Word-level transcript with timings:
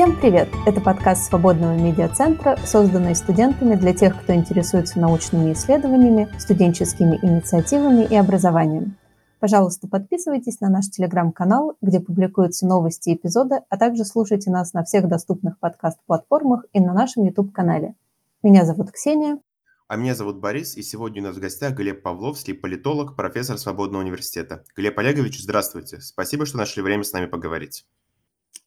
Всем 0.00 0.18
привет! 0.18 0.48
Это 0.64 0.80
подкаст 0.80 1.26
Свободного 1.26 1.76
медиацентра, 1.76 2.56
созданный 2.64 3.14
студентами 3.14 3.74
для 3.74 3.92
тех, 3.92 4.18
кто 4.18 4.34
интересуется 4.34 4.98
научными 4.98 5.52
исследованиями, 5.52 6.26
студенческими 6.38 7.18
инициативами 7.20 8.06
и 8.06 8.16
образованием. 8.16 8.96
Пожалуйста, 9.40 9.88
подписывайтесь 9.88 10.58
на 10.60 10.70
наш 10.70 10.88
телеграм-канал, 10.88 11.76
где 11.82 12.00
публикуются 12.00 12.66
новости 12.66 13.10
и 13.10 13.14
эпизоды, 13.14 13.56
а 13.68 13.76
также 13.76 14.06
слушайте 14.06 14.50
нас 14.50 14.72
на 14.72 14.84
всех 14.84 15.06
доступных 15.06 15.58
подкаст-платформах 15.58 16.64
и 16.72 16.80
на 16.80 16.94
нашем 16.94 17.24
YouTube-канале. 17.24 17.94
Меня 18.42 18.64
зовут 18.64 18.92
Ксения. 18.92 19.38
А 19.86 19.96
меня 19.96 20.14
зовут 20.14 20.38
Борис, 20.38 20.78
и 20.78 20.82
сегодня 20.82 21.20
у 21.20 21.26
нас 21.26 21.36
в 21.36 21.40
гостях 21.40 21.74
Глеб 21.74 22.02
Павловский, 22.02 22.54
политолог, 22.54 23.16
профессор 23.16 23.58
Свободного 23.58 24.00
университета. 24.00 24.64
Глеб 24.74 24.98
Олегович, 24.98 25.42
здравствуйте. 25.42 26.00
Спасибо, 26.00 26.46
что 26.46 26.56
нашли 26.56 26.82
время 26.82 27.04
с 27.04 27.12
нами 27.12 27.26
поговорить. 27.26 27.84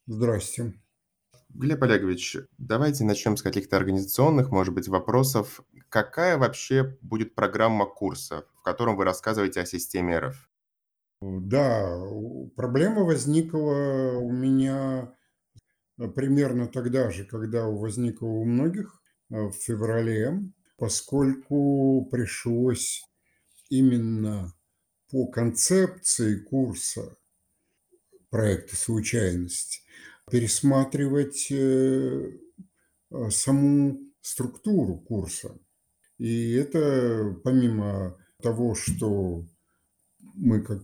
Здравствуйте. 0.06 0.83
Глеб 1.56 1.84
Олегович, 1.84 2.38
давайте 2.58 3.04
начнем 3.04 3.38
с 3.38 3.44
каких-то 3.44 3.78
организационных, 3.78 4.50
может 4.50 4.74
быть, 4.74 4.88
вопросов. 4.88 5.64
Какая 5.88 6.40
вообще 6.40 6.98
будет 7.02 7.36
программа 7.36 7.86
курса, 7.86 8.46
в 8.56 8.64
котором 8.64 8.96
вы 8.96 9.04
рассказываете 9.06 9.62
о 9.62 9.66
системе 9.68 10.18
РФ? 10.18 10.50
Да, 11.22 11.96
проблема 12.56 13.04
возникла 13.04 14.18
у 14.18 14.32
меня 14.32 15.16
э, 16.00 16.08
примерно 16.08 16.68
тогда 16.68 17.12
же, 17.12 17.24
когда 17.24 17.68
возникла 17.68 18.26
у 18.26 18.46
многих 18.46 19.00
э, 19.30 19.36
в 19.36 19.54
феврале, 19.54 20.40
поскольку 20.76 22.08
пришлось 22.12 23.04
именно 23.70 24.56
по 25.12 25.28
концепции 25.28 26.40
курса 26.40 27.16
проекта 28.32 28.76
«Случайность» 28.76 29.83
пересматривать 30.30 31.48
э, 31.52 32.32
саму 33.30 34.00
структуру 34.22 34.98
курса. 35.00 35.58
И 36.18 36.54
это 36.54 37.36
помимо 37.44 38.18
того, 38.42 38.76
что 38.76 39.46
мы, 40.36 40.62
как 40.62 40.82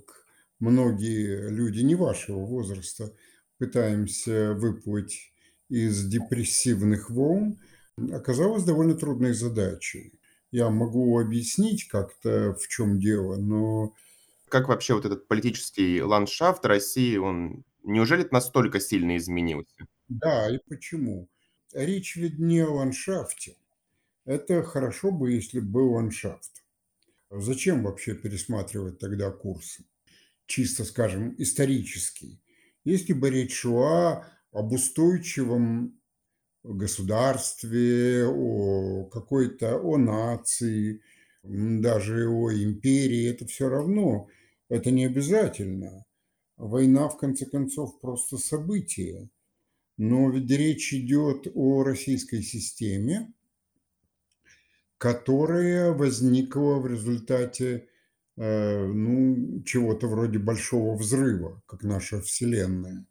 многие 0.59 1.49
люди 1.49 1.81
не 1.81 1.95
вашего 1.95 2.45
возраста 2.45 3.13
пытаемся 3.57 4.53
выплыть 4.53 5.33
из 5.69 6.05
депрессивных 6.05 7.09
волн, 7.09 7.59
оказалось 8.11 8.63
довольно 8.63 8.95
трудной 8.95 9.33
задачей. 9.33 10.19
Я 10.51 10.69
могу 10.69 11.19
объяснить 11.19 11.87
как-то, 11.87 12.55
в 12.55 12.67
чем 12.67 12.99
дело, 12.99 13.37
но... 13.37 13.93
Как 14.49 14.67
вообще 14.67 14.95
вот 14.95 15.05
этот 15.05 15.27
политический 15.27 16.01
ландшафт 16.01 16.65
России, 16.65 17.17
он 17.17 17.63
неужели 17.83 18.27
настолько 18.31 18.79
сильно 18.79 19.17
изменился? 19.17 19.87
Да, 20.07 20.49
и 20.53 20.59
почему? 20.67 21.29
Речь 21.73 22.15
ведь 22.15 22.39
не 22.39 22.59
о 22.61 22.71
ландшафте. 22.71 23.57
Это 24.25 24.63
хорошо 24.63 25.11
бы, 25.11 25.31
если 25.31 25.59
был 25.59 25.93
ландшафт. 25.93 26.63
Зачем 27.31 27.83
вообще 27.83 28.15
пересматривать 28.15 28.99
тогда 28.99 29.31
курсы? 29.31 29.85
чисто, 30.47 30.85
скажем, 30.85 31.35
исторический. 31.37 32.41
Если 32.85 33.13
бы 33.13 33.29
речь 33.29 33.55
шла 33.55 34.27
об 34.51 34.73
устойчивом 34.73 36.01
государстве, 36.63 38.25
о 38.27 39.05
какой-то, 39.05 39.79
о 39.79 39.97
нации, 39.97 41.01
даже 41.43 42.27
о 42.29 42.51
империи, 42.51 43.29
это 43.29 43.47
все 43.47 43.69
равно, 43.69 44.29
это 44.69 44.91
не 44.91 45.05
обязательно. 45.05 46.05
Война, 46.59 47.09
в 47.09 47.17
конце 47.17 47.45
концов, 47.47 47.99
просто 47.99 48.37
событие. 48.37 49.29
Но 49.97 50.29
ведь 50.29 50.51
речь 50.51 50.93
идет 50.93 51.47
о 51.55 51.83
российской 51.83 52.43
системе, 52.43 53.33
которая 54.97 55.91
возникла 55.91 56.75
в 56.75 56.85
результате 56.85 57.89
Э, 58.39 58.85
ну, 58.85 59.61
чего-то 59.65 60.07
вроде 60.07 60.39
большого 60.39 60.95
взрыва, 60.95 61.61
как 61.65 61.83
наша 61.83 62.21
Вселенная. 62.21 63.05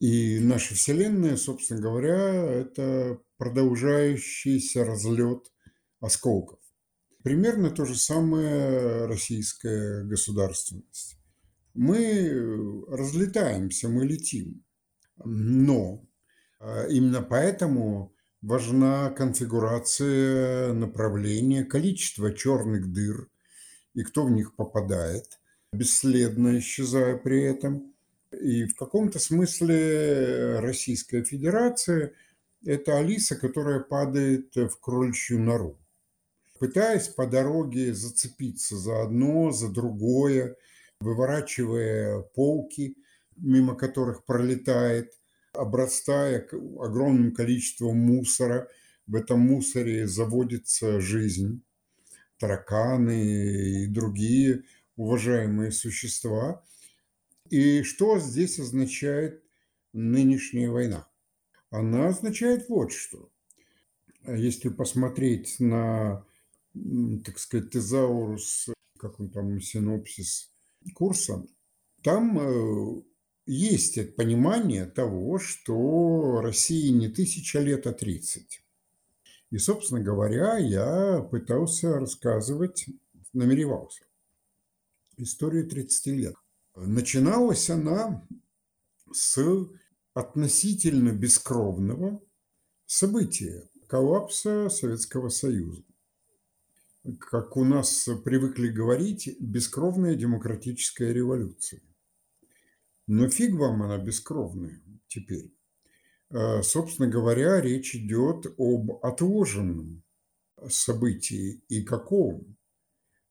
И 0.00 0.40
наша 0.40 0.74
Вселенная, 0.74 1.36
собственно 1.36 1.80
говоря, 1.80 2.34
это 2.44 3.20
продолжающийся 3.36 4.84
разлет 4.84 5.52
осколков. 6.00 6.58
Примерно 7.22 7.70
то 7.70 7.84
же 7.84 7.94
самое 7.94 9.06
российская 9.06 10.02
государственность. 10.02 11.18
Мы 11.74 12.84
разлетаемся, 12.88 13.88
мы 13.88 14.06
летим. 14.06 14.64
Но 15.24 16.04
а, 16.60 16.86
именно 16.86 17.22
поэтому 17.22 18.14
важна 18.40 19.10
конфигурация 19.10 20.72
направления, 20.72 21.64
количество 21.64 22.32
черных 22.32 22.92
дыр– 22.92 23.28
и 23.94 24.02
кто 24.02 24.24
в 24.24 24.30
них 24.30 24.54
попадает, 24.54 25.38
бесследно 25.72 26.58
исчезая 26.58 27.16
при 27.16 27.42
этом. 27.42 27.94
И 28.32 28.66
в 28.66 28.74
каком-то 28.74 29.18
смысле 29.18 30.58
Российская 30.58 31.22
Федерация– 31.22 32.12
это 32.64 32.98
Алиса, 32.98 33.36
которая 33.36 33.80
падает 33.80 34.54
в 34.56 34.76
кроличью 34.80 35.40
нору, 35.40 35.78
пытаясь 36.58 37.08
по 37.08 37.26
дороге 37.26 37.94
зацепиться 37.94 38.76
за 38.76 39.02
одно, 39.02 39.52
за 39.52 39.68
другое, 39.68 40.56
выворачивая 41.04 42.22
полки, 42.34 42.96
мимо 43.36 43.76
которых 43.76 44.24
пролетает, 44.24 45.12
обрастая 45.52 46.48
огромным 46.80 47.32
количеством 47.32 47.98
мусора. 47.98 48.68
В 49.06 49.14
этом 49.14 49.40
мусоре 49.40 50.06
заводится 50.06 51.00
жизнь 51.00 51.62
тараканы 52.38 53.84
и 53.84 53.86
другие 53.86 54.64
уважаемые 54.96 55.72
существа. 55.72 56.64
И 57.50 57.82
что 57.82 58.18
здесь 58.18 58.58
означает 58.58 59.44
нынешняя 59.92 60.70
война? 60.70 61.06
Она 61.70 62.08
означает 62.08 62.68
вот 62.68 62.92
что. 62.92 63.28
Если 64.26 64.70
посмотреть 64.70 65.60
на, 65.60 66.24
так 67.24 67.38
сказать, 67.38 67.70
тезаурус, 67.70 68.70
как 68.98 69.20
он 69.20 69.28
там, 69.28 69.60
синопсис 69.60 70.53
курса, 70.92 71.44
там 72.02 72.38
э, 72.38 73.02
есть 73.46 74.16
понимание 74.16 74.86
того, 74.86 75.38
что 75.38 76.40
России 76.40 76.88
не 76.88 77.08
тысяча 77.08 77.60
лет, 77.60 77.86
а 77.86 77.92
тридцать. 77.92 78.62
И, 79.50 79.58
собственно 79.58 80.00
говоря, 80.00 80.56
я 80.58 81.22
пытался 81.22 81.94
рассказывать, 81.98 82.86
намеревался, 83.32 84.04
историю 85.16 85.68
30 85.68 86.06
лет. 86.06 86.34
Начиналась 86.74 87.70
она 87.70 88.26
с 89.12 89.38
относительно 90.14 91.10
бескровного 91.12 92.20
события– 92.86 93.68
коллапса 93.86 94.68
Советского 94.70 95.28
Союза. 95.28 95.82
Как 97.20 97.58
у 97.58 97.64
нас 97.64 98.08
привыкли 98.24 98.68
говорить, 98.68 99.36
бескровная 99.38 100.14
демократическая 100.14 101.12
революция. 101.12 101.82
Но 103.06 103.28
фиг 103.28 103.54
вам 103.56 103.82
она 103.82 103.98
бескровная 103.98 104.80
теперь. 105.06 105.52
Э, 106.30 106.62
собственно 106.62 107.06
говоря, 107.06 107.60
речь 107.60 107.94
идет 107.94 108.46
об 108.56 109.04
отложенном 109.04 110.02
событии 110.66 111.62
и 111.68 111.82
каком. 111.82 112.56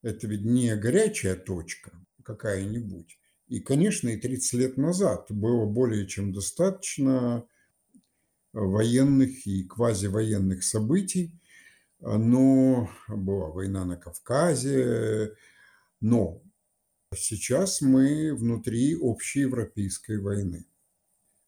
Это 0.03 0.27
ведь 0.27 0.45
не 0.45 0.75
горячая 0.75 1.35
точка 1.35 1.93
какая-нибудь. 2.23 3.17
И, 3.47 3.59
конечно, 3.59 4.09
и 4.09 4.17
30 4.17 4.53
лет 4.53 4.77
назад 4.77 5.31
было 5.31 5.65
более 5.65 6.05
чем 6.05 6.31
достаточно 6.31 7.47
военных 8.51 9.47
и 9.47 9.63
квазивоенных 9.63 10.63
событий, 10.63 11.39
но 12.03 12.89
была 13.07 13.47
война 13.47 13.85
на 13.85 13.97
Кавказе, 13.97 15.33
но 16.01 16.41
сейчас 17.15 17.81
мы 17.81 18.35
внутри 18.35 18.97
общеевропейской 18.99 20.19
войны. 20.19 20.65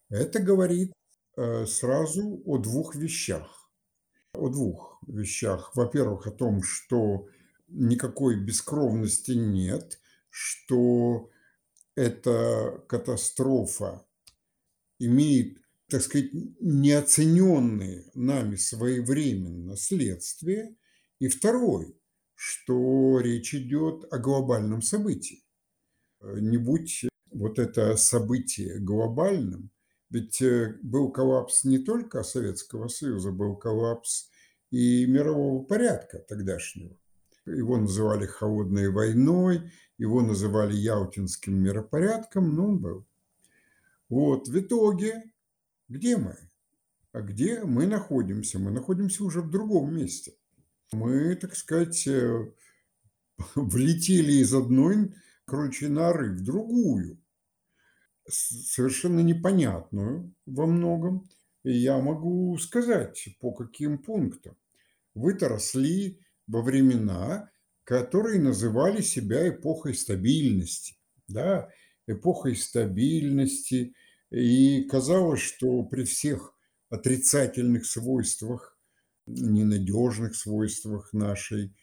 Это 0.09 0.39
говорит 0.39 0.93
Э, 1.37 1.65
сразу 1.65 2.41
о 2.45 2.57
двух 2.57 2.95
вещах. 2.95 3.69
О 4.33 4.49
двух 4.49 4.99
вещах. 5.07 5.75
Во-первых, 5.75 6.27
о 6.27 6.31
том, 6.31 6.63
что 6.63 7.27
никакой 7.67 8.39
бескровности 8.39 9.31
нет, 9.31 9.99
что 10.29 11.29
эта 11.95 12.83
катастрофа 12.87 14.05
имеет, 14.97 15.57
так 15.95 16.01
сказать, 16.01 16.31
неоцененные 16.59 18.03
нами 18.15 18.57
своевременно 18.57 19.77
следствия. 19.77 20.75
И 21.19 21.29
второй, 21.29 21.97
что 22.33 23.21
речь 23.21 23.55
идет 23.55 24.03
о 24.11 24.17
глобальном 24.17 24.81
событии. 24.81 25.45
Не 26.21 26.57
будь 26.57 27.05
вот 27.31 27.59
это 27.59 27.95
событие 27.95 28.79
глобальным, 28.79 29.71
Ведь 30.09 30.41
э, 30.41 30.77
был 30.83 31.13
коллапс 31.13 31.63
не 31.63 31.79
только 31.79 32.23
Советского 32.23 32.89
Союза, 32.89 33.31
был 33.31 33.55
коллапс 33.55 34.29
и 34.71 35.05
мирового 35.05 35.63
порядка 35.63 36.19
тогдашнего. 36.19 36.97
Его 37.45 37.77
называли 37.77 38.25
холодной 38.25 38.89
войной, 38.89 39.71
его 39.97 40.21
называли 40.21 40.75
Ялтинским 40.75 41.55
миропорядком, 41.55 42.53
но 42.53 42.67
он 42.67 42.79
был. 42.79 43.07
Вот, 44.09 44.49
в 44.49 44.59
итоге, 44.59 45.23
где 45.87 46.17
мы? 46.17 46.37
А 47.11 47.21
где 47.21 47.63
мы 47.63 47.87
находимся? 47.87 48.59
Мы 48.59 48.71
находимся 48.71 49.23
уже 49.23 49.41
в 49.41 49.49
другом 49.49 49.95
месте. 49.95 50.33
Мы, 50.91 51.35
так 51.35 51.55
сказать, 51.55 52.05
э, 52.07 52.51
влетели 53.55 54.33
из 54.33 54.53
одной 54.53 55.13
круче 55.45 55.87
норы 55.87 56.31
в 56.31 56.43
другую, 56.43 57.19
совершенно 58.27 59.19
непонятную 59.19 60.33
во 60.45 60.65
многом. 60.65 61.29
И 61.63 61.71
я 61.71 61.99
могу 61.99 62.57
сказать, 62.57 63.27
по 63.39 63.51
каким 63.51 63.97
пунктам. 63.97 64.55
Вы-то 65.13 65.47
росли 65.47 66.19
во 66.47 66.61
времена, 66.61 67.49
которые 67.83 68.39
называли 68.39 69.01
себя 69.01 69.49
эпохой 69.49 69.95
стабильности. 69.95 70.97
Да? 71.27 71.69
Эпохой 72.07 72.55
стабильности. 72.55 73.95
И 74.35 74.83
казалось, 74.83 75.39
что 75.39 75.83
при 75.83 76.03
всех 76.03 76.53
отрицательных 76.89 77.85
свойствах, 77.85 78.77
ненадежных 79.25 80.35
свойствах 80.35 81.13
нашей 81.13 81.73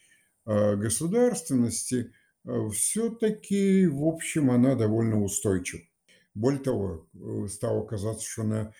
а, 0.45 0.77
государственности, 0.77 2.13
а, 2.45 2.69
все-таки, 2.69 3.87
в 3.87 4.05
общем, 4.05 4.51
она 4.51 4.75
довольно 4.75 5.23
устойчива. 5.23 5.81
Более 6.35 6.61
того, 6.61 7.09
э, 7.15 7.47
стало 7.49 7.87
казаться, 7.87 8.27
что 8.27 8.43
она 8.43 8.73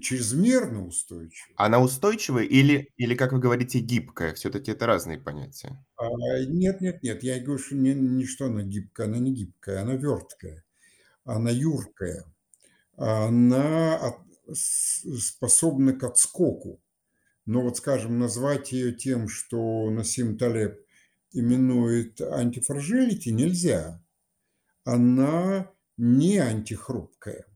чрезмерно 0.00 0.86
устойчива. 0.86 1.54
Она 1.56 1.80
устойчивая 1.80 2.44
или, 2.44 2.92
или, 2.96 3.14
как 3.14 3.32
вы 3.32 3.38
говорите, 3.38 3.80
гибкая? 3.80 4.34
Все-таки 4.34 4.72
это 4.72 4.86
разные 4.86 5.18
понятия. 5.18 5.84
А, 5.96 6.08
нет, 6.48 6.80
нет, 6.80 7.02
нет. 7.04 7.22
Я 7.22 7.40
говорю, 7.40 7.58
что 7.62 7.76
не, 7.76 7.94
не 7.94 8.24
что 8.24 8.46
она 8.46 8.62
гибкая, 8.62 9.06
она 9.06 9.18
не 9.18 9.32
гибкая, 9.32 9.82
она 9.82 9.94
верткая, 9.94 10.64
она 11.24 11.50
юркая, 11.50 12.24
она 12.96 13.96
от, 13.96 14.18
способна 14.54 15.92
к 15.92 16.04
отскоку. 16.04 16.82
Но 17.44 17.62
вот, 17.62 17.76
скажем, 17.76 18.18
назвать 18.18 18.72
ее 18.72 18.92
тем, 18.92 19.28
что 19.28 19.90
Насим 19.90 20.36
Талеб 20.36 20.80
именует 21.32 22.20
антифрагилити, 22.20 23.32
нельзя. 23.32 24.02
Она 24.84 25.70
не 25.96 26.38
антихрупкая. 26.38 27.46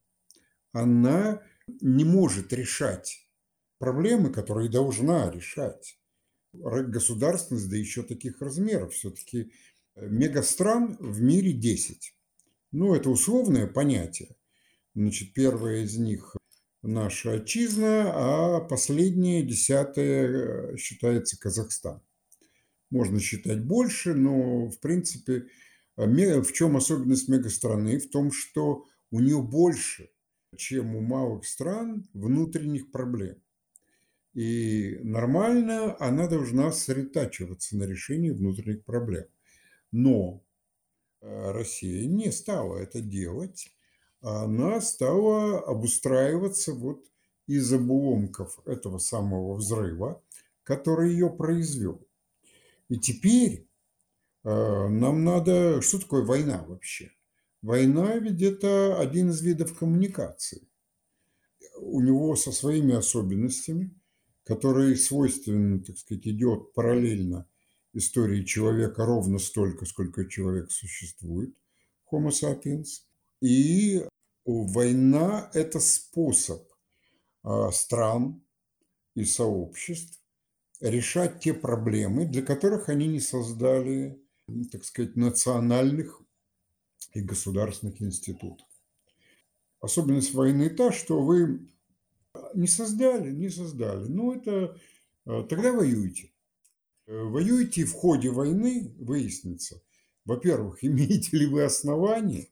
Она 0.73 1.43
не 1.81 2.05
может 2.05 2.53
решать 2.53 3.29
проблемы, 3.79 4.31
которые 4.31 4.71
должна 4.71 5.31
решать. 5.31 5.99
Государственность, 6.53 7.69
да 7.71 7.77
еще 7.77 8.03
таких 8.03 8.41
размеров. 8.41 8.93
Все-таки 8.93 9.53
мегастран 9.97 10.97
в 10.99 11.21
мире 11.21 11.53
10. 11.53 12.15
Ну, 12.73 12.95
это 12.95 13.11
условное 13.11 13.67
понятие. 13.67 14.37
Значит, 14.95 15.35
первое 15.35 15.83
из 15.83 15.97
них 15.97 16.37
наша 16.83 17.35
отчизна, 17.35 18.13
а 18.15 18.61
последнее, 18.61 19.43
десятое, 19.43 20.73
э, 20.73 20.77
считается 20.77 21.39
Казахстан. 21.39 22.03
Можно 22.91 23.21
считать 23.21 23.63
больше, 23.65 24.15
но, 24.15 24.69
в 24.69 24.81
принципе, 24.81 25.47
э, 25.97 26.41
в 26.41 26.53
чем 26.53 26.77
особенность 26.77 27.29
мегастраны? 27.29 27.99
В 27.99 28.11
том, 28.11 28.33
что 28.33 28.87
у 29.11 29.21
нее 29.21 29.43
больше– 29.43 30.11
чем 30.57 30.97
у 30.97 31.01
малых 31.01 31.47
стран 31.47 32.09
внутренних 32.13 32.91
проблем. 32.91 33.37
И 34.35 34.99
нормально 35.03 35.97
она 35.99 36.29
должна 36.29 36.71
сосредотачиваться 36.73 37.77
на 37.77 37.85
решении 37.85 38.31
внутренних 38.31 38.85
проблем. 38.85 39.27
Но 39.91 40.45
э, 41.21 41.51
Россия 41.53 42.07
не 42.07 42.31
стала 42.31 42.79
это 42.79 43.01
делать. 43.01 43.73
Она 44.21 44.81
стала 44.81 45.61
обустраиваться 45.61 46.75
вот 46.75 47.05
из 47.47 47.73
обломков 47.73 48.59
этого 48.67 48.99
самого 48.99 49.55
взрыва, 49.55 50.23
который 50.63 51.13
ее 51.13 51.31
произвел. 51.31 52.07
И 52.89 52.99
теперь 52.99 53.69
э, 54.45 54.89
нам 54.89 55.25
надо... 55.25 55.81
Что 55.81 55.99
такое 55.99 56.23
война 56.23 56.65
вообще? 56.67 57.13
Война 57.63 58.17
ведь 58.17 58.43
это 58.43 58.99
один 58.99 59.31
из 59.31 59.43
видов 59.43 59.77
коммуникации. 59.77 60.69
У 61.79 62.01
него 62.01 62.37
со 62.37 62.53
своими 62.53 62.95
особенностями, 62.95 63.95
которые 64.45 64.97
свойственны, 64.97 65.81
так 65.81 65.99
сказать, 65.99 66.27
идет 66.27 66.73
параллельно 66.73 67.49
истории 67.93 68.45
человека 68.45 69.05
ровно 69.05 69.39
столько, 69.39 69.85
сколько 69.85 70.29
человек 70.29 70.71
существует, 70.71 71.55
Homo 72.13 72.31
sapiens. 72.31 73.03
И 73.41 74.07
война– 74.45 75.51
это 75.55 75.81
способ 75.81 76.63
а, 77.43 77.71
стран 77.73 78.43
и 79.15 79.25
сообществ 79.25 80.21
решать 80.81 81.41
те 81.41 81.55
проблемы, 81.55 82.27
для 82.27 82.43
которых 82.43 82.89
они 82.89 83.07
не 83.07 83.21
создали, 83.21 84.23
так 84.73 84.85
сказать, 84.85 85.17
национальных 85.17 86.23
и 87.15 87.21
государственных 87.21 88.01
институтов. 88.01 88.67
Особенность 89.81 90.35
войны 90.35 90.71
та, 90.71 90.93
что 90.93 91.23
вы 91.23 91.69
не 92.55 92.67
создали, 92.67 93.31
не 93.31 93.49
создали. 93.49 94.07
Ну, 94.07 94.33
это 94.33 94.79
э, 95.27 95.47
тогда 95.49 95.73
воюйте. 95.73 96.33
Э, 97.07 97.23
воюете 97.25 97.85
в 97.85 97.93
ходе 97.93 98.31
войны, 98.31 98.95
выяснится, 98.99 99.83
во-первых, 100.25 100.79
имеете 100.85 101.37
ли 101.37 101.47
вы 101.47 101.65
основания 101.65 102.49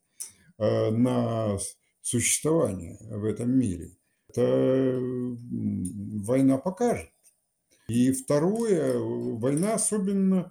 на 0.58 1.58
существование 2.00 2.98
в 3.00 3.24
этом 3.24 3.56
мире. 3.56 3.96
Это 4.28 4.98
война 5.00 6.58
покажет. 6.58 7.10
И 7.88 8.12
второе, 8.12 8.98
война 8.98 9.74
особенно 9.74 10.50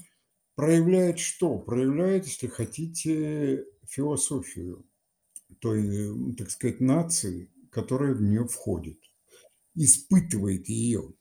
проявляет 0.56 1.20
что? 1.20 1.60
Проявляет, 1.60 2.26
если 2.26 2.48
хотите, 2.48 3.66
философию 3.88 4.86
той, 5.60 6.36
так 6.36 6.50
сказать, 6.50 6.80
нации, 6.82 7.52
которая 7.72 8.14
в 8.14 8.22
нее 8.22 8.48
входит, 8.48 9.00
испытывает 9.76 10.68
ее. 10.68 11.14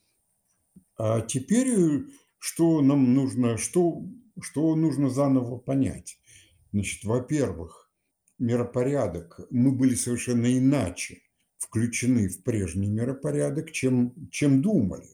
А 0.97 1.21
теперь 1.21 2.07
что 2.39 2.81
нам 2.81 3.15
нужно, 3.15 3.57
что, 3.57 4.03
что 4.41 4.75
нужно 4.75 5.11
заново 5.11 5.59
понять? 5.59 6.19
Значит, 6.73 7.05
во-первых, 7.05 7.86
миропорядок. 8.39 9.41
Мы 9.51 9.73
были 9.73 9.95
совершенно 9.95 10.57
иначе 10.57 11.23
включены 11.59 12.29
в 12.29 12.43
прежний 12.43 12.89
миропорядок, 12.89 13.73
чем, 13.73 14.29
чем 14.31 14.63
думали. 14.63 15.09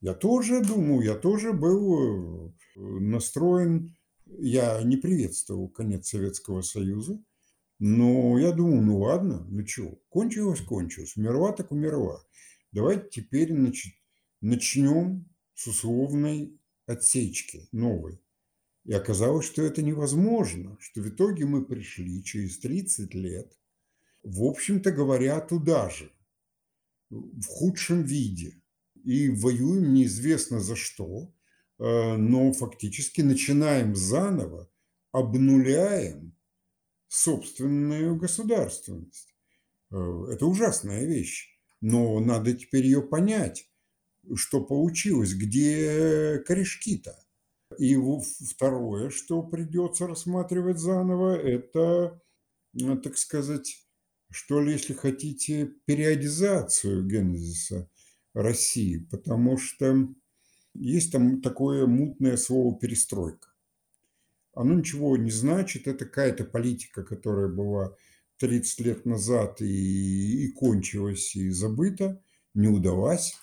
Я 0.00 0.14
тоже 0.14 0.62
думал, 0.64 1.00
я 1.00 1.14
тоже 1.14 1.52
был 1.52 2.48
э, 2.48 2.80
настроен 2.80 3.94
я 4.38 4.82
не 4.82 4.96
приветствовал 4.96 5.68
конец 5.68 6.08
Советского 6.08 6.62
Союза, 6.62 7.22
но 7.78 8.38
я 8.38 8.52
думал, 8.52 8.80
ну 8.82 8.98
ладно, 9.00 9.46
ну 9.48 9.66
что, 9.66 9.98
кончилось, 10.08 10.60
кончилось, 10.60 11.16
умерла 11.16 11.52
так 11.52 11.72
умерла. 11.72 12.22
Давайте 12.72 13.08
теперь 13.10 13.52
начнем 14.40 15.28
с 15.54 15.66
условной 15.66 16.58
отсечки 16.86 17.68
новой. 17.72 18.21
И 18.84 18.92
оказалось, 18.92 19.46
что 19.46 19.62
это 19.62 19.82
невозможно, 19.82 20.76
что 20.80 21.00
в 21.00 21.08
итоге 21.08 21.46
мы 21.46 21.64
пришли 21.64 22.22
через 22.24 22.58
30 22.58 23.14
лет, 23.14 23.56
в 24.22 24.44
общем-то 24.44 24.90
говоря, 24.90 25.40
туда 25.40 25.88
же, 25.90 26.10
в 27.10 27.46
худшем 27.46 28.02
виде. 28.02 28.60
И 29.04 29.30
воюем 29.30 29.94
неизвестно 29.94 30.60
за 30.60 30.76
что, 30.76 31.32
Э, 31.82 32.16
но 32.16 32.52
фактически 32.52 33.22
начинаем 33.22 33.96
заново, 33.96 34.70
обнуляем 35.10 36.36
собственную 37.08 38.14
государственность. 38.14 39.34
Э, 39.90 40.26
это 40.30 40.46
ужасная 40.46 41.04
вещь, 41.04 41.48
но 41.80 42.20
надо 42.20 42.52
теперь 42.52 42.84
ее 42.84 43.02
понять, 43.02 43.68
что 44.36 44.60
получилось, 44.62 45.34
где 45.34 46.38
корешки-то. 46.46 47.18
И 47.78 47.96
второе, 48.48 49.10
что 49.10 49.42
придется 49.42 50.06
рассматривать 50.06 50.78
заново, 50.78 51.36
это, 51.36 52.20
э, 52.80 52.96
так 52.96 53.16
сказать, 53.18 53.86
что 54.30 54.60
ли, 54.60 54.72
если 54.72 54.94
хотите, 54.94 55.72
периодизацию 55.84 57.06
генезиса 57.06 57.88
России, 58.34 59.06
потому 59.10 59.58
что 59.58 60.08
есть 60.74 61.12
там 61.12 61.42
такое 61.42 61.86
мутное 61.86 62.36
слово 62.36 62.78
«перестройка». 62.78 63.48
Оно 64.54 64.74
ничего 64.74 65.16
не 65.16 65.30
значит, 65.30 65.86
это 65.86 66.04
какая-то 66.04 66.44
политика, 66.44 67.02
которая 67.02 67.48
была 67.48 67.96
в 68.36 68.40
30 68.40 68.80
лет 68.80 69.06
назад 69.06 69.60
и, 69.62 70.46
и 70.46 70.52
кончилась, 70.52 71.34
и 71.36 71.50
забыта, 71.50 72.22
не 72.54 72.68
удалась. 72.68 73.34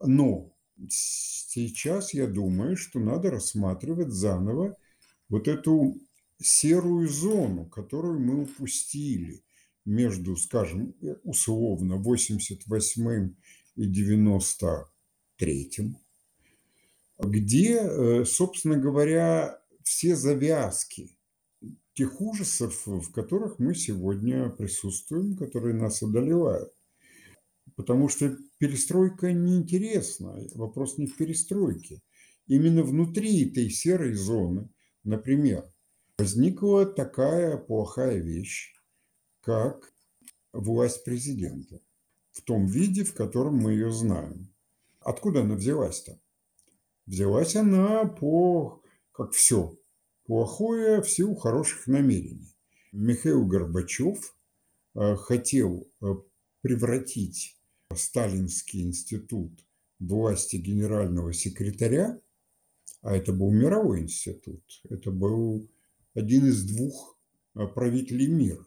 Но 0.00 0.55
сейчас 0.88 2.14
я 2.14 2.26
думаю, 2.26 2.76
что 2.76 3.00
надо 3.00 3.30
рассматривать 3.30 4.10
заново 4.10 4.76
вот 5.28 5.48
эту 5.48 5.98
серую 6.40 7.08
зону, 7.08 7.66
которую 7.66 8.20
мы 8.20 8.42
упустили 8.42 9.42
между, 9.84 10.36
скажем, 10.36 10.94
условно 11.22 11.96
88 11.96 13.34
и 13.76 13.86
93, 13.86 15.94
где, 17.18 17.78
э, 17.78 18.24
собственно 18.24 18.76
говоря, 18.76 19.60
все 19.82 20.16
завязки 20.16 21.16
тех 21.94 22.20
ужасов, 22.20 22.86
в 22.86 23.10
которых 23.12 23.58
мы 23.58 23.74
сегодня 23.74 24.50
присутствуем, 24.50 25.36
которые 25.36 25.74
нас 25.74 26.02
одолевают. 26.02 26.75
Потому 27.76 28.08
что 28.08 28.36
перестройка 28.58 29.32
неинтересна, 29.32 30.34
вопрос 30.54 30.96
не 30.98 31.06
в 31.06 31.16
перестройке. 31.16 32.00
Именно 32.46 32.82
внутри 32.82 33.48
этой 33.50 33.68
серой 33.68 34.14
зоны, 34.14 34.70
например, 35.04 35.70
возникла 36.18 36.86
такая 36.86 37.58
плохая 37.58 38.18
вещь, 38.18 38.72
как 39.42 39.92
власть 40.52 41.04
президента 41.04 41.80
в 42.32 42.42
том 42.42 42.66
виде, 42.66 43.04
в 43.04 43.14
котором 43.14 43.56
мы 43.56 43.72
ее 43.72 43.92
знаем. 43.92 44.52
Откуда 45.00 45.42
она 45.42 45.54
взялась-то? 45.54 46.18
Взялась 47.06 47.56
она 47.56 48.04
по, 48.04 48.82
как 49.12 49.32
все, 49.32 49.78
плохое 50.24 51.02
в 51.02 51.10
силу 51.10 51.34
хороших 51.34 51.86
намерений. 51.86 52.56
Михаил 52.92 53.46
Горбачев 53.46 54.34
э, 54.94 55.16
хотел 55.16 55.88
э, 56.00 56.06
превратить 56.62 57.55
Сталинский 57.94 58.82
институт 58.82 59.52
власти 59.98 60.56
генерального 60.56 61.32
секретаря, 61.32 62.18
а 63.02 63.16
это 63.16 63.32
был 63.32 63.50
мировой 63.50 64.00
институт, 64.00 64.62
это 64.88 65.10
был 65.10 65.70
один 66.14 66.46
из 66.46 66.64
двух 66.64 67.16
э, 67.54 67.66
правителей 67.66 68.28
мира. 68.28 68.64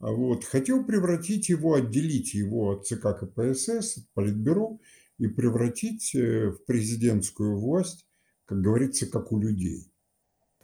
А 0.00 0.12
вот, 0.12 0.44
хотел 0.44 0.84
превратить 0.84 1.48
его, 1.48 1.74
отделить 1.74 2.34
его 2.34 2.72
от 2.72 2.86
ЦК 2.86 3.18
КПСС, 3.18 3.98
от 3.98 4.08
Политбюро 4.14 4.78
и 5.18 5.28
превратить 5.28 6.12
в 6.14 6.58
президентскую 6.66 7.58
власть, 7.58 8.06
как 8.44 8.60
говорится, 8.60 9.06
как 9.06 9.32
у 9.32 9.38
людей. 9.38 9.90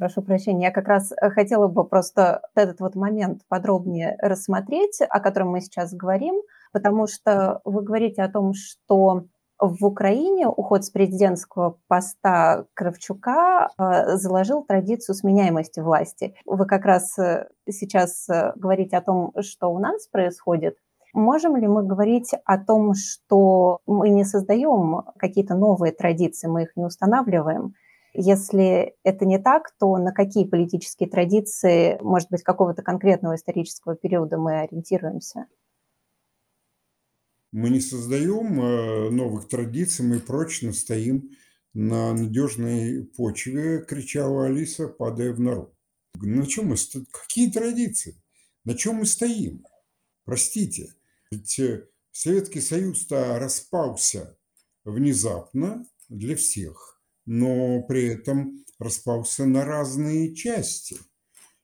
Прошу 0.00 0.22
прощения, 0.22 0.68
я 0.68 0.70
как 0.70 0.88
раз 0.88 1.12
э, 1.12 1.28
хотела 1.28 1.68
бы 1.68 1.86
просто 1.86 2.40
этот 2.54 2.80
вот 2.80 2.94
момент 2.94 3.42
подробнее 3.48 4.16
рассмотреть, 4.22 4.98
о 5.06 5.20
котором 5.20 5.48
мы 5.48 5.60
сейчас 5.60 5.92
говорим, 5.92 6.39
потому 6.72 7.06
что 7.06 7.60
вы 7.64 7.82
говорите 7.82 8.22
о 8.22 8.30
том, 8.30 8.52
что 8.54 9.24
в 9.58 9.84
Украине 9.84 10.48
уход 10.48 10.84
с 10.84 10.90
президентского 10.90 11.78
поста 11.86 12.64
Кравчука 12.74 13.68
э, 13.78 14.16
заложил 14.16 14.64
традицию 14.64 15.14
сменяемости 15.14 15.80
власти. 15.80 16.34
Вы 16.46 16.64
как 16.64 16.86
раз 16.86 17.18
э, 17.18 17.46
сейчас 17.68 18.26
говорите 18.56 18.96
о 18.96 19.02
том, 19.02 19.32
что 19.40 19.68
у 19.68 19.78
нас 19.78 20.06
происходит. 20.08 20.76
Можем 21.12 21.56
ли 21.56 21.66
мы 21.66 21.84
говорить 21.84 22.30
о 22.44 22.58
том, 22.58 22.94
что 22.94 23.80
мы 23.86 24.10
не 24.10 24.24
создаем 24.24 25.02
какие-то 25.18 25.54
новые 25.54 25.92
традиции, 25.92 26.46
мы 26.46 26.62
их 26.62 26.76
не 26.76 26.84
устанавливаем? 26.84 27.74
Если 28.12 28.94
это 29.04 29.24
не 29.24 29.38
так, 29.38 29.70
то 29.78 29.96
на 29.96 30.12
какие 30.12 30.44
политические 30.44 31.08
традиции, 31.08 31.98
может 32.00 32.28
быть, 32.30 32.42
какого-то 32.42 32.82
конкретного 32.82 33.36
исторического 33.36 33.94
периода 33.94 34.36
мы 34.36 34.60
ориентируемся? 34.60 35.46
Мы 37.52 37.70
не 37.70 37.80
создаем 37.80 38.60
э, 38.60 39.10
новых 39.10 39.48
традиций, 39.48 40.04
мы 40.04 40.20
прочно 40.20 40.72
стоим 40.72 41.30
на 41.74 42.12
надежной 42.12 43.04
почве, 43.04 43.84
кричала 43.84 44.46
Алиса, 44.46 44.88
падая 44.88 45.32
в 45.32 45.40
нору. 45.40 45.76
На 46.14 46.46
чем 46.46 46.66
мы 46.66 46.76
стоим? 46.76 47.06
Какие 47.10 47.50
традиции? 47.50 48.22
На 48.64 48.74
чем 48.74 48.96
мы 48.96 49.06
стоим? 49.06 49.64
Простите, 50.24 50.94
ведь 51.30 51.58
э, 51.58 51.88
Советский 52.12 52.60
Союз-то 52.60 53.38
распался 53.38 54.36
внезапно 54.84 55.86
для 56.08 56.36
всех– 56.36 56.96
но 57.26 57.82
при 57.82 58.08
этом 58.08 58.64
распался 58.80 59.46
на 59.46 59.64
разные 59.64 60.34
части, 60.34 60.98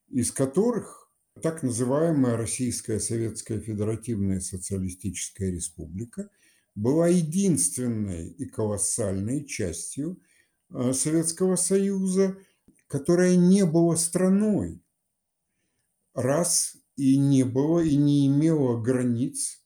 из 0.08 0.30
которых 0.30 1.05
так 1.42 1.62
называемая 1.62 2.36
Российская 2.36 2.98
Советская 2.98 3.60
Федеративная 3.60 4.40
Социалистическая 4.40 5.50
Республика 5.50 6.30
была 6.74 7.08
единственной 7.08 8.28
и 8.28 8.46
колоссальной 8.46 9.44
частью 9.44 10.22
э, 10.70 10.92
Советского 10.92 11.56
Союза, 11.56 12.38
которая 12.86 13.36
не 13.36 13.64
была 13.66 13.96
страной, 13.96 14.82
раз 16.14 16.76
и 16.96 17.18
не 17.18 17.44
было 17.44 17.80
и 17.80 17.96
не 17.96 18.26
имела 18.26 18.80
границ, 18.80 19.62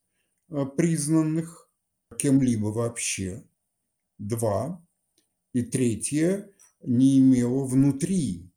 э, 0.48 0.64
признанных 0.76 1.70
кем-либо 2.18 2.66
вообще, 2.66 3.44
два, 4.18 4.84
и 5.52 5.62
третье, 5.62 6.50
не 6.82 7.18
имело 7.18 7.64
внутри 7.64 8.49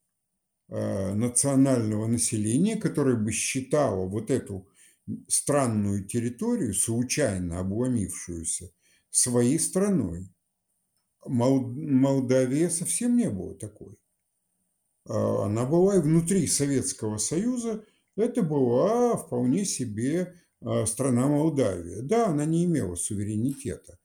национального 0.70 2.08
населения, 2.08 2.78
которое 2.78 3.16
бы 3.16 3.32
считало 3.32 4.08
вот 4.08 4.32
эту 4.32 4.68
странную 5.28 6.06
территорию, 6.06 6.74
случайно 6.74 7.60
обломившуюся, 7.60 8.72
своей 9.10 9.60
страной. 9.60 10.30
Мол, 11.26 11.68
Молдавия 11.68 12.70
совсем 12.70 13.18
не 13.18 13.30
была 13.30 13.54
такой. 13.56 13.98
А 15.06 15.46
она 15.46 15.66
была 15.66 15.98
и 15.98 16.02
внутри 16.02 16.48
Советского 16.48 17.18
Союза, 17.18 17.84
это 18.16 18.42
была 18.42 19.18
вполне 19.18 19.66
себе 19.66 20.36
э, 20.62 20.86
страна 20.86 21.28
Молдавия. 21.28 22.02
Да, 22.02 22.28
она 22.28 22.46
не 22.46 22.66
имела 22.66 22.96
суверенитета 22.96 24.00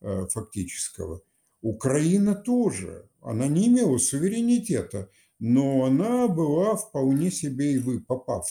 э, 0.00 0.26
фактического– 0.28 1.22
Украина 1.62 2.34
тоже, 2.34 3.08
она 3.20 3.46
не 3.46 3.68
имела 3.68 3.98
суверенитета, 3.98 5.10
но 5.40 5.84
она 5.84 6.28
была 6.28 6.76
вполне 6.76 7.30
себе 7.30 7.74
и 7.74 7.78
вы, 7.78 8.00
попав, 8.00 8.46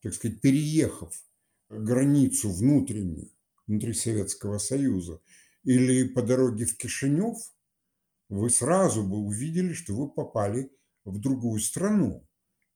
так 0.00 0.14
сказать, 0.14 0.40
переехав 0.40 1.12
границу 1.68 2.50
внутреннюю, 2.50 3.30
внутри 3.66 3.92
Советского 3.92 4.58
Союза, 4.58 5.20
или 5.64 6.04
по 6.04 6.22
дороге 6.22 6.64
в 6.64 6.76
Кишинев, 6.76 7.36
вы 8.28 8.50
сразу 8.50 9.02
бы 9.02 9.18
увидели, 9.18 9.72
что 9.72 9.94
вы 9.94 10.08
попали 10.08 10.70
в 11.04 11.18
другую 11.18 11.60
страну. 11.60 12.26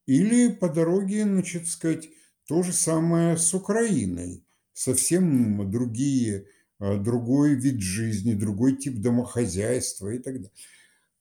Или 0.07 0.49
по 0.53 0.69
дороге, 0.69 1.23
значит 1.23 1.69
сказать, 1.69 2.09
то 2.47 2.63
же 2.63 2.73
самое 2.73 3.37
с 3.37 3.55
Украиной. 3.55 4.45
Совсем 4.73 5.71
другие 5.71 6.47
а, 6.81 6.97
другой 6.97 7.55
вид 7.55 7.81
жизни, 7.81 8.33
другой 8.33 8.77
тип 8.77 9.01
домохозяйства 9.01 10.09
и 10.09 10.19
так 10.19 10.35
далее. 10.35 10.51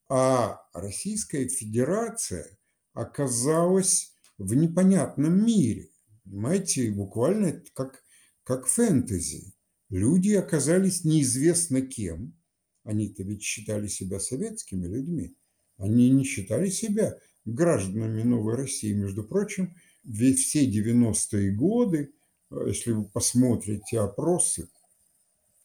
А 0.09 0.59
Российская 0.73 1.47
Федерация 1.47 2.57
оказалась 2.93 4.15
в 4.39 4.55
непонятном 4.55 5.45
мире. 5.45 5.89
Понимаете, 6.23 6.91
буквально 6.91 7.63
как, 7.73 8.03
как 8.43 8.67
фэнтези. 8.67 9.53
Люди 9.89 10.33
оказались 10.33 11.03
неизвестно 11.03 11.81
кем. 11.81 12.35
Они-то 12.83 13.21
ведь 13.23 13.43
считали 13.43 13.87
себя 13.87 14.19
советскими 14.19 14.87
людьми. 14.87 15.35
Они 15.77 16.09
не 16.09 16.23
считали 16.23 16.69
себя 16.69 17.15
гражданами 17.45 18.23
Новой 18.23 18.55
России. 18.55 18.93
Между 18.93 19.23
прочим, 19.23 19.75
ведь 20.03 20.39
все 20.39 20.67
90-е 20.67 21.51
годы, 21.51 22.13
а, 22.49 22.67
если 22.67 22.91
вы 22.91 23.05
посмотрите 23.05 23.99
опросы, 23.99 24.69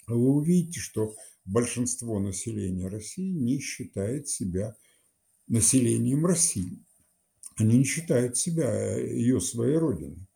вы 0.06 0.28
увидите, 0.28 0.80
что 0.80 1.14
большинство 1.44 2.18
населения 2.18 2.88
России 2.88 3.30
не 3.30 3.60
считает 3.60 4.28
себя 4.28 4.76
населением 5.46 6.24
России. 6.26 6.84
Они 7.56 7.78
не 7.78 7.84
считают 7.84 8.36
себя 8.36 8.72
э, 8.72 9.14
ее 9.16 9.40
своей 9.40 9.76
родиной. 9.76 10.26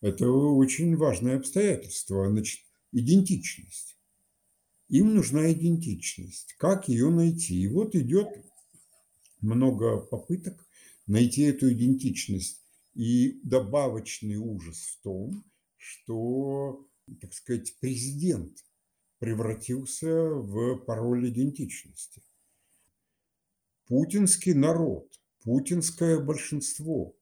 Это 0.00 0.30
очень 0.30 0.96
важное 0.96 1.36
обстоятельство. 1.36 2.28
Значит, 2.30 2.60
идентичность. 2.92 3.96
Им 4.88 5.14
нужна 5.14 5.50
идентичность. 5.52 6.54
Как 6.58 6.88
ее 6.88 7.10
найти? 7.10 7.60
И 7.60 7.68
вот 7.68 7.94
идет 7.94 8.28
много 9.40 9.98
попыток 9.98 10.66
найти 11.06 11.42
эту 11.42 11.72
идентичность. 11.72 12.62
И 12.94 13.40
добавочный 13.42 14.36
ужас 14.36 14.76
в 14.76 15.02
том, 15.02 15.44
что, 15.76 16.86
так 17.20 17.34
сказать, 17.34 17.74
президент 17.80 18.58
превратился 19.24 20.28
в 20.28 20.76
пароль 20.80 21.30
идентичности. 21.30 22.22
Путинский 23.88 24.52
народ, 24.52 25.10
путинское 25.42 26.20
большинство 26.20 27.16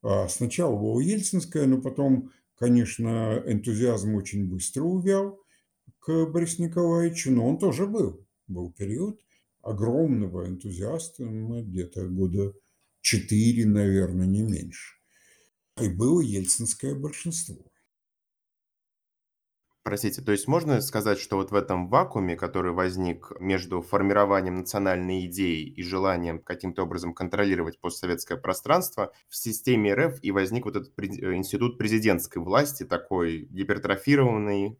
А 0.00 0.28
сначала 0.28 0.76
была 0.76 1.02
ельцинская, 1.02 1.66
но 1.66 1.80
потом, 1.80 2.32
конечно, 2.54 3.42
энтузиазм 3.44 4.14
очень 4.14 4.48
быстро 4.48 4.82
увял 4.82 5.40
к 5.98 6.26
Борису 6.26 6.62
Николаевичу, 6.62 7.32
но 7.32 7.48
он 7.48 7.58
тоже 7.58 7.88
был. 7.88 8.24
Был 8.46 8.72
период 8.72 9.20
огромного 9.60 10.46
энтузиаста, 10.46 11.24
где-то 11.24 12.06
года 12.06 12.54
четыре, 13.00 13.66
наверное, 13.66 14.26
не 14.26 14.42
меньше. 14.42 14.98
И 15.80 15.88
было 15.88 16.20
ельцинское 16.20 16.94
большинство. 16.94 17.69
Простите, 19.90 20.22
то 20.22 20.30
есть 20.30 20.46
можно 20.46 20.80
сказать, 20.82 21.18
что 21.18 21.34
вот 21.34 21.50
в 21.50 21.54
этом 21.56 21.88
вакууме, 21.88 22.36
который 22.36 22.70
возник 22.70 23.32
между 23.40 23.82
формированием 23.82 24.54
национальной 24.54 25.26
идеи 25.26 25.64
и 25.64 25.82
желанием 25.82 26.38
каким-то 26.38 26.84
образом 26.84 27.12
контролировать 27.12 27.80
постсоветское 27.80 28.38
пространство, 28.38 29.12
в 29.28 29.34
системе 29.34 29.92
РФ 29.92 30.20
и 30.22 30.30
возник 30.30 30.66
вот 30.66 30.76
этот 30.76 30.96
э, 30.96 31.34
институт 31.34 31.76
президентской 31.76 32.38
власти, 32.38 32.84
такой 32.84 33.48
гипертрофированный, 33.50 34.78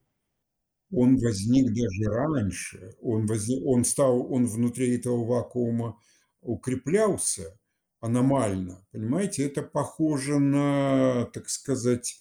он 0.92 1.16
возник 1.16 1.72
даже 1.74 2.08
раньше, 2.08 2.92
он, 3.02 3.26
возник, 3.26 3.66
он 3.66 3.84
стал, 3.84 4.32
он 4.32 4.46
внутри 4.46 4.94
этого 4.96 5.24
вакуума 5.24 5.98
укреплялся 6.40 7.58
аномально, 7.98 8.86
понимаете, 8.92 9.44
это 9.44 9.62
похоже 9.62 10.38
на, 10.38 11.24
так 11.34 11.48
сказать, 11.48 12.20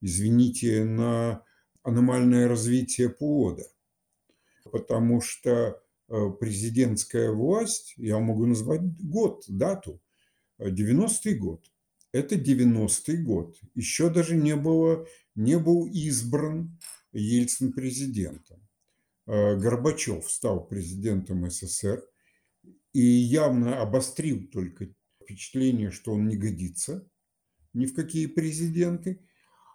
извините, 0.00 0.84
на 0.84 1.42
аномальное 1.88 2.48
развитие 2.48 3.08
плода, 3.08 3.64
потому 4.70 5.20
что 5.20 5.80
э, 6.08 6.30
президентская 6.38 7.30
власть, 7.30 7.94
я 7.96 8.18
могу 8.18 8.46
назвать 8.46 8.82
год, 9.00 9.44
дату, 9.48 10.00
90-й 10.60 11.34
год. 11.34 11.64
Это 12.12 12.36
90-й 12.36 13.18
год. 13.18 13.56
Еще 13.74 14.10
даже 14.10 14.36
не, 14.36 14.56
было, 14.56 15.06
не 15.34 15.58
был 15.58 15.86
избран 15.86 16.78
Ельцин 17.12 17.72
президентом. 17.72 18.60
Э, 19.26 19.56
Горбачев 19.56 20.30
стал 20.30 20.66
президентом 20.66 21.50
СССР 21.50 22.02
и 22.92 23.00
явно 23.00 23.80
обострил 23.80 24.46
только 24.48 24.88
впечатление, 25.22 25.90
что 25.90 26.12
он 26.12 26.28
не 26.28 26.36
годится 26.36 27.08
ни 27.72 27.86
в 27.86 27.94
какие 27.94 28.26
президенты, 28.26 29.20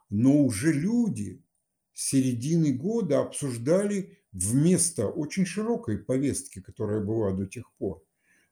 но 0.10 0.44
уже 0.44 0.74
люди 0.74 1.44
середины 1.94 2.74
года 2.74 3.22
обсуждали 3.22 4.20
вместо 4.32 5.08
очень 5.08 5.46
широкой 5.46 6.00
повестки, 6.00 6.60
которая 6.60 7.02
была 7.02 7.32
до 7.32 7.46
тех 7.46 7.72
пор 7.78 8.04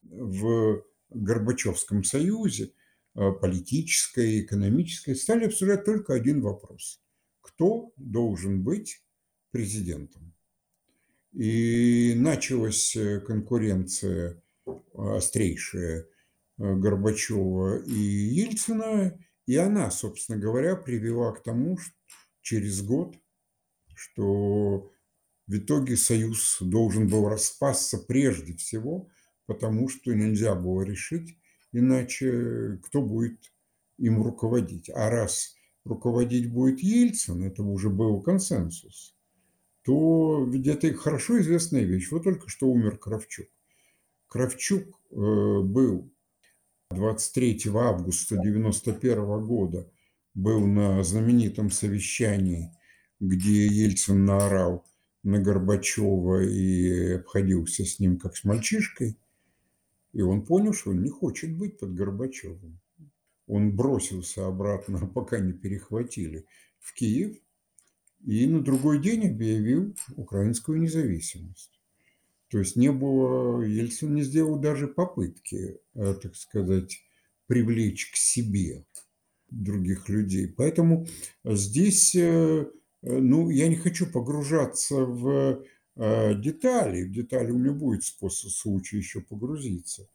в 0.03 0.83
Горбачевском 1.09 2.03
союзе, 2.03 2.73
э, 3.15 3.31
политической, 3.31 4.41
экономической, 4.41 5.15
стали 5.15 5.45
обсуждать 5.45 5.83
только 5.85 6.13
один 6.13 6.41
вопрос. 6.41 7.01
Кто 7.41 7.91
должен 7.97 8.63
быть 8.63 9.03
президентом? 9.51 10.33
И 11.33 12.13
началась 12.15 12.95
э, 12.95 13.19
конкуренция 13.19 14.41
острейшая 14.93 16.01
э, 16.01 16.05
Горбачева 16.57 17.83
и 17.83 17.93
Ельцина, 17.93 19.17
и 19.45 19.55
она, 19.55 19.91
собственно 19.91 20.37
говоря, 20.37 20.75
привела 20.75 21.31
к 21.31 21.43
тому, 21.43 21.77
что 21.77 21.93
через 22.41 22.81
год 22.81 23.15
что 24.01 24.91
в 25.47 25.57
итоге 25.57 25.95
союз 25.95 26.57
должен 26.59 27.07
был 27.07 27.29
распасться 27.29 27.99
прежде 27.99 28.55
всего, 28.55 29.09
потому 29.45 29.89
что 29.89 30.13
нельзя 30.13 30.55
было 30.55 30.81
решить, 30.81 31.37
иначе 31.71 32.79
кто 32.83 33.01
будет 33.01 33.39
им 33.97 34.23
руководить. 34.23 34.89
А 34.89 35.09
раз 35.09 35.55
руководить 35.85 36.51
будет 36.51 36.79
Ельцин, 36.79 37.43
это 37.43 37.63
уже 37.63 37.89
был 37.89 38.21
консенсус, 38.21 39.15
то 39.83 40.45
ведь 40.45 40.67
это 40.67 40.93
хорошо 40.93 41.39
известная 41.39 41.83
вещь. 41.83 42.09
Вот 42.11 42.23
только 42.23 42.49
что 42.49 42.67
умер 42.67 42.97
Кравчук. 42.97 43.47
Кравчук 44.27 44.99
э, 45.11 45.15
был 45.15 46.11
23 46.89 47.61
августа 47.75 48.35
1991 48.35 49.45
года 49.45 49.91
был 50.33 50.65
на 50.65 51.03
знаменитом 51.03 51.69
совещании 51.69 52.71
где 53.21 53.67
Ельцин 53.67 54.25
наорал 54.25 54.83
на 55.23 55.39
Горбачева 55.39 56.43
и 56.43 57.13
обходился 57.13 57.85
с 57.85 57.99
ним 57.99 58.17
как 58.17 58.35
с 58.35 58.43
мальчишкой, 58.43 59.17
и 60.11 60.21
он 60.21 60.43
понял, 60.43 60.73
что 60.73 60.89
он 60.89 61.03
не 61.03 61.09
хочет 61.09 61.55
быть 61.55 61.77
под 61.77 61.93
Горбачевым. 61.93 62.81
Он 63.47 63.75
бросился 63.75 64.47
обратно, 64.47 64.97
пока 65.15 65.39
не 65.39 65.53
перехватили, 65.53 66.47
в 66.79 66.93
Киев, 66.95 67.37
и 68.25 68.47
на 68.47 68.61
другой 68.61 68.99
день 68.99 69.27
объявил 69.27 69.95
украинскую 70.15 70.81
независимость. 70.81 71.79
То 72.49 72.57
есть 72.57 72.75
не 72.75 72.91
было, 72.91 73.61
Ельцин 73.61 74.15
не 74.15 74.23
сделал 74.23 74.57
даже 74.57 74.87
попытки, 74.87 75.79
э, 75.93 76.13
так 76.15 76.35
сказать, 76.35 76.99
привлечь 77.45 78.11
к 78.11 78.15
себе 78.15 78.85
других 79.49 80.09
людей. 80.09 80.47
Поэтому 80.47 81.07
здесь 81.43 82.15
э, 82.15 82.65
ну, 83.01 83.49
я 83.49 83.67
не 83.67 83.75
хочу 83.75 84.11
погружаться 84.11 84.95
в 84.95 85.63
э, 85.95 86.35
детали. 86.35 87.03
В 87.03 87.11
детали 87.11 87.51
у 87.51 87.57
меня 87.57 87.73
будет 87.73 88.03
способ, 88.03 88.51
случай 88.51 88.97
еще 88.97 89.21
погрузиться. 89.21 90.07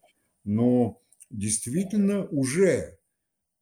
Но 0.43 1.01
действительно 1.29 2.25
уже, 2.27 2.67
э, 2.69 2.97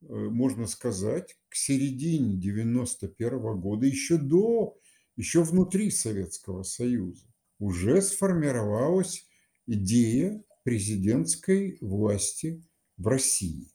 можно 0.08 0.68
сказать, 0.68 1.38
к 1.50 1.56
середине 1.56 2.36
91 2.38 3.60
года, 3.60 3.86
еще 3.86 4.18
до, 4.18 4.78
еще 5.16 5.44
внутри 5.44 5.90
Советского 5.90 6.64
Союза, 6.64 7.26
уже 7.60 8.02
сформировалась 8.02 9.26
идея 9.66 10.44
президентской 10.64 11.78
власти 11.82 12.64
в 12.98 13.08
России. 13.08 13.75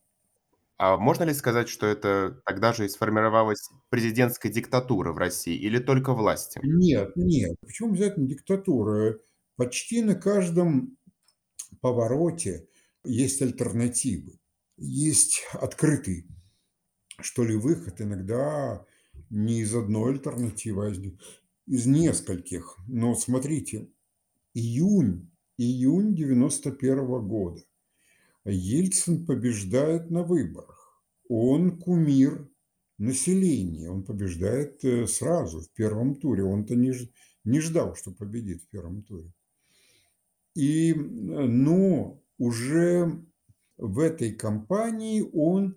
А 0.83 0.97
можно 0.97 1.25
ли 1.25 1.35
сказать, 1.35 1.69
что 1.69 1.87
это 1.87 2.41
тогда 2.47 2.73
же 2.73 2.87
и 2.87 2.89
сформировалась 2.89 3.69
президентская 3.91 4.51
диктатура 4.51 5.13
в 5.13 5.19
России 5.19 5.55
или 5.55 5.79
только 5.79 6.15
власти? 6.15 6.59
Нет, 6.63 7.13
нет. 7.17 7.55
Почему 7.61 7.91
обязательно 7.91 8.27
диктатура? 8.27 9.19
Почти 9.57 10.01
на 10.01 10.15
каждом 10.15 10.97
повороте 11.83 12.67
есть 13.05 13.43
альтернативы. 13.43 14.41
Есть 14.79 15.43
открытый, 15.53 16.27
что 17.21 17.45
ли, 17.45 17.57
выход. 17.57 18.01
Иногда 18.01 18.87
не 19.29 19.61
из 19.61 19.75
одной 19.75 20.13
альтернативы, 20.13 20.87
а 20.87 20.89
из, 20.89 20.99
из 21.67 21.85
нескольких. 21.85 22.79
Но 22.89 23.15
смотрите, 23.15 23.91
июнь, 24.55 25.31
июнь 25.59 26.15
91 26.15 27.29
года. 27.29 27.61
Ельцин 28.45 29.27
побеждает 29.27 30.11
на 30.11 30.23
выборах. 30.23 31.03
Он 31.29 31.79
кумир 31.79 32.49
населения. 32.99 33.91
Он 33.91 34.05
побеждает 34.05 34.85
э, 34.85 35.07
сразу, 35.07 35.61
в 35.61 35.71
первом 35.73 36.17
туре. 36.17 36.45
Он-то 36.45 36.75
не, 36.75 36.93
не 37.45 37.61
ждал, 37.61 37.95
что 37.97 38.13
победит 38.13 38.63
в 38.63 38.69
первом 38.69 39.03
туре. 39.03 39.33
И, 40.55 40.95
но 40.95 42.23
уже 42.39 43.25
в 43.77 43.99
этой 43.99 44.33
кампании 44.33 45.29
он 45.33 45.77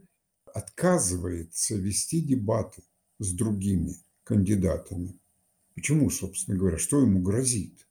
отказывается 0.54 1.76
вести 1.76 2.22
дебаты 2.22 2.84
с 3.20 3.34
другими 3.34 3.96
кандидатами. 4.24 5.20
Почему, 5.76 6.10
собственно 6.10 6.58
говоря, 6.58 6.78
что 6.78 7.02
ему 7.02 7.22
грозит? 7.22 7.88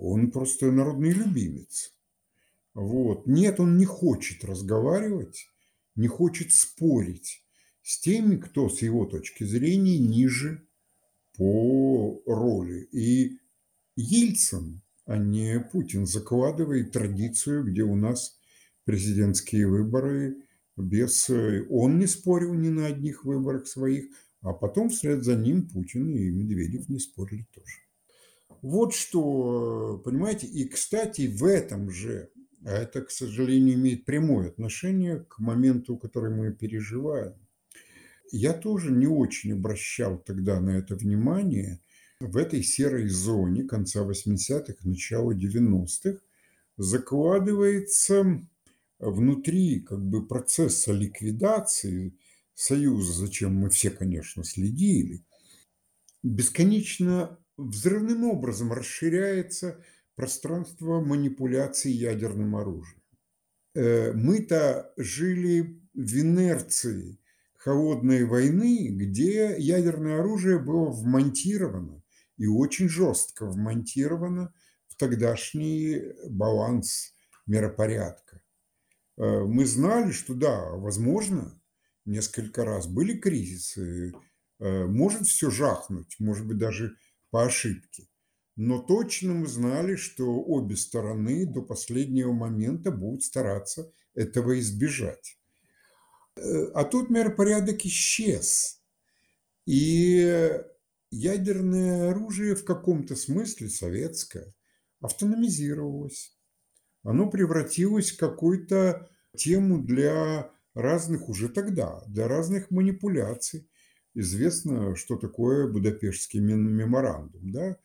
Он 0.00 0.30
просто 0.30 0.70
народный 0.70 1.12
любимец. 1.12 1.94
Вот. 2.74 3.26
Нет, 3.26 3.60
он 3.60 3.76
не 3.76 3.84
хочет 3.84 4.44
разговаривать, 4.44 5.46
не 5.94 6.08
хочет 6.08 6.52
спорить 6.52 7.44
с 7.82 8.00
теми, 8.00 8.36
кто 8.36 8.68
с 8.68 8.80
его 8.82 9.04
точки 9.04 9.44
зрения 9.44 9.98
ниже 9.98 10.66
по 11.36 12.22
роли. 12.26 12.88
И 12.92 13.38
Ельцин, 13.96 14.82
а 15.04 15.18
не 15.18 15.60
Путин, 15.60 16.06
закладывает 16.06 16.92
традицию, 16.92 17.64
где 17.64 17.82
у 17.82 17.96
нас 17.96 18.38
президентские 18.84 19.68
выборы 19.68 20.36
без... 20.76 21.28
Он 21.70 21.98
не 21.98 22.06
спорил 22.06 22.54
ни 22.54 22.68
на 22.68 22.86
одних 22.86 23.24
выборах 23.24 23.66
своих, 23.66 24.06
а 24.40 24.52
потом 24.52 24.88
вслед 24.88 25.22
за 25.24 25.36
ним 25.36 25.68
Путин 25.68 26.08
и 26.10 26.30
Медведев 26.30 26.88
не 26.88 26.98
спорили 26.98 27.46
тоже. 27.54 27.76
Вот 28.62 28.94
что, 28.94 30.00
понимаете, 30.04 30.46
и, 30.46 30.68
кстати, 30.68 31.26
в 31.26 31.44
этом 31.44 31.90
же 31.90 32.30
а 32.64 32.70
это, 32.70 33.02
к 33.02 33.10
сожалению, 33.10 33.74
имеет 33.74 34.04
прямое 34.04 34.48
отношение 34.48 35.20
к 35.28 35.38
моменту, 35.38 35.96
который 35.96 36.34
мы 36.34 36.52
переживаем. 36.52 37.34
Я 38.30 38.52
тоже 38.52 38.92
не 38.92 39.06
очень 39.06 39.52
обращал 39.52 40.18
тогда 40.18 40.60
на 40.60 40.70
это 40.70 40.94
внимание. 40.94 41.80
В 42.20 42.36
этой 42.36 42.62
серой 42.62 43.08
зоне 43.08 43.64
конца 43.64 44.04
80-х, 44.04 44.76
начала 44.84 45.32
90-х 45.32 46.20
закладывается 46.76 48.40
внутри 48.98 49.80
как 49.80 50.02
бы 50.04 50.26
процесса 50.26 50.92
ликвидации 50.92 52.16
Союза, 52.54 53.12
зачем 53.12 53.54
мы 53.56 53.70
все, 53.70 53.90
конечно, 53.90 54.44
следили, 54.44 55.24
бесконечно 56.22 57.38
взрывным 57.56 58.24
образом 58.24 58.72
расширяется 58.72 59.82
пространство 60.14 61.00
манипуляции 61.00 61.90
ядерным 61.90 62.56
оружием. 62.56 63.02
Э, 63.74 64.12
мы-то 64.12 64.92
жили 64.96 65.80
в 65.94 66.20
инерции 66.20 67.18
холодной 67.56 68.24
войны, 68.24 68.88
где 68.88 69.56
ядерное 69.58 70.20
оружие 70.20 70.58
было 70.58 70.90
вмонтировано 70.90 72.02
и 72.36 72.46
очень 72.46 72.88
жестко 72.88 73.46
вмонтировано 73.46 74.52
в 74.88 74.96
тогдашний 74.96 76.02
баланс 76.28 77.14
миропорядка. 77.46 78.42
Э, 79.16 79.40
мы 79.44 79.64
знали, 79.64 80.10
что 80.10 80.34
да, 80.34 80.70
возможно, 80.70 81.60
несколько 82.04 82.64
раз 82.64 82.86
были 82.86 83.16
кризисы, 83.16 84.12
э, 84.58 84.84
может 84.86 85.26
все 85.26 85.50
жахнуть, 85.50 86.16
может 86.18 86.46
быть 86.46 86.58
даже 86.58 86.96
по 87.30 87.44
ошибке. 87.44 88.08
Но 88.56 88.80
точно 88.80 89.34
мы 89.34 89.46
знали, 89.46 89.96
что 89.96 90.26
обе 90.42 90.76
стороны 90.76 91.46
до 91.46 91.62
последнего 91.62 92.32
момента 92.32 92.90
будут 92.90 93.22
стараться 93.22 93.92
этого 94.14 94.58
избежать. 94.60 95.38
Э, 96.36 96.66
а 96.74 96.84
тут 96.84 97.10
миропорядок 97.10 97.84
исчез. 97.86 98.82
И 99.64 100.60
ядерное 101.10 102.10
оружие 102.10 102.54
в 102.54 102.64
каком-то 102.64 103.16
смысле 103.16 103.68
советское 103.68 104.54
автономизировалось. 105.00 106.36
Оно 107.02 107.28
превратилось 107.28 108.12
в 108.12 108.18
какую-то 108.18 109.08
тему 109.36 109.82
для 109.82 110.50
разных 110.74 111.28
уже 111.28 111.48
тогда, 111.48 112.02
для 112.06 112.28
разных 112.28 112.70
манипуляций. 112.70 113.68
Известно, 114.14 114.94
что 114.94 115.16
такое 115.16 115.68
Будапештский 115.68 116.40
меморандум, 116.40 117.50
да, 117.50 117.76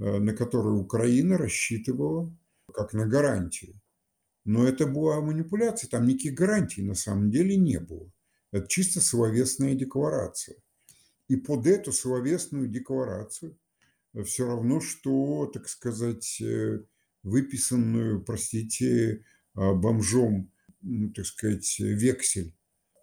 на 0.00 0.32
который 0.34 0.80
Украина 0.80 1.36
рассчитывала 1.36 2.34
как 2.72 2.94
на 2.94 3.06
гарантию. 3.06 3.80
Но 4.44 4.66
это 4.66 4.86
была 4.86 5.20
манипуляция, 5.20 5.90
там 5.90 6.06
никаких 6.06 6.34
гарантий 6.34 6.82
на 6.82 6.94
самом 6.94 7.30
деле 7.30 7.56
не 7.56 7.78
было. 7.78 8.10
Это 8.52 8.66
чисто 8.66 9.00
словесная 9.00 9.74
декларация. 9.74 10.56
И 11.28 11.36
под 11.36 11.66
эту 11.66 11.92
словесную 11.92 12.68
декларацию 12.68 13.58
все 14.24 14.46
равно, 14.46 14.80
что, 14.80 15.46
так 15.46 15.68
сказать, 15.68 16.40
э, 16.40 16.82
выписанную, 17.22 18.24
простите, 18.24 19.24
бомжом, 19.54 20.50
так 21.14 21.26
сказать, 21.26 21.78
вексель, 21.78 22.54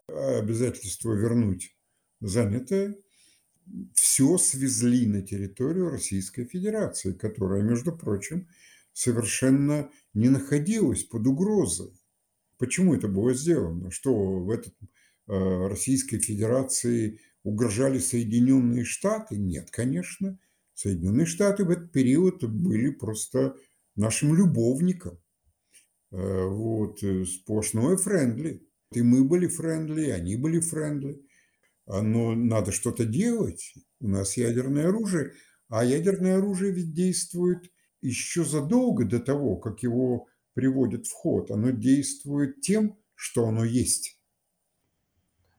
обязательство 0.08 1.14
вернуть 1.14 1.76
занятое, 2.20 2.98
все 3.94 4.38
свезли 4.38 5.06
на 5.08 5.22
территорию 5.22 5.90
Российской 5.90 6.46
Федерации, 6.46 7.14
которая, 7.14 7.62
между 7.62 7.96
прочим, 7.96 8.48
совершенно 8.94 9.90
не 10.14 10.30
находилась 10.30 11.04
под 11.04 11.28
угрозой. 11.28 11.92
Почему 12.58 12.96
это 12.96 13.08
было 13.08 13.34
сделано? 13.34 13.92
Что 13.92 14.14
в 14.14 14.50
этот 14.50 14.74
э, 15.28 15.68
Российской 15.68 16.20
Федерации 16.20 17.20
угрожали 17.44 18.00
Соединенные 18.00 18.84
Штаты? 18.84 19.38
Нет, 19.38 19.70
конечно. 19.70 20.40
Соединенные 20.74 21.28
Штаты 21.28 21.66
в 21.66 21.70
этот 21.70 21.92
период 21.92 22.44
были 22.44 22.90
просто 22.90 23.56
нашим 23.96 24.36
любовником. 24.36 25.20
Э, 26.12 26.46
вот, 26.46 27.04
э, 27.04 27.26
сплошное 27.26 27.98
friendly. 27.98 28.68
И 28.94 29.02
мы 29.02 29.24
были 29.24 29.48
friendly, 29.48 30.08
и 30.08 30.12
они 30.12 30.38
были 30.38 30.60
friendly. 30.60 31.22
А, 31.88 32.02
но 32.02 32.36
надо 32.36 32.72
что-то 32.72 33.06
делать. 33.06 33.74
У 34.00 34.08
нас 34.08 34.38
ядерное 34.38 34.90
оружие, 34.90 35.34
а 35.70 35.84
ядерное 35.84 36.38
оружие 36.38 36.72
ведь 36.72 36.94
действует 36.94 37.72
еще 38.02 38.44
задолго 38.44 39.06
до 39.06 39.20
того, 39.20 39.58
как 39.58 39.82
его 39.84 40.28
приводят 40.54 41.08
в 41.08 41.14
ход, 41.14 41.52
оно 41.52 41.72
действует 41.72 42.62
тем, 42.62 42.98
что 43.16 43.48
оно 43.48 43.64
есть. 43.64 44.20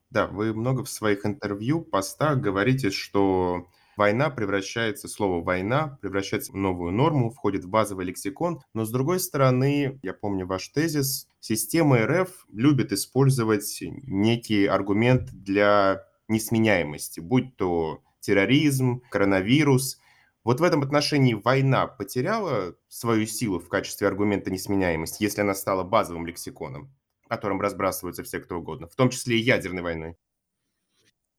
Да, 0.09 0.27
вы 0.27 0.53
много 0.53 0.83
в 0.83 0.89
своих 0.89 1.25
интервью, 1.25 1.81
постах 1.81 2.39
говорите, 2.39 2.89
что 2.89 3.67
война 3.95 4.29
превращается, 4.29 5.07
слово 5.07 5.43
«война» 5.43 5.99
превращается 6.01 6.51
в 6.51 6.55
новую 6.55 6.91
норму, 6.91 7.29
входит 7.29 7.65
в 7.65 7.69
базовый 7.69 8.05
лексикон. 8.05 8.61
Но, 8.73 8.85
с 8.85 8.91
другой 8.91 9.19
стороны, 9.19 9.99
я 10.01 10.13
помню 10.13 10.47
ваш 10.47 10.67
тезис, 10.69 11.27
система 11.39 12.05
РФ 12.05 12.47
любит 12.51 12.91
использовать 12.91 13.77
некий 13.81 14.65
аргумент 14.65 15.29
для 15.31 16.08
несменяемости, 16.29 17.19
будь 17.19 17.55
то 17.55 18.01
терроризм, 18.19 19.01
коронавирус– 19.09 19.99
вот 20.43 20.61
в 20.61 20.63
этом 20.63 20.81
отношении 20.81 21.33
война 21.33 21.85
потеряла 21.85 22.75
свою 22.87 23.27
силу 23.27 23.59
в 23.59 23.67
качестве 23.67 24.07
аргумента 24.07 24.49
несменяемости, 24.49 25.21
если 25.21 25.41
она 25.41 25.53
стала 25.53 25.83
базовым 25.83 26.25
лексиконом, 26.25 26.91
которым 27.27 27.59
разбрасываются 27.59 28.23
все 28.23 28.39
кто 28.39 28.57
угодно, 28.57 28.87
в 28.87 28.95
том 28.95 29.09
числе 29.09 29.37
и 29.37 29.43
ядерной 29.43 29.83
войной? 29.83 30.17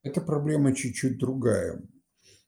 Эта 0.03 0.21
проблема 0.21 0.73
чуть-чуть 0.73 1.17
другая. 1.17 1.81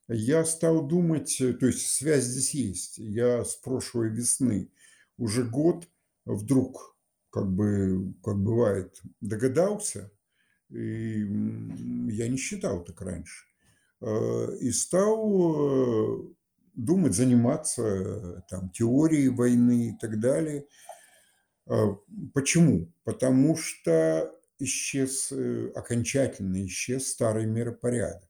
Я 0.07 0.45
стал 0.45 0.85
думать, 0.85 1.35
то 1.37 1.65
есть 1.65 1.89
связь 1.89 2.23
здесь 2.23 2.53
есть. 2.53 2.97
Я 2.97 3.43
с 3.43 3.55
прошлой 3.55 4.09
весны 4.09 4.71
уже 5.17 5.43
год 5.43 5.87
вдруг, 6.25 6.97
как 7.29 7.51
бы, 7.51 8.13
как 8.23 8.37
бывает, 8.37 9.01
догадался, 9.21 10.11
и 10.73 11.19
я 12.11 12.27
не 12.27 12.37
считал 12.37 12.83
так 12.83 13.01
раньше, 13.01 13.45
э, 14.01 14.57
и 14.61 14.71
стал 14.71 15.45
э, 15.55 16.33
думать, 16.75 17.13
заниматься 17.13 18.43
там, 18.49 18.69
теорией 18.71 19.29
войны 19.29 19.89
и 19.89 19.97
так 19.97 20.19
далее. 20.19 20.65
А, 21.67 21.95
почему? 22.33 22.91
Потому 23.03 23.55
что 23.55 24.31
исчез, 24.59 25.31
э, 25.31 25.71
окончательно 25.75 26.65
исчез 26.65 27.07
старый 27.07 27.45
миропорядок. 27.45 28.29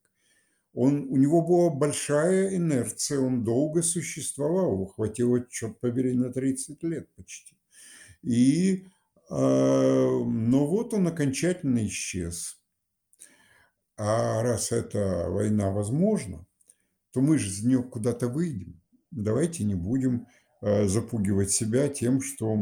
Он, 0.74 1.08
у 1.10 1.18
него 1.18 1.42
была 1.44 1.70
большая 1.70 2.56
инерция, 2.56 3.20
он 3.20 3.44
долго 3.44 3.84
существовал, 3.84 4.88
хватило, 4.88 5.46
черт 5.48 5.80
побери, 5.80 6.14
на 6.14 6.34
30 6.34 6.82
лет 6.84 7.08
почти. 7.16 7.56
И, 8.24 8.88
но 9.36 10.68
вот 10.68 10.94
он 10.94 11.08
окончательно 11.08 11.86
исчез. 11.88 12.62
А 13.98 14.44
раз 14.44 14.72
эта 14.72 15.28
война 15.30 15.72
возможна, 15.72 16.46
то 17.12 17.22
мы 17.22 17.40
же 17.40 17.50
из 17.50 17.64
нее 17.64 17.82
куда-то 17.82 18.28
выйдем. 18.28 18.80
Давайте 19.10 19.64
не 19.64 19.76
будем 19.76 20.28
э, 20.62 20.88
запугивать 20.88 21.52
себя 21.52 21.88
тем, 21.88 22.22
что 22.22 22.56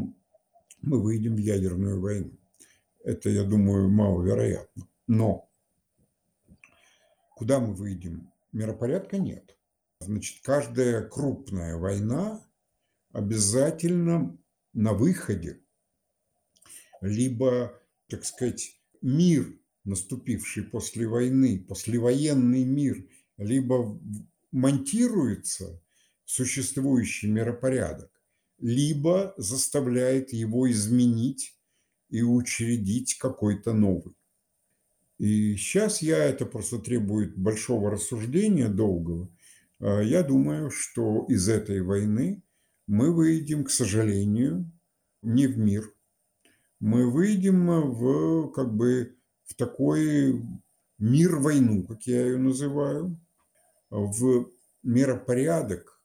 мы 0.82 1.02
выйдем 1.02 1.36
в 1.36 1.40
ядерную 1.40 2.00
войну. 2.00 2.32
Это, 3.04 3.30
я 3.30 3.44
думаю, 3.44 3.90
маловероятно. 3.90 4.88
Но 5.08 5.50
куда 7.36 7.60
мы 7.60 7.74
выйдем? 7.74 8.32
Миропорядка 8.54 9.18
нет. 9.18 9.58
Значит, 10.00 10.42
каждая 10.44 11.02
крупная 11.08 11.76
война 11.78 12.42
обязательно 13.12 14.38
на 14.74 14.94
выходе 14.94 15.62
либо, 17.02 17.78
так 18.08 18.24
сказать, 18.26 18.80
мир, 19.02 19.54
наступивший 19.84 20.64
после 20.64 21.08
войны, 21.08 21.66
послевоенный 21.68 22.64
мир, 22.64 23.06
либо 23.38 24.00
монтируется 24.52 25.82
в 26.24 26.32
существующий 26.32 27.28
миропорядок, 27.28 28.12
либо 28.60 29.34
заставляет 29.38 30.32
его 30.34 30.70
изменить 30.72 31.58
и 32.10 32.22
учредить 32.22 33.18
какой-то 33.18 33.74
новый. 33.74 34.16
И 35.18 35.56
сейчас 35.56 36.02
я, 36.02 36.18
это 36.18 36.46
просто 36.46 36.80
требует 36.80 37.38
большого 37.38 37.92
рассуждения, 37.92 38.68
долгого, 38.68 39.30
а 39.80 40.02
я 40.02 40.24
думаю, 40.24 40.70
что 40.70 41.26
из 41.28 41.50
этой 41.50 41.82
войны 41.82 42.44
мы 42.88 43.14
выйдем, 43.14 43.64
к 43.64 43.72
сожалению, 43.72 44.72
не 45.22 45.48
в 45.48 45.58
мир. 45.58 45.92
Мы 46.82 47.12
выйдем 47.12 47.67
в 47.91 48.52
как 48.54 48.76
бы 48.76 49.15
в 49.46 49.54
такой 49.54 50.44
мир-войну, 50.98 51.86
как 51.86 52.08
я 52.08 52.26
ее 52.26 52.39
называю, 52.39 53.20
в 53.91 54.50
миропорядок, 54.82 56.02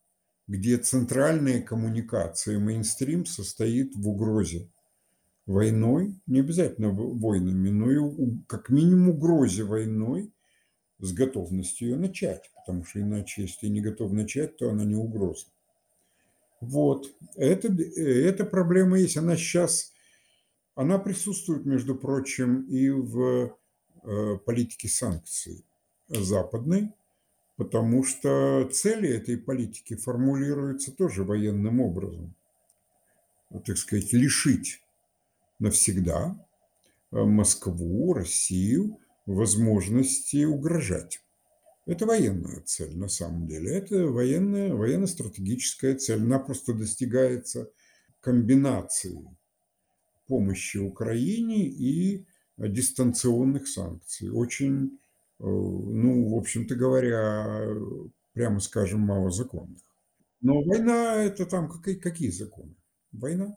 где 0.46 0.76
центральная 0.76 1.62
коммуникация, 1.62 2.58
мейнстрим 2.58 3.24
состоит 3.24 3.96
в 3.96 4.06
угрозе 4.06 4.70
войной, 5.46 6.20
не 6.26 6.40
обязательно 6.40 6.90
войнами, 6.90 7.70
но 7.70 7.90
и 7.90 8.36
как 8.46 8.68
минимум 8.68 9.10
угрозе 9.10 9.64
войной 9.64 10.30
с 10.98 11.10
готовностью 11.14 11.88
ее 11.88 11.96
начать, 11.96 12.50
потому 12.54 12.84
что 12.84 13.00
иначе, 13.00 13.42
если 13.42 13.68
не 13.68 13.80
готов 13.80 14.12
начать, 14.12 14.58
то 14.58 14.68
она 14.68 14.84
не 14.84 14.94
угроза. 14.94 15.46
Вот, 16.60 17.10
это, 17.34 17.68
эта 17.68 18.44
проблема 18.44 18.98
есть, 18.98 19.16
она 19.16 19.36
сейчас 19.36 19.94
Она 20.76 20.98
присутствует, 20.98 21.64
между 21.64 21.94
прочим, 21.94 22.60
и 22.68 22.90
в 22.90 23.56
э, 24.04 24.36
политике 24.44 24.88
санкций 24.88 25.64
западной, 26.06 26.92
потому 27.56 28.04
что 28.04 28.68
цели 28.70 29.08
этой 29.08 29.38
политики 29.38 29.96
формулируются 29.96 30.92
тоже 30.92 31.24
военным 31.24 31.80
образом. 31.80 32.34
Так 33.64 33.78
сказать, 33.78 34.12
лишить 34.12 34.82
навсегда 35.58 36.36
э, 37.10 37.22
Москву, 37.22 38.12
Россию 38.12 39.00
возможности 39.24 40.44
угрожать. 40.44 41.22
Это 41.86 42.04
военная 42.04 42.60
цель 42.66 42.98
на 42.98 43.08
самом 43.08 43.46
деле. 43.46 43.78
Это 43.78 44.08
военная, 44.08 44.74
военно-стратегическая 44.74 45.94
цель. 45.94 46.20
Она 46.20 46.38
просто 46.38 46.74
достигается 46.74 47.70
комбинацией 48.20 49.26
помощи 50.26 50.78
Украине 50.78 51.66
и 51.66 52.26
дистанционных 52.56 53.68
санкций. 53.68 54.30
Очень, 54.30 54.98
э, 55.40 55.44
ну, 55.44 56.34
в 56.34 56.38
общем-то 56.38 56.74
говоря, 56.74 57.66
прямо 58.32 58.60
скажем, 58.60 59.00
малозаконных. 59.00 59.82
Но 60.40 60.62
война– 60.62 61.14
это 61.16 61.46
там 61.46 61.68
какие, 61.68 61.96
какие 61.96 62.30
законы? 62.30 62.74
Война. 63.12 63.56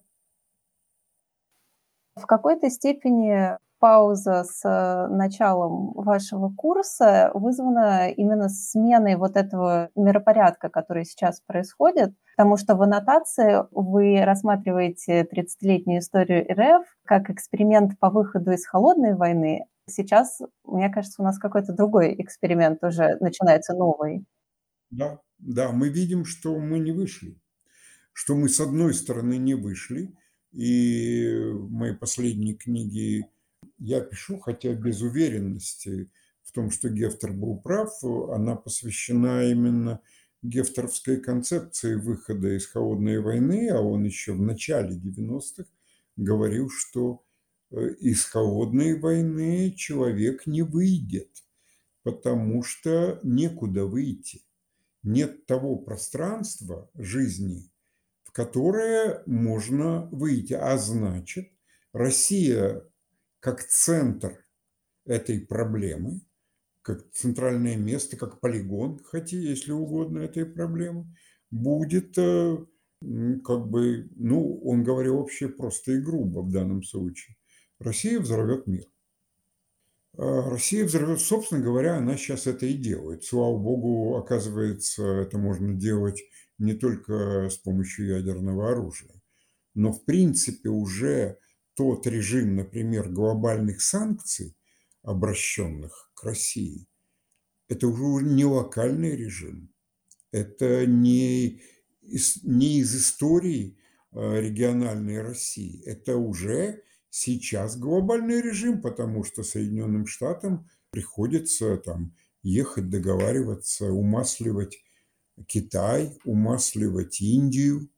В 2.15 2.25
какой-то 2.25 2.69
степени 2.69 3.57
пауза 3.79 4.43
с 4.43 4.61
э, 4.65 5.07
началом 5.07 5.93
вашего 5.93 6.49
курса 6.49 7.31
вызвана 7.33 8.09
именно 8.09 8.49
сменой 8.49 9.15
вот 9.15 9.37
этого 9.37 9.89
миропорядка, 9.95 10.69
который 10.69 11.05
сейчас 11.05 11.41
происходит, 11.41 12.13
потому 12.39 12.55
что 12.55 12.75
в 12.75 12.81
аннотации 12.81 13.65
вы 13.71 14.23
рассматриваете 14.23 15.23
30-летнюю 15.23 15.99
историю 15.99 16.45
РФ 16.49 16.87
как 17.03 17.29
эксперимент 17.29 17.99
по 17.99 18.09
выходу 18.09 18.51
из 18.51 18.65
холодной 18.65 19.13
войны. 19.13 19.65
Сейчас, 19.89 20.39
мне 20.63 20.89
кажется, 20.89 21.21
у 21.21 21.25
нас 21.25 21.37
какой-то 21.37 21.73
другой 21.73 22.15
эксперимент 22.17 22.81
уже 22.81 23.17
начинается 23.19 23.73
новый. 23.73 24.23
Да, 24.89 25.19
да, 25.37 25.73
мы 25.73 25.89
видим, 25.89 26.23
что 26.23 26.57
мы 26.57 26.79
не 26.79 26.93
вышли, 26.93 27.37
что 28.13 28.35
мы 28.35 28.47
с 28.47 28.61
одной 28.61 28.93
стороны 28.93 29.37
не 29.37 29.55
вышли, 29.55 30.15
и 30.53 31.27
в 31.51 31.69
моей 31.69 31.93
последней 31.93 32.55
книге 32.55 33.27
я 33.79 33.99
пишу, 33.99 34.39
хотя 34.39 34.73
без 34.75 35.01
уверенности 35.01 36.09
в 36.43 36.53
том, 36.53 36.71
что 36.71 36.87
Гефтер 36.87 37.33
был 37.33 37.59
прав, 37.59 37.89
она 38.01 38.55
посвящена 38.55 39.43
именно 39.43 39.99
гефтеровской 40.41 41.17
концепции 41.17 41.95
выхода 41.95 42.55
из 42.55 42.67
холодной 42.67 43.19
войны, 43.19 43.69
а 43.69 43.81
он 43.81 44.05
еще 44.05 44.33
в 44.33 44.41
начале 44.41 44.95
90-х 44.95 45.65
говорил, 46.15 46.69
что 46.69 47.25
э, 47.71 47.89
из 47.99 48.23
холодной 48.25 48.99
войны 48.99 49.71
человек 49.71 50.47
не 50.47 50.61
выйдет, 50.61 51.43
потому 52.03 52.63
что 52.63 53.19
некуда 53.23 53.85
выйти. 53.85 54.41
Нет 55.03 55.45
того 55.45 55.77
пространства 55.77 56.89
жизни, 56.93 57.71
в 58.23 58.31
которое 58.31 59.23
можно 59.25 60.07
выйти. 60.11 60.53
А 60.53 60.77
значит, 60.77 61.49
Россия 61.93 62.83
как 63.39 63.63
центр 63.63 64.45
этой 65.05 65.39
проблемы, 65.39 66.21
как 66.89 67.11
центральное 67.11 67.77
место, 67.77 68.17
как 68.17 68.39
полигон, 68.39 68.99
хотя, 69.03 69.37
если 69.37 69.71
угодно, 69.71 70.19
этой 70.19 70.43
проблемы, 70.43 71.05
будет 71.51 72.17
э, 72.17 72.57
как 73.45 73.67
бы, 73.67 74.09
ну, 74.15 74.59
он 74.63 74.83
говорил 74.83 75.17
вообще 75.17 75.49
просто 75.49 75.91
и 75.91 76.01
грубо 76.01 76.39
в 76.39 76.51
данном 76.51 76.81
случае. 76.81 77.35
Россия 77.77 78.19
взорвет 78.19 78.65
мир. 78.65 78.85
А 80.17 80.49
Россия 80.49 80.83
взорвет, 80.83 81.21
собственно 81.21 81.61
говоря, 81.61 81.97
она 81.97 82.17
сейчас 82.17 82.47
это 82.47 82.65
и 82.65 82.73
делает. 82.73 83.23
Слава 83.23 83.55
богу, 83.57 84.17
оказывается, 84.17 85.03
это 85.03 85.37
можно 85.37 85.75
делать 85.75 86.23
не 86.57 86.73
только 86.73 87.49
с 87.49 87.57
помощью 87.57 88.07
ядерного 88.07 88.71
оружия, 88.71 89.21
но 89.75 89.93
в 89.93 90.03
принципе 90.05 90.69
уже 90.69 91.37
тот 91.75 92.07
режим, 92.07 92.55
например, 92.55 93.09
глобальных 93.09 93.81
санкций, 93.81 94.57
обращенных 95.03 96.08
к 96.19 96.23
России, 96.23 96.87
это 97.67 97.87
уже 97.87 98.25
не 98.25 98.45
локальный 98.45 99.15
режим, 99.15 99.73
это 100.31 100.85
не 100.85 101.61
из, 102.01 102.43
не 102.43 102.79
из 102.79 102.95
истории 102.95 103.77
а, 104.11 104.39
региональной 104.39 105.21
России, 105.21 105.83
это 105.85 106.17
уже 106.17 106.83
сейчас 107.09 107.77
глобальный 107.77 108.41
режим, 108.41 108.81
потому 108.81 109.23
что 109.23 109.43
Соединенным 109.43 110.05
Штатам 110.05 110.69
приходится 110.91 111.77
там 111.77 112.15
ехать, 112.43 112.89
договариваться, 112.89 113.91
умасливать 113.91 114.83
Китай, 115.47 116.17
умасливать 116.25 117.21
Индию, 117.21 117.89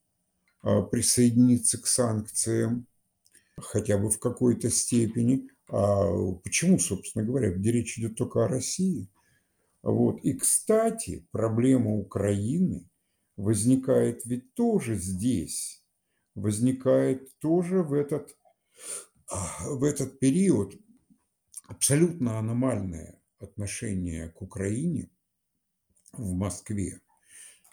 а, 0.61 0.81
присоединиться 0.81 1.81
к 1.81 1.87
санкциям 1.87 2.87
хотя 3.57 3.97
бы 3.97 4.09
в 4.09 4.19
какой-то 4.19 4.69
степени. 4.69 5.49
А 5.71 6.33
почему, 6.43 6.79
собственно 6.79 7.23
говоря, 7.23 7.49
где 7.51 7.71
речь 7.71 7.97
идет 7.97 8.17
только 8.17 8.43
о 8.43 8.49
России? 8.49 9.09
Вот. 9.81 10.19
И, 10.21 10.33
кстати, 10.33 11.25
проблема 11.31 11.95
Украины 11.95 12.89
возникает 13.37 14.25
ведь 14.25 14.53
тоже 14.53 14.95
здесь, 14.95 15.81
возникает 16.35 17.39
тоже 17.39 17.83
в 17.83 17.93
этот, 17.93 18.35
в 19.65 19.83
этот 19.85 20.19
период 20.19 20.75
абсолютно 21.67 22.37
аномальное 22.37 23.21
отношение 23.39 24.27
к 24.27 24.41
Украине 24.41 25.09
в 26.11 26.33
Москве. 26.33 26.99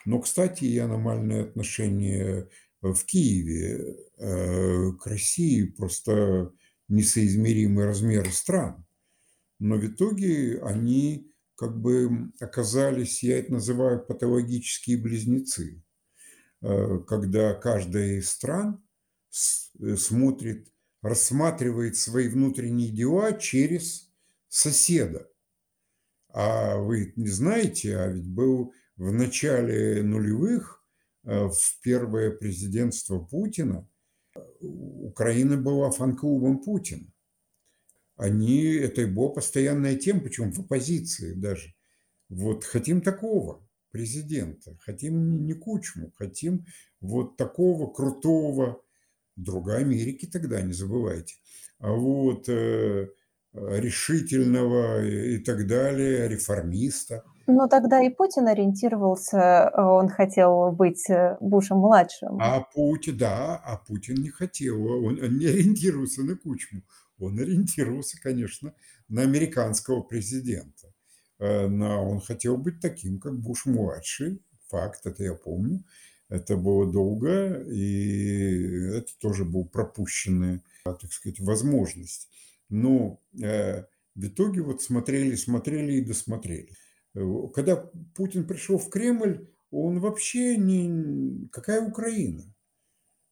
Но, 0.05 0.21
кстати, 0.21 0.65
и 0.67 0.79
аномальное 0.79 1.43
отношение 1.43 2.49
в 2.81 3.05
Киеве 3.05 3.97
э, 4.19 4.93
к 4.93 5.07
России 5.07 5.65
просто 5.65 6.53
несоизмеримые 6.89 7.87
размеры 7.87 8.31
стран. 8.31 8.87
Но 9.59 9.77
в 9.77 9.87
итоге 9.87 10.61
они 10.63 11.33
как 11.57 11.81
бы 11.81 12.31
оказались, 12.41 13.23
я 13.23 13.39
это 13.39 13.53
называю 13.55 14.05
патологические 14.05 14.99
близнецы, 14.99 15.83
э, 16.63 16.99
когда 17.07 17.55
каждая 17.55 18.19
из 18.19 18.31
стран 18.31 18.83
э, 19.81 19.97
смотрит, 19.97 20.73
рассматривает 21.03 21.97
свои 21.97 22.29
внутренние 22.29 22.91
дела 22.91 23.33
через 23.33 24.11
соседа. 24.49 25.29
А 26.29 26.77
вы 26.77 27.13
не 27.17 27.29
знаете, 27.29 27.97
а 27.97 28.09
ведь 28.09 28.29
был 28.29 28.73
в 28.97 29.13
начале 29.13 30.03
нулевых 30.03 30.79
Э, 31.29 31.49
в 31.49 31.81
первое 31.83 32.31
президентство 32.31 33.19
Путина 33.19 33.87
Украина 34.61 35.57
была 35.57 35.91
фан-клубом 35.91 36.59
Путина. 36.59 37.07
Они, 38.17 38.65
это 38.65 39.07
была 39.07 39.31
постоянная 39.31 39.97
тема, 39.97 40.21
причем 40.21 40.53
в 40.53 40.61
оппозиции 40.61 41.35
даже. 41.35 41.75
Вот 42.29 42.65
хотим 42.65 43.01
такого 43.01 43.67
президента, 43.91 44.77
хотим 44.81 45.47
не 45.47 45.55
Кучму, 45.55 46.13
хотим 46.17 46.67
вот 47.01 47.37
такого 47.37 47.93
крутого 47.93 48.83
друга 49.37 49.77
Америки 49.77 50.27
тогда, 50.27 50.61
не 50.61 50.73
забывайте. 50.73 51.37
А 51.79 51.93
вот 51.93 52.49
э, 52.49 53.09
решительного 53.53 55.07
и 55.07 55.39
так 55.39 55.67
далее, 55.67 56.29
реформиста– 56.29 57.25
но 57.49 57.67
тогда 57.67 58.03
и 58.03 58.11
Путин 58.11 58.47
ориентировался, 58.47 59.39
э, 59.39 59.81
он 59.81 60.09
хотел 60.09 60.71
быть 60.71 61.09
э, 61.09 61.39
Бушем-младшим. 61.41 62.39
А 62.41 62.61
Путин, 62.61 63.17
да, 63.17 63.57
а 63.57 63.79
Путин 63.79 64.17
не 64.17 64.29
хотел, 64.29 64.85
он 64.85 65.15
не 65.39 65.47
ориентировался 65.47 66.23
на 66.23 66.37
Кучму, 66.37 66.83
он 67.19 67.39
ориентировался, 67.39 68.21
конечно, 68.21 68.75
на 69.09 69.23
американского 69.23 70.03
президента. 70.03 70.93
Э, 71.39 71.69
но 71.69 72.07
он 72.11 72.21
хотел 72.21 72.59
быть 72.59 72.81
таким, 72.81 73.19
как 73.19 73.39
Буш-младший, 73.41 74.43
факт, 74.69 75.07
это 75.07 75.25
я 75.25 75.35
помню. 75.35 75.83
Это 76.29 76.59
было 76.59 76.93
долго, 76.93 77.63
и 77.63 78.91
это 78.99 79.11
тоже 79.19 79.47
была 79.47 79.65
пропущенная, 79.65 80.63
так 80.85 81.11
сказать, 81.11 81.41
возможность. 81.41 82.29
Но 82.69 83.19
в 83.33 83.87
итоге 84.15 84.61
вот 84.61 84.83
смотрели, 84.83 85.37
смотрели 85.37 85.95
и 85.95 86.05
досмотрели. 86.05 86.75
Когда 87.15 87.77
Путин 88.15 88.47
пришел 88.47 88.79
в 88.79 88.89
Кремль, 88.91 89.49
он 89.71 90.01
вообще 90.01 90.57
не... 90.57 91.49
Какая 91.51 91.83
Украина? 91.83 92.45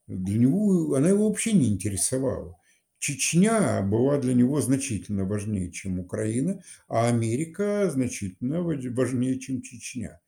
Для 0.06 0.38
него, 0.38 0.94
она 0.94 1.08
его 1.08 1.28
вообще 1.28 1.52
не 1.52 1.68
интересовала. 1.68 2.58
Чечня 2.98 3.82
была 3.82 4.18
для 4.18 4.34
него 4.34 4.60
значительно 4.60 5.24
важнее, 5.24 5.70
чем 5.70 6.00
Украина, 6.00 6.62
а 6.88 7.08
Америка 7.08 7.90
значительно 7.90 8.62
важнее, 8.62 9.38
чем 9.38 9.62
Чечня. 9.62 10.20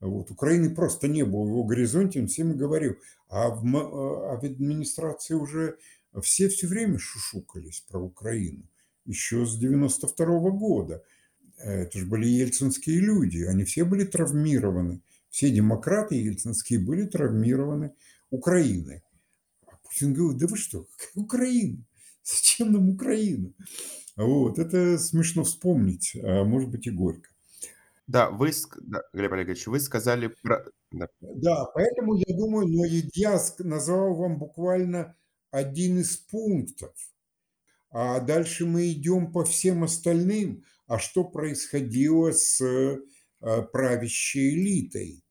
Вот. 0.00 0.30
Украины 0.30 0.74
просто 0.74 1.08
не 1.08 1.24
было 1.24 1.44
в 1.44 1.48
его 1.48 1.64
горизонте, 1.64 2.20
он 2.20 2.26
всем 2.26 2.56
говорил. 2.56 2.96
А 3.28 3.48
в, 3.48 3.64
а 3.76 4.36
в 4.40 4.44
администрации 4.44 5.34
уже 5.34 5.78
все 6.22 6.48
все 6.48 6.66
время 6.66 6.98
шушукались 6.98 7.84
про 7.88 8.00
Украину. 8.00 8.68
Еще 9.04 9.46
с 9.46 9.56
92 9.56 10.50
года. 10.50 11.02
Это 11.62 11.98
же 11.98 12.06
были 12.06 12.26
ельцинские 12.26 13.00
люди. 13.00 13.42
Они 13.44 13.64
все 13.64 13.84
были 13.84 14.04
травмированы. 14.04 15.02
Все 15.30 15.50
демократы 15.50 16.16
ельцинские 16.16 16.78
были 16.78 17.06
травмированы 17.06 17.94
Украиной. 18.30 19.02
А 19.66 19.76
Путин 19.76 20.12
говорит, 20.14 20.40
да 20.40 20.46
вы 20.46 20.56
что, 20.56 20.86
какая 20.96 21.24
Украина? 21.24 21.84
Зачем 22.24 22.72
нам 22.72 22.90
Украина? 22.90 23.52
Вот, 24.16 24.58
это 24.58 24.98
смешно 24.98 25.44
вспомнить, 25.44 26.16
а 26.22 26.44
может 26.44 26.68
быть 26.70 26.86
и 26.86 26.90
горько. 26.90 27.30
Да, 28.06 28.30
вы, 28.30 28.50
да, 28.82 29.02
Глеб 29.12 29.32
Олегович, 29.32 29.66
вы 29.68 29.80
сказали 29.80 30.34
про... 30.42 30.64
Да. 30.90 31.08
да, 31.20 31.64
поэтому 31.74 32.16
я 32.16 32.36
думаю, 32.36 32.66
но 32.68 32.84
я 33.14 33.40
назвал 33.60 34.14
вам 34.14 34.38
буквально 34.38 35.16
один 35.50 36.00
из 36.00 36.16
пунктов. 36.18 36.92
А 37.90 38.20
дальше 38.20 38.66
мы 38.66 38.90
идем 38.90 39.32
по 39.32 39.44
всем 39.44 39.84
остальным. 39.84 40.64
А 40.92 40.98
что 40.98 41.24
происходило 41.24 42.32
с 42.32 42.60
э, 42.60 42.98
правящей 43.72 44.50
элитой 44.52 45.24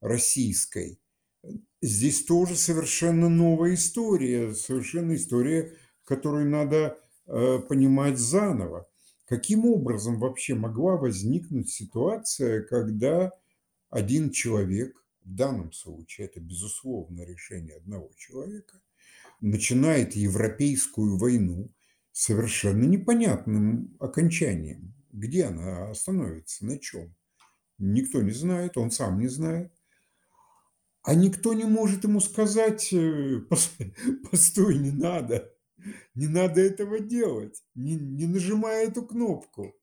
российской? 0.00 1.00
Здесь 1.82 2.24
тоже 2.24 2.54
совершенно 2.54 3.28
новая 3.28 3.74
история, 3.74 4.54
совершенно 4.54 5.16
история, 5.16 5.76
которую 6.04 6.48
надо 6.48 6.96
э, 7.26 7.58
понимать 7.58 8.18
заново. 8.18 8.88
Каким 9.24 9.64
образом 9.64 10.20
вообще 10.20 10.54
могла 10.54 10.96
возникнуть 10.96 11.70
ситуация, 11.70 12.62
когда 12.62 13.32
один 13.88 14.30
человек, 14.30 14.96
в 15.24 15.34
данном 15.34 15.72
случае 15.72 16.28
это 16.28 16.38
безусловно 16.38 17.22
решение 17.22 17.78
одного 17.78 18.12
человека, 18.16 18.80
начинает 19.40 20.14
европейскую 20.14 21.18
войну 21.18 21.68
совершенно 22.12 22.84
непонятным 22.84 23.96
окончанием. 23.98 24.94
Где 25.12 25.46
она 25.46 25.90
остановится, 25.90 26.64
на 26.64 26.78
чем? 26.78 27.14
Никто 27.78 28.22
не 28.22 28.32
знает, 28.32 28.76
он 28.76 28.90
сам 28.90 29.18
не 29.18 29.28
знает. 29.28 29.72
А 31.02 31.14
никто 31.14 31.54
не 31.54 31.64
может 31.64 32.04
ему 32.04 32.20
сказать, 32.20 32.92
э, 32.92 33.40
постой, 34.30 34.78
не 34.78 34.90
надо, 34.90 35.50
не 36.14 36.28
надо 36.28 36.60
этого 36.60 37.00
делать, 37.00 37.62
не, 37.74 37.96
не 37.96 38.26
нажимай 38.26 38.86
эту 38.86 39.02
кнопку. 39.02 39.74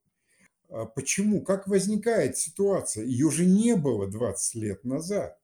А 0.69 0.85
почему? 0.85 1.41
Как 1.43 1.67
возникает 1.67 2.37
ситуация? 2.37 3.05
Ее 3.05 3.31
же 3.31 3.45
не 3.45 3.75
было 3.75 4.07
20 4.07 4.55
лет 4.55 4.83
назад. 4.83 5.39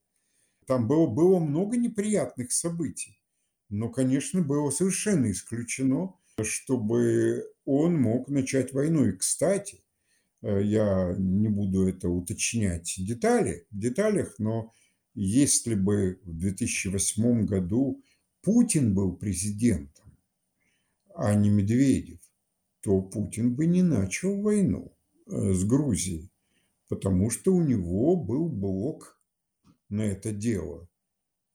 Там 0.68 0.88
было, 0.88 1.08
было 1.08 1.40
много 1.40 1.78
неприятных 1.78 2.52
событий. 2.52 3.20
Но, 3.70 3.90
конечно, 3.90 4.42
было 4.42 4.70
совершенно 4.70 5.32
исключено, 5.32 6.16
чтобы 6.42 7.46
он 7.66 8.02
мог 8.02 8.30
начать 8.30 8.74
войну. 8.74 9.06
И, 9.06 9.14
кстати, 9.14 9.84
э, 10.42 10.62
я 10.64 11.16
не 11.18 11.48
буду 11.48 11.88
это 11.88 12.10
уточнять 12.10 12.96
детали, 12.98 13.68
в 13.72 13.78
деталях, 13.78 14.36
но 14.40 14.74
если 15.14 15.76
бы 15.76 16.20
в 16.24 16.38
2008 16.38 17.46
году 17.46 18.04
Путин 18.42 18.96
был 18.96 19.16
президентом, 19.16 20.18
а 21.16 21.36
не 21.36 21.50
Медведев, 21.50 22.20
то 22.82 23.00
Путин 23.02 23.56
бы 23.56 23.68
не 23.68 23.84
начал 23.84 24.42
войну 24.42 24.92
э, 25.28 25.54
с 25.54 25.64
Грузией, 25.64 26.32
потому 26.90 27.30
что 27.30 27.54
у 27.54 27.62
него 27.62 28.16
был 28.18 28.50
блок 28.50 29.20
на 29.90 30.02
это 30.02 30.32
дело. 30.32 30.90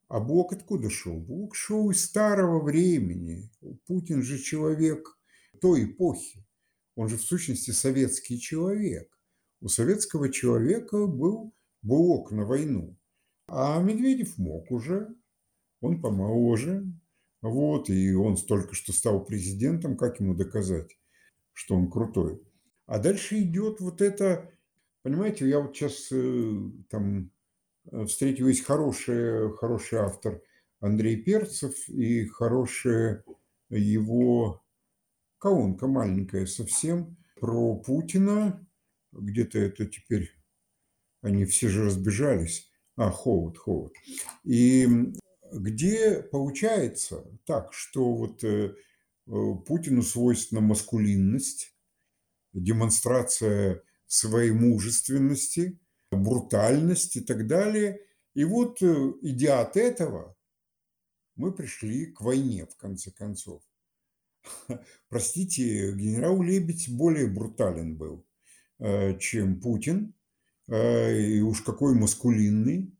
А 0.08 0.20
блок 0.20 0.52
откуда 0.52 0.90
шел? 0.90 1.20
Блок 1.20 1.54
шел 1.54 1.90
из 1.90 2.04
старого 2.04 2.62
времени. 2.62 3.50
Путин 3.86 4.22
же 4.22 4.38
человек 4.38 5.18
той 5.60 5.84
эпохи. 5.84 6.46
Он 6.94 7.08
же 7.08 7.16
в 7.16 7.22
сущности 7.22 7.70
советский 7.70 8.40
человек. 8.40 9.18
У 9.60 9.68
советского 9.68 10.30
человека 10.30 11.06
был 11.06 11.54
блок 11.82 12.32
на 12.32 12.44
войну. 12.44 12.96
А 13.46 13.80
Медведев 13.82 14.38
мог 14.38 14.70
уже. 14.70 15.14
Он 15.80 16.00
помоложе, 16.00 16.86
вот, 17.40 17.88
и 17.88 18.12
он 18.12 18.36
только 18.36 18.74
что 18.74 18.92
стал 18.92 19.24
президентом, 19.24 19.96
как 19.96 20.18
ему 20.18 20.34
доказать, 20.34 20.98
что 21.52 21.76
он 21.76 21.90
крутой? 21.90 22.42
А 22.86 22.98
дальше 22.98 23.40
идет 23.40 23.80
вот 23.80 24.02
это, 24.02 24.50
понимаете, 25.02 25.48
я 25.48 25.60
вот 25.60 25.76
сейчас 25.76 26.08
э, 26.10 26.70
там 26.90 27.30
встретил, 28.07 28.48
есть 28.48 28.64
хороший, 28.64 29.53
хороший 29.57 29.98
автор 29.98 30.42
Андрей 30.81 31.16
Перцев 31.16 31.88
и 31.88 32.27
хорошая 32.27 33.24
его 33.70 34.64
колонка 35.38 35.87
маленькая 35.87 36.46
совсем 36.46 37.16
про 37.40 37.77
Путина. 37.77 38.66
Где-то 39.12 39.59
это 39.59 39.87
теперь, 39.87 40.31
они 41.22 41.44
все 41.44 41.68
же 41.68 41.85
разбежались. 41.87 42.70
А, 42.96 43.11
Ховод, 43.11 43.57
Ховод. 43.59 43.94
И 44.44 44.88
где 45.53 46.22
получается 46.22 47.24
так, 47.46 47.72
что 47.72 48.12
вот 48.12 48.42
э, 48.42 48.74
э, 48.74 48.74
Путину 49.66 50.03
свойственна 50.03 50.61
маскулинность, 50.61 51.74
демонстрация 52.53 53.83
своей 54.07 54.51
мужественности, 54.51 55.79
брутальность 56.10 57.16
и 57.16 57.20
так 57.20 57.46
далее. 57.46 58.00
И 58.34 58.44
вот, 58.44 58.82
э, 58.82 59.12
идя 59.22 59.60
от 59.60 59.76
этого, 59.76 60.36
мы 61.36 61.52
пришли 61.52 62.06
к 62.06 62.20
войне, 62.20 62.66
в 62.66 62.76
конце 62.76 63.10
концов. 63.10 63.62
Простите, 65.08 65.92
генерал 65.92 66.42
Лебедь 66.42 66.88
более 66.88 67.28
брутален 67.28 67.96
был, 67.96 68.26
чем 69.18 69.60
Путин, 69.60 70.14
и 70.68 71.40
уж 71.40 71.62
какой 71.62 71.94
маскулинный. 71.94 72.98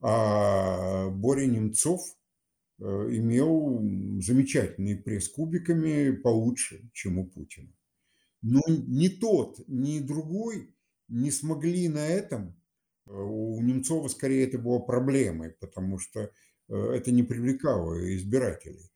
А 0.00 1.08
Боря 1.10 1.46
Немцов 1.46 2.00
э, 2.78 2.84
имел 2.84 3.80
замечательные 4.20 4.96
пресс 4.96 5.28
кубиками 5.28 6.12
получше, 6.12 6.88
чем 6.92 7.18
у 7.18 7.26
Путина. 7.26 7.72
Но 8.42 8.60
ни 8.68 9.08
тот, 9.08 9.58
ни 9.66 9.98
другой 9.98 10.72
не 11.08 11.30
смогли 11.30 11.88
на 11.88 12.06
этом. 12.06 12.60
Э, 13.06 13.12
у 13.12 13.60
Немцова 13.60 14.08
скорее 14.08 14.46
это 14.46 14.58
было 14.58 14.78
проблемой, 14.78 15.50
потому 15.60 15.98
что 15.98 16.20
э, 16.20 16.74
это 16.74 17.10
не 17.10 17.22
привлекало 17.22 18.14
избирателей. 18.14 18.90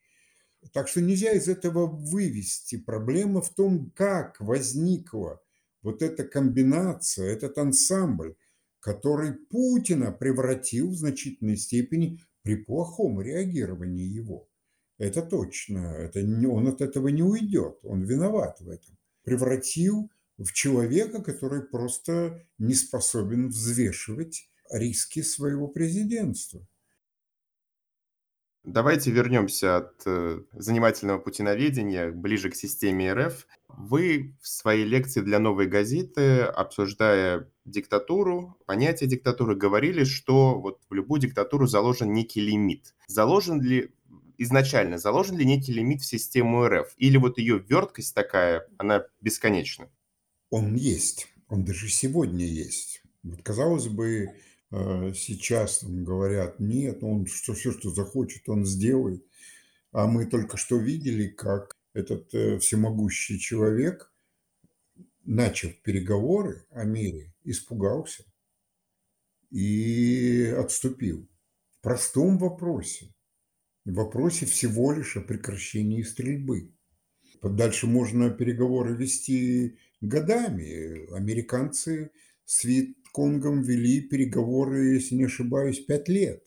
Так 0.72 0.88
что 0.88 1.00
нельзя 1.00 1.32
из 1.32 1.48
этого 1.48 1.86
вывести. 1.86 2.76
Проблема 2.76 3.42
в 3.42 3.52
том, 3.52 3.90
как 3.96 4.40
возникла 4.40 5.42
вот 5.82 6.02
эта 6.02 6.24
комбинация, 6.24 7.32
этот 7.32 7.58
ансамбль 7.58 8.36
который 8.82 9.32
Путина 9.32 10.10
превратил 10.10 10.90
в 10.90 10.96
значительной 10.96 11.56
степени 11.56 12.18
при 12.42 12.56
плохом 12.56 13.20
реагировании 13.20 14.04
его. 14.04 14.48
Это 14.98 15.22
точно, 15.22 15.94
это 15.94 16.22
не, 16.22 16.46
он 16.46 16.66
от 16.66 16.80
этого 16.80 17.08
не 17.08 17.22
уйдет, 17.22 17.78
он 17.84 18.02
виноват 18.02 18.60
в 18.60 18.68
этом. 18.68 18.98
Превратил 19.22 20.10
в 20.42 20.52
человека, 20.52 21.22
который 21.22 21.62
просто 21.62 22.46
не 22.58 22.74
способен 22.74 23.48
взвешивать 23.48 24.48
риски 24.70 25.22
своего 25.22 25.68
президентства. 25.68 26.66
Давайте 28.64 29.10
вернемся 29.10 29.78
от 29.78 30.02
э, 30.06 30.40
занимательного 30.52 31.18
путиноведения 31.18 32.12
ближе 32.12 32.48
к 32.48 32.54
системе 32.54 33.12
РФ. 33.12 33.48
Вы 33.66 34.36
в 34.40 34.46
своей 34.46 34.84
лекции 34.84 35.20
для 35.20 35.40
«Новой 35.40 35.66
газеты», 35.66 36.42
обсуждая 36.42 37.50
диктатуру, 37.64 38.56
понятие 38.66 39.10
диктатуры, 39.10 39.56
говорили, 39.56 40.04
что 40.04 40.60
вот 40.60 40.78
в 40.88 40.94
любую 40.94 41.20
диктатуру 41.20 41.66
заложен 41.66 42.12
некий 42.12 42.40
лимит. 42.40 42.94
Заложен 43.08 43.60
ли 43.60 43.90
изначально, 44.38 44.96
заложен 44.98 45.36
ли 45.36 45.44
некий 45.44 45.72
лимит 45.72 46.02
в 46.02 46.06
систему 46.06 46.64
РФ? 46.68 46.94
Или 46.98 47.16
вот 47.16 47.38
ее 47.38 47.58
верткость 47.58 48.14
такая, 48.14 48.68
она 48.78 49.06
бесконечна? 49.20 49.88
Он 50.52 50.76
есть, 50.76 51.26
он 51.48 51.64
даже 51.64 51.88
сегодня 51.88 52.46
есть. 52.46 53.02
Вот, 53.24 53.42
казалось 53.42 53.88
бы, 53.88 54.32
Э, 54.72 55.12
сейчас 55.14 55.84
говорят, 55.84 56.58
нет, 56.58 57.02
он 57.02 57.26
что, 57.26 57.52
все, 57.52 57.72
что 57.72 57.90
захочет, 57.90 58.48
он 58.48 58.64
сделает. 58.64 59.24
А 59.92 60.06
мы 60.06 60.26
только 60.26 60.56
что 60.56 60.78
видели, 60.78 61.28
как 61.28 61.76
этот 61.92 62.34
э, 62.34 62.58
всемогущий 62.58 63.38
человек, 63.38 64.10
начав 65.24 65.76
переговоры 65.82 66.66
о 66.70 66.84
мире, 66.84 67.34
испугался 67.44 68.24
и 69.50 70.46
отступил. 70.56 71.28
В 71.78 71.82
простом 71.82 72.38
вопросе, 72.38 73.14
в 73.84 73.92
вопросе 73.92 74.46
всего 74.46 74.92
лишь 74.92 75.18
о 75.18 75.20
прекращении 75.20 76.02
стрельбы. 76.02 76.72
Дальше 77.42 77.86
можно 77.86 78.30
переговоры 78.30 78.96
вести 78.96 79.78
годами. 80.02 81.10
Американцы 81.14 82.10
с 82.44 82.66
Конгом 83.14 83.62
вели 83.62 84.00
переговоры, 84.02 84.94
если 84.94 85.14
не 85.14 85.24
ошибаюсь, 85.24 85.80
пять 85.80 86.08
лет. 86.08 86.42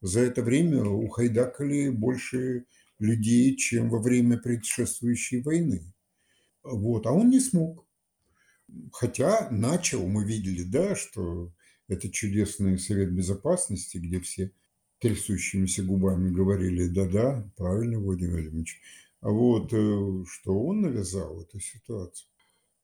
За 0.00 0.20
это 0.20 0.42
время 0.42 0.84
ухайдакали 0.84 1.88
больше 1.90 2.66
людей, 2.98 3.56
чем 3.56 3.88
во 3.88 4.00
время 4.00 4.38
предшествующей 4.38 5.42
войны. 5.42 5.94
Вот, 6.62 7.06
а 7.06 7.12
он 7.12 7.30
не 7.30 7.40
смог. 7.40 7.86
Хотя 8.92 9.50
начал, 9.50 10.06
мы 10.06 10.24
видели, 10.24 10.62
да, 10.62 10.96
что 10.96 11.52
это 11.88 12.10
чудесный 12.10 12.78
Совет 12.78 13.12
Безопасности, 13.12 13.98
где 13.98 14.20
все 14.20 14.52
трясущимися 14.98 15.82
губами 15.82 16.30
говорили, 16.30 16.88
да-да, 16.88 17.50
правильно, 17.56 17.98
Владимир 17.98 18.34
Владимирович. 18.34 18.80
А 19.20 19.30
вот 19.30 19.72
э, 19.72 20.24
что 20.26 20.60
он 20.60 20.80
навязал 20.82 21.42
эту 21.42 21.60
ситуацию. 21.60 22.31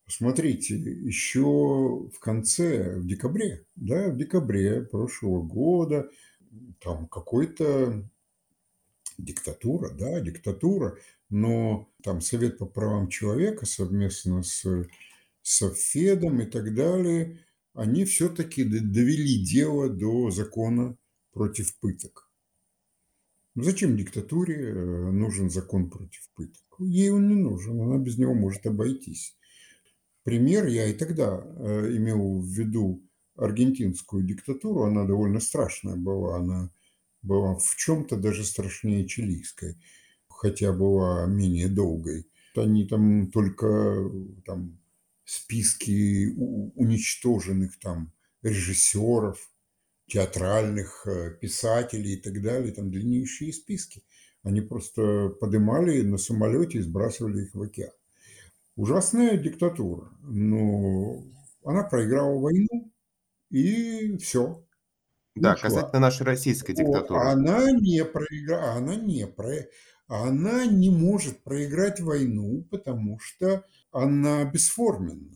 Смотрите, 0.09 0.75
еще 0.75 1.43
в 1.43 2.19
конце, 2.19 2.97
в 2.97 3.07
декабре, 3.07 3.67
да, 3.77 4.09
в 4.09 4.17
декабре 4.17 4.81
прошлого 4.81 5.43
года, 5.43 6.09
там 6.81 7.07
какой-то 7.09 8.09
диктатура, 9.19 9.91
да, 9.91 10.21
диктатура, 10.21 10.97
но 11.29 11.91
там 12.03 12.23
Совет 12.23 12.57
по 12.57 12.65
правам 12.65 13.09
человека 13.09 13.67
совместно 13.67 14.43
с, 14.43 14.65
с 15.43 15.75
Федом 15.75 16.41
и 16.41 16.47
так 16.47 16.75
далее, 16.75 17.41
они 17.75 18.07
все-таки 18.07 18.65
довели 18.65 19.45
дело 19.45 19.91
до 19.91 20.31
закона 20.31 20.97
против 21.33 21.79
пыток. 21.81 22.31
Ну, 23.55 23.63
зачем 23.63 23.97
диктатуре 23.97 24.71
э, 24.71 25.11
нужен 25.11 25.51
закон 25.51 25.91
против 25.91 26.31
пыток? 26.35 26.63
Ей 26.79 27.11
он 27.11 27.29
не 27.29 27.35
нужен, 27.35 27.79
она 27.81 27.99
без 27.99 28.17
него 28.17 28.33
может 28.33 28.65
обойтись. 28.67 29.37
Пример 30.29 30.67
я 30.67 30.87
и 30.89 30.93
тогда 30.93 31.43
э, 31.43 31.97
имел 31.97 32.41
в 32.43 32.45
виду 32.45 33.03
аргентинскую 33.35 34.23
диктатуру, 34.23 34.85
она 34.85 35.07
довольно 35.07 35.41
страшная 35.41 35.97
была, 35.97 36.37
она 36.37 36.71
была 37.23 37.57
в 37.57 37.77
чем-то 37.77 38.19
даже 38.19 38.45
страшнее 38.45 39.09
чилийской, 39.09 39.79
хотя 40.29 40.75
была 40.75 41.25
менее 41.25 41.69
долгой. 41.69 42.29
Они 42.55 42.87
там 42.87 43.31
только 43.31 44.05
там, 44.45 44.79
списки 45.25 46.27
уничтоженных 46.75 47.79
там 47.79 48.13
режиссеров, 48.43 49.39
театральных 50.09 51.07
э, 51.07 51.39
писателей 51.41 52.17
и 52.17 52.21
так 52.21 52.43
далее, 52.43 52.75
там 52.75 52.91
длиннейшие 52.91 53.55
списки. 53.55 54.03
Они 54.43 54.61
просто 54.61 55.31
подымали 55.41 56.03
на 56.03 56.19
самолете 56.19 56.81
и 56.81 56.83
сбрасывали 56.83 57.45
их 57.45 57.55
в 57.55 57.63
океан. 57.63 57.98
Ужасная 58.79 59.37
диктатура, 59.37 60.09
но 60.23 61.25
она 61.65 61.83
проиграла 61.83 62.39
войну, 62.39 62.93
и 63.51 64.17
все. 64.19 64.65
Да, 65.35 65.55
ушла. 65.55 65.63
касательно 65.63 65.99
нашей 65.99 66.23
российской 66.23 66.75
диктатуры. 66.75 67.21
Она 67.21 67.73
не 67.73 68.05
проиграла, 68.05 68.75
она 68.75 68.95
не 68.95 69.27
про, 69.27 69.67
она 70.07 70.65
не 70.65 70.91
может 70.91 71.43
проиграть 71.43 71.99
войну, 71.99 72.69
потому 72.71 73.19
что 73.19 73.65
она 73.91 74.45
бесформенна. 74.45 75.35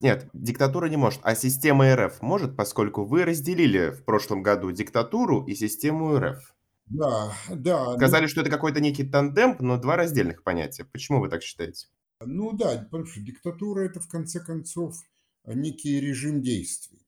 Нет, 0.00 0.28
диктатура 0.32 0.88
не 0.88 0.96
может, 0.96 1.20
а 1.22 1.36
система 1.36 1.94
РФ 1.94 2.20
может, 2.22 2.56
поскольку 2.56 3.04
вы 3.04 3.24
разделили 3.24 3.90
в 3.90 4.04
прошлом 4.04 4.42
году 4.42 4.72
диктатуру 4.72 5.44
и 5.44 5.54
систему 5.54 6.18
РФ. 6.18 6.56
Да, 6.86 7.32
да. 7.50 7.94
Сказали, 7.94 8.22
ну... 8.22 8.28
что 8.28 8.40
это 8.40 8.50
какой-то 8.50 8.80
некий 8.80 9.04
тандем, 9.04 9.54
но 9.60 9.76
два 9.76 9.94
раздельных 9.94 10.42
понятия. 10.42 10.84
Почему 10.84 11.20
вы 11.20 11.28
так 11.28 11.44
считаете? 11.44 11.86
Ну 12.20 12.52
да, 12.52 12.78
потому 12.90 13.06
что 13.06 13.20
диктатура 13.20 13.82
это 13.82 14.00
в 14.00 14.08
конце 14.08 14.40
концов 14.40 14.96
некий 15.44 16.00
режим 16.00 16.42
действий. 16.42 17.06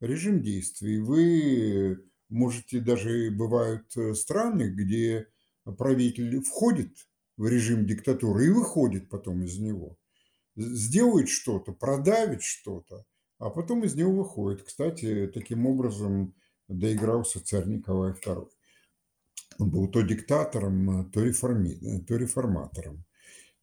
Режим 0.00 0.42
действий. 0.42 0.98
Вы 0.98 2.04
можете 2.28 2.80
даже 2.80 3.30
бывают 3.30 3.96
э, 3.96 4.14
страны, 4.14 4.70
где 4.70 5.28
правитель 5.64 6.42
входит 6.42 6.92
в 7.36 7.46
режим 7.46 7.86
диктатуры 7.86 8.46
и 8.46 8.50
выходит 8.50 9.08
потом 9.08 9.42
из 9.44 9.58
него 9.58 9.96
сделает 10.56 11.28
что-то, 11.28 11.72
продавит 11.72 12.42
что-то, 12.42 13.04
а 13.38 13.50
потом 13.50 13.84
из 13.84 13.94
него 13.94 14.12
выходит. 14.12 14.62
Кстати, 14.62 15.30
таким 15.32 15.66
образом 15.66 16.34
доигрался 16.68 17.44
царь 17.44 17.66
Николай 17.66 18.12
II. 18.12 18.48
Он 19.58 19.70
был 19.70 19.88
то 19.88 20.02
диктатором, 20.02 21.10
то, 21.10 21.22
реформи... 21.22 22.00
то 22.06 22.16
реформатором. 22.16 23.04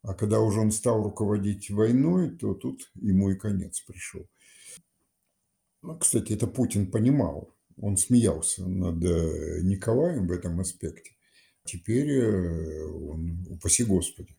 А 0.03 0.13
когда 0.13 0.41
уже 0.41 0.59
он 0.59 0.71
стал 0.71 1.01
руководить 1.01 1.71
войной, 1.71 2.37
то 2.37 2.53
тут 2.53 2.91
ему 2.95 3.31
и 3.31 3.35
конец 3.35 3.79
пришел. 3.81 4.27
Ну, 5.81 5.97
кстати, 5.97 6.33
это 6.33 6.45
Путин 6.45 6.91
понимал. 6.91 7.55
Он 7.77 7.97
смеялся 7.97 8.67
над 8.67 9.03
э, 9.03 9.61
Николаем 9.63 10.27
в 10.27 10.31
этом 10.31 10.59
аспекте. 10.59 11.15
Теперь 11.63 12.09
э, 12.09 12.85
он, 12.85 13.47
упаси 13.49 13.85
Господи, 13.85 14.37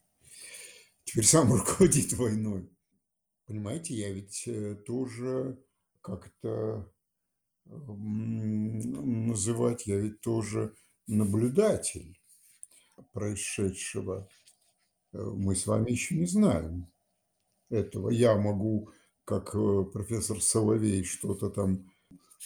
теперь 1.05 1.25
сам 1.25 1.53
руководит 1.53 2.13
войной. 2.13 2.71
Понимаете, 3.47 3.95
я 3.95 4.13
ведь 4.13 4.45
э, 4.47 4.77
тоже 4.87 5.59
как-то 6.03 6.93
называть, 7.65 9.87
я 9.87 9.97
ведь 9.97 10.21
тоже 10.21 10.75
наблюдатель 11.07 12.21
происшедшего. 13.13 14.29
Мы 15.15 15.55
с 15.55 15.67
вами 15.67 15.91
еще 15.91 16.17
не 16.17 16.27
знаем 16.27 16.87
этого. 17.71 18.11
Я 18.11 18.37
могу, 18.37 18.91
как 19.25 19.55
э, 19.55 19.85
профессор 19.93 20.41
Соловей, 20.41 21.05
что-то 21.05 21.51
там 21.51 21.91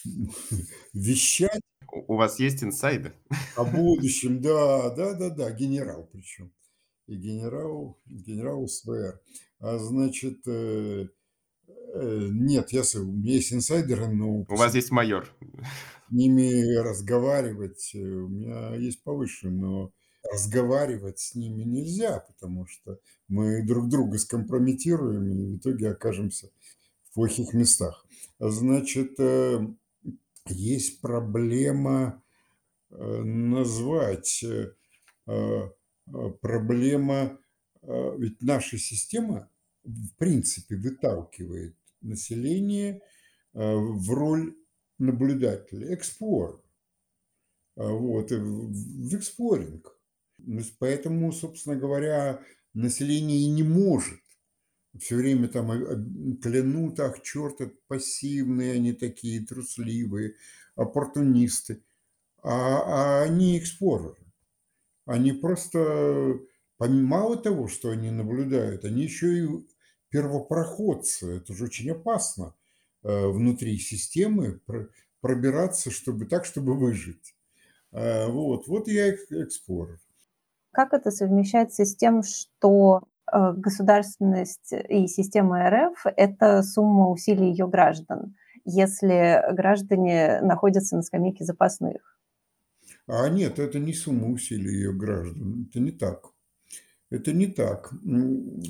вещать. 0.93 1.61
У 1.91 2.17
вас 2.17 2.39
есть 2.39 2.63
инсайды? 2.63 3.15
О 3.57 3.65
будущем, 3.65 4.41
да, 4.43 4.95
да, 4.95 5.15
да, 5.15 5.31
да, 5.31 5.51
генерал 5.51 6.09
причем 6.13 6.53
и 7.09 7.17
генерал, 7.17 7.99
генерал 8.07 8.69
СВР. 8.69 9.21
А 9.61 9.79
значит, 9.79 10.47
э, 10.47 11.09
э, 11.95 12.29
нет, 12.31 12.71
я, 12.71 12.83
у 12.97 13.05
меня 13.05 13.33
есть 13.33 13.53
инсайдеры, 13.53 14.09
но... 14.09 14.45
У 14.49 14.57
вас 14.57 14.75
есть 14.75 14.91
майор. 14.91 15.27
С 16.09 16.13
ними 16.13 16.77
разговаривать, 16.77 17.91
у 17.95 18.29
меня 18.29 18.75
есть 18.77 19.03
повыше, 19.03 19.51
но 19.51 19.93
разговаривать 20.23 21.19
с 21.19 21.35
ними 21.35 21.63
нельзя, 21.63 22.21
потому 22.21 22.67
что 22.67 22.99
мы 23.29 23.65
друг 23.67 23.89
друга 23.89 24.19
скомпрометируем 24.19 25.29
и 25.31 25.55
в 25.55 25.57
итоге 25.59 25.91
окажемся 25.91 26.51
в 27.05 27.15
плохих 27.15 27.55
местах. 27.55 28.07
Значит, 28.39 29.19
есть 30.49 31.01
проблема 31.01 32.23
назвать 32.91 34.45
Э, 36.09 36.31
проблема, 36.41 37.39
э, 37.83 38.17
ведь 38.19 38.43
наша 38.43 38.79
система 38.79 39.51
в 39.85 40.15
принципе 40.17 40.77
выталкивает 40.77 41.77
население 42.01 43.03
э, 43.55 43.75
в 43.75 44.11
роль 44.11 44.57
наблюдателя, 44.99 45.95
эксплор, 45.95 46.63
вот, 47.77 48.33
в 48.33 49.17
эксплоринг. 49.17 49.97
Поэтому, 50.79 51.33
собственно 51.33 51.77
говоря, 51.77 52.41
население 52.75 53.39
и 53.39 53.51
не 53.51 53.63
может 53.63 54.21
все 54.99 55.17
время 55.17 55.49
там 55.49 55.69
клянут, 56.41 56.99
ах, 57.01 57.23
черт, 57.23 57.61
это 57.61 57.75
пассивные, 57.87 58.75
они 58.75 58.93
такие 58.93 59.45
трусливые, 59.45 60.35
оппортунисты, 60.77 61.83
а, 62.43 63.21
а 63.21 63.23
они 63.23 63.59
эксплореры. 63.59 64.17
Они 65.07 65.33
просто, 65.33 66.39
мало 66.79 67.37
того, 67.37 67.69
что 67.69 67.91
они 67.91 68.11
наблюдают, 68.11 68.85
они 68.85 69.05
еще 69.05 69.39
и 69.39 69.49
первопроходцы. 70.11 71.37
Это 71.37 71.55
же 71.55 71.65
очень 71.65 71.91
опасно 71.91 72.55
э, 73.03 73.27
внутри 73.29 73.79
системы 73.79 74.61
пробираться, 75.21 75.91
чтобы 75.91 76.27
так, 76.27 76.45
чтобы 76.45 76.79
выжить. 76.79 77.35
Э, 77.93 78.27
вот, 78.27 78.69
вот 78.69 78.87
я 78.89 79.11
эксплорер. 79.11 79.99
Как 80.79 80.95
это 80.95 81.11
совмещается 81.11 81.85
с 81.85 81.97
тем, 81.97 82.23
что 82.23 83.03
э, 83.33 83.53
государственность 83.57 84.73
и 84.89 85.09
система 85.09 85.69
РФ– 85.69 86.07
это 86.17 86.63
сумма 86.63 87.09
усилий 87.09 87.51
ее 87.51 87.67
граждан, 87.67 88.37
если 88.65 89.43
граждане 89.53 90.41
находятся 90.41 90.95
на 90.95 91.03
скамейке 91.03 91.43
запасных? 91.45 92.21
А 93.09 93.29
нет, 93.29 93.59
это 93.59 93.81
не 93.81 93.93
сумма 93.93 94.29
усилий 94.29 94.73
ее 94.73 94.93
граждан. 94.93 95.67
Это 95.69 95.81
не 95.81 95.91
так. 95.91 96.27
Это 97.11 97.33
не 97.33 97.49
так. 97.49 97.93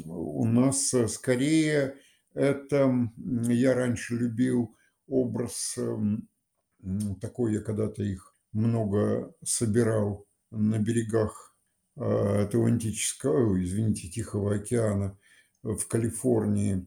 У 0.07 0.47
нас 0.47 0.95
э, 0.95 1.09
скорее 1.09 1.97
это... 2.33 2.91
Я 3.19 3.75
раньше 3.75 4.15
любил 4.15 4.75
образ 5.09 5.75
эм, 5.77 6.27
такой, 7.21 7.53
я 7.53 7.61
когда-то 7.61 8.03
их 8.03 8.35
много 8.53 9.35
собирал 9.45 10.25
на 10.51 10.79
берегах 10.79 11.49
Атлантического, 11.99 13.63
извините, 13.63 14.09
Тихого 14.09 14.55
океана 14.57 15.19
в 15.63 15.87
Калифорнии. 15.87 16.87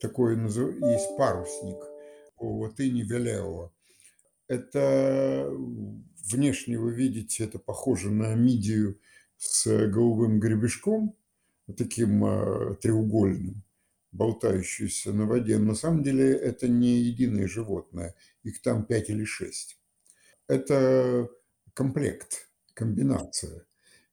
Такой 0.00 0.36
есть 0.36 1.16
парусник 1.16 1.78
по 2.36 2.58
латыни 2.58 3.02
Велео. 3.02 3.72
Это 4.48 5.48
внешне 5.48 6.78
вы 6.78 6.92
видите, 6.92 7.44
это 7.44 7.58
похоже 7.58 8.10
на 8.10 8.34
мидию 8.34 9.00
с 9.38 9.66
голубым 9.88 10.40
гребешком, 10.40 11.16
таким 11.76 12.24
э, 12.24 12.76
треугольным, 12.76 13.62
болтающийся 14.10 15.12
на 15.12 15.26
воде. 15.26 15.58
На 15.58 15.74
самом 15.74 16.02
деле 16.02 16.32
это 16.32 16.68
не 16.68 17.00
единое 17.00 17.46
животное, 17.46 18.14
их 18.42 18.60
там 18.62 18.84
пять 18.84 19.10
или 19.10 19.24
шесть. 19.24 19.78
Это 20.48 21.28
комплект, 21.74 22.48
комбинация. 22.74 23.64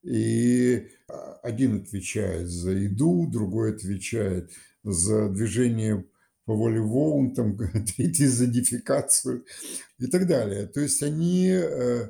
И 0.03 0.87
а, 1.07 1.39
один 1.43 1.81
отвечает 1.81 2.47
за 2.47 2.71
еду, 2.71 3.27
другой 3.27 3.75
отвечает 3.75 4.51
за 4.83 5.29
движение 5.29 6.05
по 6.45 6.55
воле 6.55 6.81
волн, 6.81 7.33
там, 7.33 7.57
третий 7.95 8.25
за 8.25 8.47
дефикацию 8.47 9.45
и 9.99 10.07
так 10.07 10.25
далее. 10.27 10.67
То 10.67 10.79
есть 10.79 11.03
они, 11.03 11.49
э, 11.49 12.09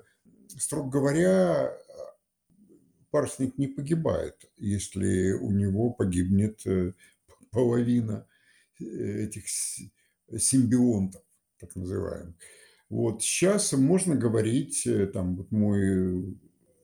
строго 0.57 0.89
говоря, 0.89 1.73
парусник 3.11 3.57
не 3.57 3.67
погибает, 3.67 4.35
если 4.57 5.33
у 5.33 5.51
него 5.51 5.89
погибнет 5.89 6.65
э, 6.65 6.93
половина 7.51 8.27
э, 8.79 8.83
этих 9.25 9.43
симбионтов, 10.37 11.21
так 11.59 11.75
называемых. 11.75 12.35
Вот 12.89 13.21
сейчас 13.21 13.73
можно 13.73 14.15
говорить, 14.15 14.87
там 15.13 15.35
вот 15.35 15.51
мой 15.51 16.39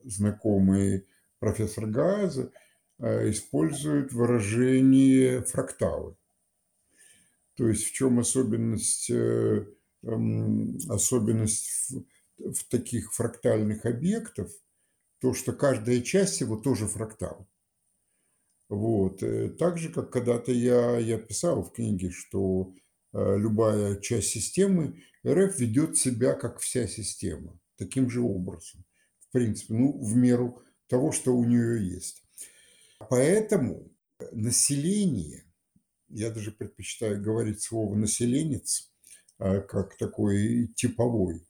знакомый 0.06 1.06
профессор 1.38 1.86
Газа 1.86 2.50
использует 2.98 4.12
выражение 4.12 5.42
фракталы. 5.42 6.16
То 7.56 7.68
есть 7.68 7.84
в 7.84 7.92
чем 7.92 8.18
особенность, 8.18 9.10
эм, 9.10 10.78
особенность 10.88 11.90
в, 11.90 12.52
в 12.52 12.64
таких 12.68 13.12
фрактальных 13.12 13.84
объектов– 13.84 14.50
то, 15.20 15.34
что 15.34 15.52
каждая 15.52 16.00
часть 16.00 16.40
его 16.40 16.56
тоже 16.56 16.86
фрактал. 16.86 17.48
Вот. 18.68 19.22
Э, 19.22 19.48
так 19.50 19.78
же, 19.78 19.90
как 19.90 20.10
когда-то 20.10 20.52
я, 20.52 20.98
я 20.98 21.18
писал 21.18 21.62
в 21.62 21.72
книге, 21.72 22.10
что 22.10 22.74
э, 23.12 23.38
любая 23.38 23.96
часть 23.96 24.28
системы 24.28 25.02
РФ 25.26 25.58
ведет 25.58 25.96
себя 25.96 26.34
как 26.34 26.60
вся 26.60 26.86
система, 26.86 27.58
таким 27.76 28.10
же 28.10 28.20
образом. 28.20 28.84
В 29.28 29.32
принципе, 29.32 29.74
ну, 29.74 29.98
в 29.98 30.14
меру 30.16 30.62
того, 30.88 31.12
что 31.12 31.34
у 31.36 31.44
нее 31.44 31.86
есть. 31.86 32.22
Поэтому 33.10 33.92
население, 34.32 35.44
я 36.08 36.30
даже 36.30 36.52
предпочитаю 36.52 37.20
говорить 37.20 37.60
слово 37.60 37.94
населенец, 37.94 38.92
э, 39.38 39.60
как 39.62 39.96
такой 39.96 40.68
типовой 40.74 41.46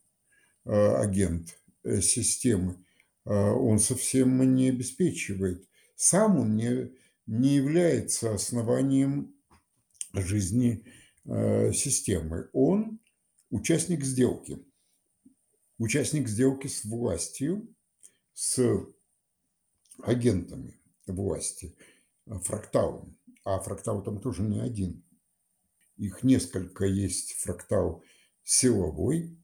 агент 0.64 1.56
системы, 2.00 2.84
а, 3.26 3.52
он 3.52 3.78
совсем 3.78 4.54
не 4.54 4.68
обеспечивает. 4.70 5.68
Сам 5.96 6.38
он 6.38 6.56
не, 6.56 6.92
не 7.26 7.56
является 7.56 8.34
основанием 8.34 9.34
жизни 10.14 10.84
а, 11.26 11.72
системы. 11.72 12.48
Он 12.52 13.00
участник 13.50 14.04
сделки. 14.04 14.64
Участник 15.78 16.28
сделки 16.28 16.66
с 16.68 16.84
властью, 16.84 17.74
с 18.32 18.86
агентами 20.02 20.80
власти, 21.06 21.76
фракталом. 22.26 23.18
А 23.44 23.60
фрактал 23.60 24.02
там 24.02 24.20
тоже 24.20 24.42
не 24.42 24.60
один. 24.60 25.04
Их 25.96 26.22
несколько 26.22 26.84
есть 26.84 27.32
фрактал 27.34 28.02
силовой, 28.42 29.38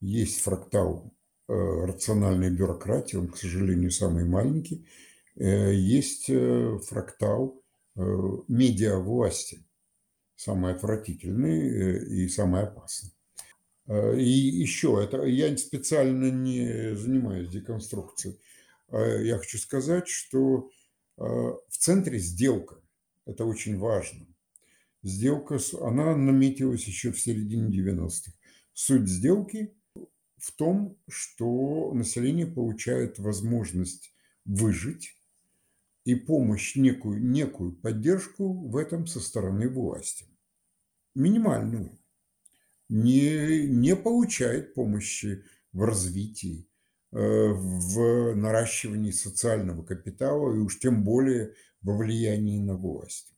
есть 0.00 0.40
фрактал 0.40 1.12
Э, 1.52 1.84
рациональной 1.84 2.50
бюрократии, 2.50 3.16
он, 3.16 3.28
к 3.28 3.36
сожалению, 3.36 3.90
самый 3.90 4.24
маленький, 4.24 4.86
э, 5.36 5.74
есть 5.74 6.30
э, 6.30 6.78
фрактал 6.88 7.60
медиа 8.48 8.96
власти, 8.96 9.66
самый 10.34 10.72
отвратительный 10.72 12.24
и 12.24 12.28
самый 12.28 12.62
опасный. 12.62 13.10
И 13.88 14.22
еще, 14.24 15.00
это 15.02 15.24
я 15.24 15.56
специально 15.56 16.30
не 16.30 16.94
занимаюсь 16.94 17.48
деконструкцией. 17.48 18.38
Я 18.90 19.38
хочу 19.38 19.58
сказать, 19.58 20.08
что 20.08 20.70
в 21.16 21.60
центре 21.70 22.18
сделка. 22.18 22.80
Это 23.26 23.44
очень 23.44 23.78
важно. 23.78 24.26
Сделка, 25.02 25.58
она 25.80 26.16
наметилась 26.16 26.84
еще 26.84 27.10
в 27.12 27.20
середине 27.20 27.70
90-х. 27.76 28.32
Суть 28.72 29.08
сделки 29.08 29.74
в 30.38 30.52
том, 30.52 30.96
что 31.08 31.92
население 31.92 32.46
получает 32.46 33.18
возможность 33.18 34.14
выжить 34.44 35.16
и 36.04 36.14
помощь, 36.14 36.76
некую, 36.76 37.22
некую 37.22 37.72
поддержку 37.72 38.52
в 38.68 38.76
этом 38.76 39.06
со 39.06 39.20
стороны 39.20 39.68
власти. 39.68 40.26
Минимальную. 41.14 41.98
Не, 42.92 43.66
не 43.68 43.96
получает 43.96 44.74
помощи 44.74 45.44
в 45.72 45.82
развитии, 45.82 46.68
э, 47.10 47.16
в 47.16 48.34
наращивании 48.34 49.12
социального 49.12 49.82
капитала 49.82 50.54
и 50.54 50.58
уж 50.58 50.78
тем 50.78 51.02
более 51.02 51.54
во 51.80 51.96
влиянии 51.96 52.60
на 52.60 52.76
власть. 52.76 53.34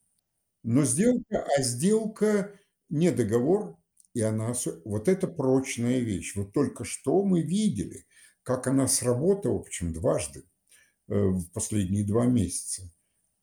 Но 0.65 0.85
сделка, 0.85 1.47
а 1.57 1.63
сделка 1.63 2.53
не 2.89 3.13
договор, 3.13 3.79
и 4.13 4.23
она, 4.23 4.55
вот 4.85 5.07
это 5.07 5.29
прочная 5.29 6.01
вещь. 6.01 6.35
Вот 6.35 6.53
только 6.53 6.85
что 6.85 7.23
мы 7.25 7.43
видели, 7.43 8.07
как 8.43 8.67
она 8.67 8.89
сработала, 8.89 9.61
причем 9.61 9.93
дважды, 9.93 10.41
э, 10.41 11.15
в 11.15 11.49
последние 11.53 12.05
два 12.05 12.27
месяца. 12.27 12.93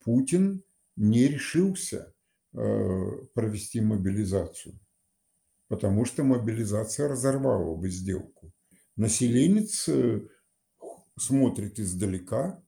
Путин 0.04 0.64
не 0.98 1.28
решился 1.28 2.14
э, 2.54 3.12
провести 3.34 3.80
мобилизацию, 3.80 4.78
потому 5.72 6.04
что 6.04 6.26
мобилизация 6.26 7.08
разорвала 7.08 7.78
бы 7.78 7.90
сделку. 7.90 8.52
Населенец 8.98 9.88
э, 9.88 10.20
смотрит 11.18 11.80
издалека 11.80 12.62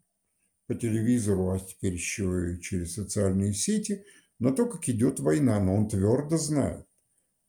по 0.68 0.74
телевизору, 0.76 1.52
а 1.52 1.60
теперь 1.60 1.96
еще 1.96 2.54
и 2.54 2.62
через 2.62 2.94
социальные 2.94 3.56
сети, 3.56 4.06
на 4.40 4.54
то, 4.54 4.68
как 4.68 4.88
идет 4.88 5.20
война, 5.20 5.60
но 5.60 5.76
он 5.76 5.90
твердо 5.90 6.38
знает, 6.38 6.88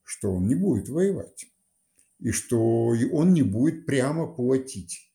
что 0.03 0.33
он 0.33 0.49
не 0.49 0.57
будет 0.57 0.89
воевать 0.89 1.47
и 2.19 2.33
что 2.33 2.89
он 3.13 3.33
не 3.33 3.43
будет 3.43 3.87
прямо 3.87 4.27
платить 4.27 5.13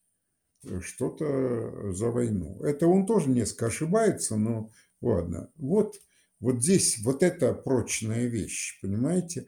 э, 0.63 0.79
что-то 0.79 1.91
за 1.91 2.11
войну. 2.11 2.61
Это 2.63 2.87
он 2.87 3.05
тоже 3.05 3.29
несколько 3.29 3.65
ошибается, 3.65 4.37
но 4.37 4.71
ладно. 5.01 5.51
Вот, 5.57 5.99
вот 6.39 6.63
здесь 6.63 6.99
вот 7.03 7.23
эта 7.23 7.53
прочная 7.53 8.27
вещь, 8.27 8.79
понимаете? 8.81 9.47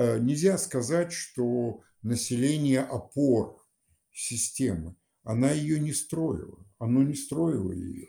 Э, 0.00 0.18
нельзя 0.18 0.56
сказать, 0.56 1.12
что 1.12 1.82
население 2.02 2.80
опор 2.80 3.62
системы, 4.10 4.96
она 5.24 5.50
ее 5.50 5.78
не 5.78 5.92
строила, 5.92 6.66
оно 6.78 7.02
не 7.02 7.14
строило 7.14 7.70
ее. 7.70 8.08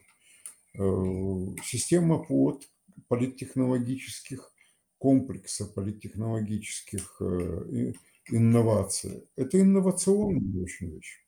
Э, 0.80 1.56
система 1.66 2.24
под 2.24 2.64
политтехнологических 3.10 4.54
комплекса 5.00 5.66
политтехнологических 5.66 7.18
э, 7.20 7.94
инноваций. 8.30 9.28
Это 9.36 9.60
инновационная 9.60 10.64
очень 10.64 10.96
вещь. 10.96 11.28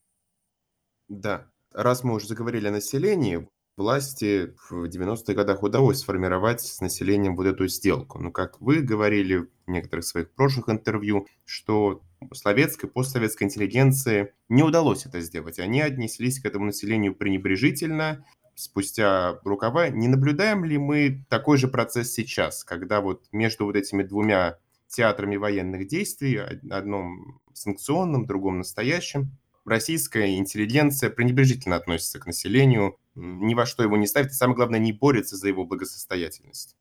Да. 1.09 1.51
Раз 1.71 2.05
мы 2.05 2.13
уже 2.13 2.27
заговорили 2.27 2.67
о 2.67 2.71
населении, 2.71 3.49
власти 3.77 4.53
в 4.69 4.85
90-х 4.85 5.33
годах 5.33 5.63
удалось 5.63 5.99
сформировать 5.99 6.61
с 6.61 6.81
населением 6.81 7.35
вот 7.35 7.47
эту 7.47 7.67
сделку. 7.67 8.19
Но, 8.19 8.31
как 8.31 8.61
вы 8.61 8.81
говорили 8.81 9.37
в 9.37 9.47
некоторых 9.67 10.05
своих 10.05 10.31
прошлых 10.31 10.69
интервью, 10.69 11.27
что 11.45 12.01
советской, 12.33 12.87
постсоветской 12.87 13.47
интеллигенции 13.47 14.33
не 14.49 14.63
удалось 14.63 15.05
это 15.05 15.19
сделать. 15.21 15.59
Они 15.59 15.81
отнеслись 15.81 16.39
к 16.39 16.45
этому 16.45 16.65
населению 16.65 17.15
пренебрежительно, 17.15 18.25
спустя 18.55 19.39
рукава, 19.43 19.89
не 19.89 20.07
наблюдаем 20.07 20.63
ли 20.63 20.77
мы 20.77 21.25
такой 21.29 21.57
же 21.57 21.67
процесс 21.67 22.11
сейчас, 22.11 22.63
когда 22.63 23.01
вот 23.01 23.25
между 23.31 23.65
вот 23.65 23.75
этими 23.75 24.03
двумя 24.03 24.57
театрами 24.87 25.37
военных 25.37 25.87
действий, 25.87 26.39
одном 26.69 27.41
санкционном, 27.53 28.27
другом 28.27 28.59
настоящем, 28.59 29.31
российская 29.65 30.35
интеллигенция 30.37 31.09
пренебрежительно 31.09 31.75
относится 31.75 32.19
к 32.19 32.25
населению, 32.25 32.97
ни 33.15 33.53
во 33.53 33.65
что 33.65 33.83
его 33.83 33.97
не 33.97 34.07
ставит, 34.07 34.31
и 34.31 34.35
самое 34.35 34.55
главное, 34.55 34.79
не 34.79 34.91
борется 34.91 35.37
за 35.37 35.47
его 35.47 35.65
благосостоятельность. 35.65 36.75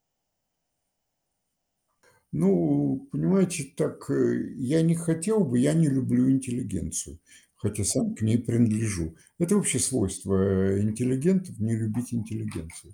Ну, 2.31 3.07
понимаете, 3.11 3.71
так 3.77 4.09
э, 4.09 4.53
я 4.55 4.81
не 4.81 4.95
хотел 4.95 5.43
бы, 5.43 5.59
я 5.59 5.73
не 5.73 5.87
люблю 5.87 6.31
интеллигенцию 6.31 7.19
хотя 7.63 7.85
сам 7.85 8.13
к 8.13 8.21
ней 8.21 8.37
принадлежу. 8.37 9.15
Это 9.39 9.55
вообще 9.55 9.79
свойство 9.79 10.35
э, 10.35 10.81
интеллигентов 10.81 11.57
не 11.59 11.77
любить 11.77 12.13
интеллигенцию. 12.13 12.93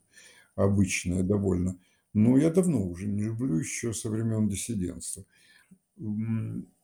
Обычное 0.56 1.24
довольно. 1.24 1.80
Но 2.14 2.38
я 2.38 2.52
давно 2.52 2.88
уже 2.88 3.08
не 3.08 3.24
люблю, 3.24 3.58
еще 3.58 3.94
со 3.94 4.10
времен 4.10 4.48
диссидентства. 4.48 5.26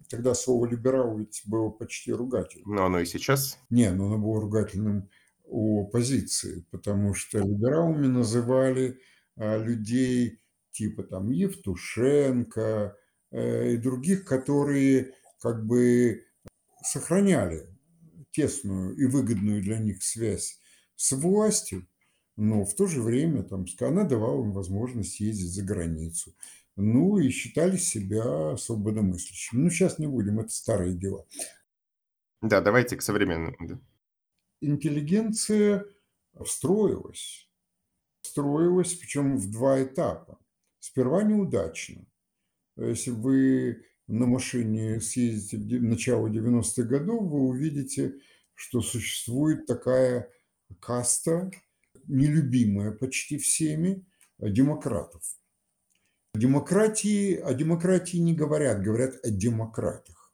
Тогда 0.09 0.33
слово 0.33 0.67
«либерал» 0.67 1.17
ведь 1.17 1.41
было 1.45 1.69
почти 1.69 2.11
ругательным. 2.11 2.75
Но 2.75 2.85
оно 2.85 2.99
и 2.99 3.05
сейчас? 3.05 3.59
Не, 3.69 3.91
но 3.91 4.07
оно 4.07 4.17
было 4.17 4.41
ругательным 4.41 5.09
о 5.45 5.85
позиции, 5.85 6.65
потому 6.71 7.13
что 7.13 7.39
либералами 7.39 8.07
называли 8.07 8.99
а, 9.35 9.57
людей 9.57 10.39
типа 10.71 11.03
там 11.03 11.31
Евтушенко 11.31 12.97
э, 13.31 13.73
и 13.73 13.77
других, 13.77 14.25
которые 14.25 15.13
как 15.39 15.65
бы 15.65 16.25
сохраняли 16.83 17.67
тесную 18.31 18.95
и 18.95 19.05
выгодную 19.05 19.61
для 19.61 19.77
них 19.77 20.03
связь 20.03 20.59
с 20.95 21.13
властью, 21.13 21.87
но 22.35 22.65
в 22.65 22.75
то 22.75 22.87
же 22.87 23.01
время 23.01 23.43
там, 23.43 23.65
она 23.79 24.03
давала 24.03 24.43
им 24.43 24.51
возможность 24.51 25.19
ездить 25.19 25.53
за 25.53 25.63
границу. 25.63 26.35
Ну 26.75 27.17
и 27.17 27.29
считали 27.29 27.77
себя 27.77 28.57
свободомыслящими. 28.57 29.61
Ну, 29.61 29.69
сейчас 29.69 29.97
не 29.97 30.07
будем, 30.07 30.39
это 30.39 30.49
старые 30.49 30.93
дела. 30.93 31.25
Да, 32.41 32.61
давайте 32.61 32.97
к 32.97 33.01
современным. 33.01 33.81
Интеллигенция 34.61 35.85
встроилась. 36.43 37.49
Встроилась, 38.21 38.93
причем 38.93 39.37
в 39.37 39.49
два 39.51 39.83
этапа. 39.83 40.39
Сперва 40.79 41.23
неудачно. 41.23 42.05
Если 42.75 43.11
вы 43.11 43.85
на 44.07 44.25
машине 44.25 44.99
съездите 44.99 45.57
в 45.57 45.83
начало 45.83 46.27
90-х 46.27 46.83
годов, 46.83 47.23
вы 47.23 47.39
увидите, 47.39 48.15
что 48.53 48.81
существует 48.81 49.65
такая 49.65 50.29
каста, 50.79 51.51
нелюбимая 52.07 52.91
почти 52.91 53.37
всеми, 53.37 54.05
демократов. 54.39 55.23
Демократии, 56.35 57.35
о 57.35 57.53
демократии 57.53 58.17
не 58.17 58.33
говорят, 58.33 58.81
говорят 58.81 59.15
о 59.23 59.29
демократах. 59.29 60.33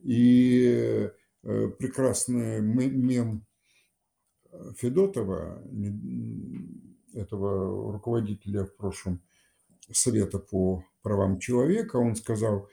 И 0.00 1.08
э, 1.42 1.68
прекрасный 1.78 2.60
мем 2.60 3.46
Федотова, 4.76 5.62
этого 7.14 7.92
руководителя 7.92 8.64
в 8.64 8.76
прошлом 8.76 9.22
Совета 9.90 10.38
по 10.38 10.84
правам 11.02 11.38
человека, 11.38 11.96
он 11.96 12.16
сказал, 12.16 12.68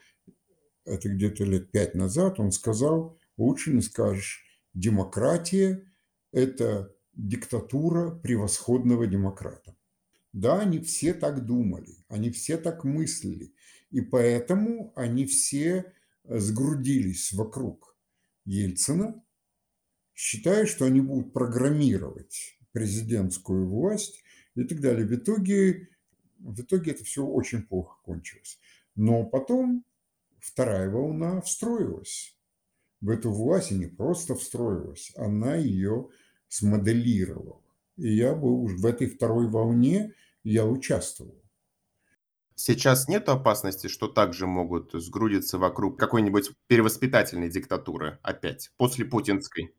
это 0.84 1.08
где-то 1.08 1.44
лет 1.44 1.70
пять 1.70 1.94
назад, 1.94 2.40
он 2.40 2.52
сказал, 2.52 3.18
лучше 3.36 3.72
не 3.72 3.82
скажешь, 3.82 4.44
демократия– 4.74 5.84
это 6.32 6.94
диктатура 7.14 8.10
превосходного 8.10 9.06
демократа. 9.06 9.76
Да, 10.32 10.60
они 10.60 10.78
все 10.80 11.12
так 11.12 11.44
думали, 11.44 12.04
они 12.08 12.30
все 12.30 12.56
так 12.56 12.84
мыслили, 12.84 13.54
и 13.90 14.00
поэтому 14.00 14.92
они 14.96 15.26
все 15.26 15.92
сгрудились 16.24 17.32
вокруг 17.32 17.96
Ельцина, 18.44 19.22
считая, 20.14 20.66
что 20.66 20.86
они 20.86 21.00
будут 21.00 21.32
программировать 21.32 22.58
президентскую 22.72 23.68
власть 23.68 24.22
и 24.54 24.64
так 24.64 24.80
далее. 24.80 25.06
В 25.06 25.14
итоге, 25.14 25.88
в 26.38 26.60
итоге 26.62 26.92
это 26.92 27.04
все 27.04 27.24
очень 27.24 27.62
плохо 27.62 27.98
кончилось. 28.02 28.58
Но 28.94 29.24
потом 29.24 29.84
вторая 30.40 30.88
волна 30.88 31.40
встроилась 31.42 32.36
в 33.00 33.10
эту 33.10 33.30
власть, 33.30 33.72
и 33.72 33.74
не 33.74 33.86
просто 33.86 34.34
встроилась, 34.34 35.12
она 35.16 35.56
ее 35.56 36.08
смоделировала. 36.48 37.61
И 37.96 38.14
я 38.14 38.34
был 38.34 38.66
в 38.66 38.86
этой 38.86 39.06
второй 39.06 39.48
волне, 39.48 40.14
я 40.44 40.66
участвовал. 40.66 41.42
Сейчас 42.54 43.08
нет 43.08 43.28
опасности, 43.28 43.86
что 43.86 44.08
также 44.08 44.46
могут 44.46 44.92
сгрудиться 44.92 45.58
вокруг 45.58 45.98
какой-нибудь 45.98 46.50
перевоспитательной 46.68 47.50
диктатуры 47.50 48.18
опять, 48.22 48.70
после 48.76 49.04
путинской? 49.04 49.74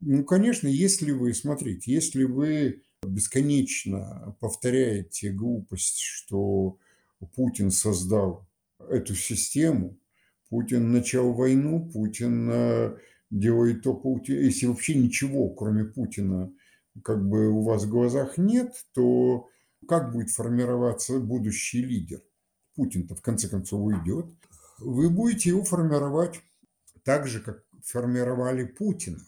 Ну, 0.00 0.24
конечно, 0.24 0.66
если 0.66 1.12
вы, 1.12 1.32
смотрите, 1.32 1.92
если 1.92 2.24
вы 2.24 2.82
бесконечно 3.02 4.36
повторяете 4.40 5.30
глупость, 5.30 6.00
что 6.00 6.78
Путин 7.36 7.70
создал 7.70 8.48
эту 8.78 9.14
систему, 9.14 9.98
Путин 10.48 10.92
начал 10.92 11.32
войну, 11.32 11.88
Путин 11.90 12.50
э, 12.50 12.96
делает 13.32 13.82
то, 13.82 13.94
Путин, 13.94 14.36
если 14.36 14.66
вообще 14.66 14.94
ничего, 14.94 15.48
кроме 15.48 15.84
Путина, 15.84 16.52
как 17.02 17.26
бы 17.26 17.48
у 17.48 17.62
вас 17.62 17.84
в 17.84 17.90
глазах 17.90 18.36
нет, 18.36 18.74
то 18.92 19.48
как 19.88 20.12
будет 20.12 20.30
формироваться 20.30 21.18
будущий 21.18 21.82
лидер? 21.82 22.22
Путин-то 22.76 23.14
в 23.14 23.22
конце 23.22 23.48
концов 23.48 23.80
уйдет. 23.80 24.26
Вы 24.78 25.10
будете 25.10 25.50
его 25.50 25.64
формировать 25.64 26.40
так 27.04 27.26
же, 27.26 27.40
как 27.40 27.64
формировали 27.82 28.64
Путина. 28.64 29.24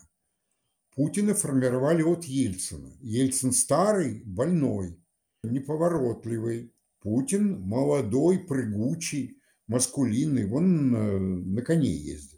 Путина 0.94 1.34
формировали 1.34 2.02
от 2.02 2.24
Ельцина. 2.24 2.92
Ельцин 3.00 3.52
старый, 3.52 4.22
больной, 4.24 4.98
неповоротливый. 5.42 6.72
Путин 7.00 7.60
молодой, 7.60 8.38
прыгучий, 8.38 9.38
маскулинный. 9.66 10.50
Он 10.50 10.94
э, 10.94 11.18
на 11.18 11.62
коне 11.62 11.90
ездит. 11.90 12.33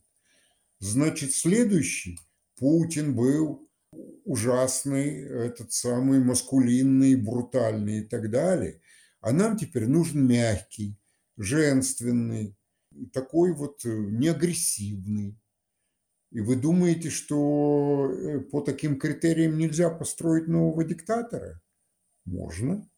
Значит, 0.79 1.33
следующий 1.33 2.19
Путин 2.57 3.15
был 3.15 3.69
ужасный, 4.25 5.23
этот 5.23 5.73
самый 5.73 6.19
маскулинный, 6.21 7.15
брутальный 7.15 8.01
и 8.01 8.05
так 8.05 8.31
далее. 8.31 8.81
А 9.21 9.33
нам 9.33 9.57
теперь 9.57 9.87
нужен 9.87 10.27
мягкий, 10.27 10.99
женственный, 11.37 12.57
такой 13.13 13.53
вот 13.53 13.85
э, 13.85 13.89
неагрессивный, 13.89 15.39
и 16.37 16.41
вы 16.41 16.57
думаете, 16.57 17.09
что 17.09 18.11
э, 18.11 18.41
по 18.41 18.61
таким 18.61 18.99
критериям 18.99 19.57
нельзя 19.57 19.91
построить 19.91 20.49
нового 20.49 20.85
диктатора? 20.85 21.63
Можно, 22.25 22.89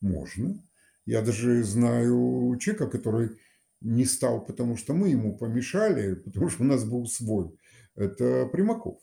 можно. 0.00 0.62
Я 1.04 1.22
даже 1.22 1.64
знаю 1.64 2.56
человека, 2.60 2.88
который 2.88 3.38
не 3.82 4.04
стал, 4.04 4.44
потому 4.44 4.76
что 4.76 4.94
мы 4.94 5.10
ему 5.10 5.36
помешали, 5.36 6.14
потому 6.24 6.48
что 6.48 6.62
у 6.62 6.66
нас 6.66 6.84
был 6.84 7.06
свой. 7.06 7.58
Это 7.94 8.46
Примаков. 8.46 9.00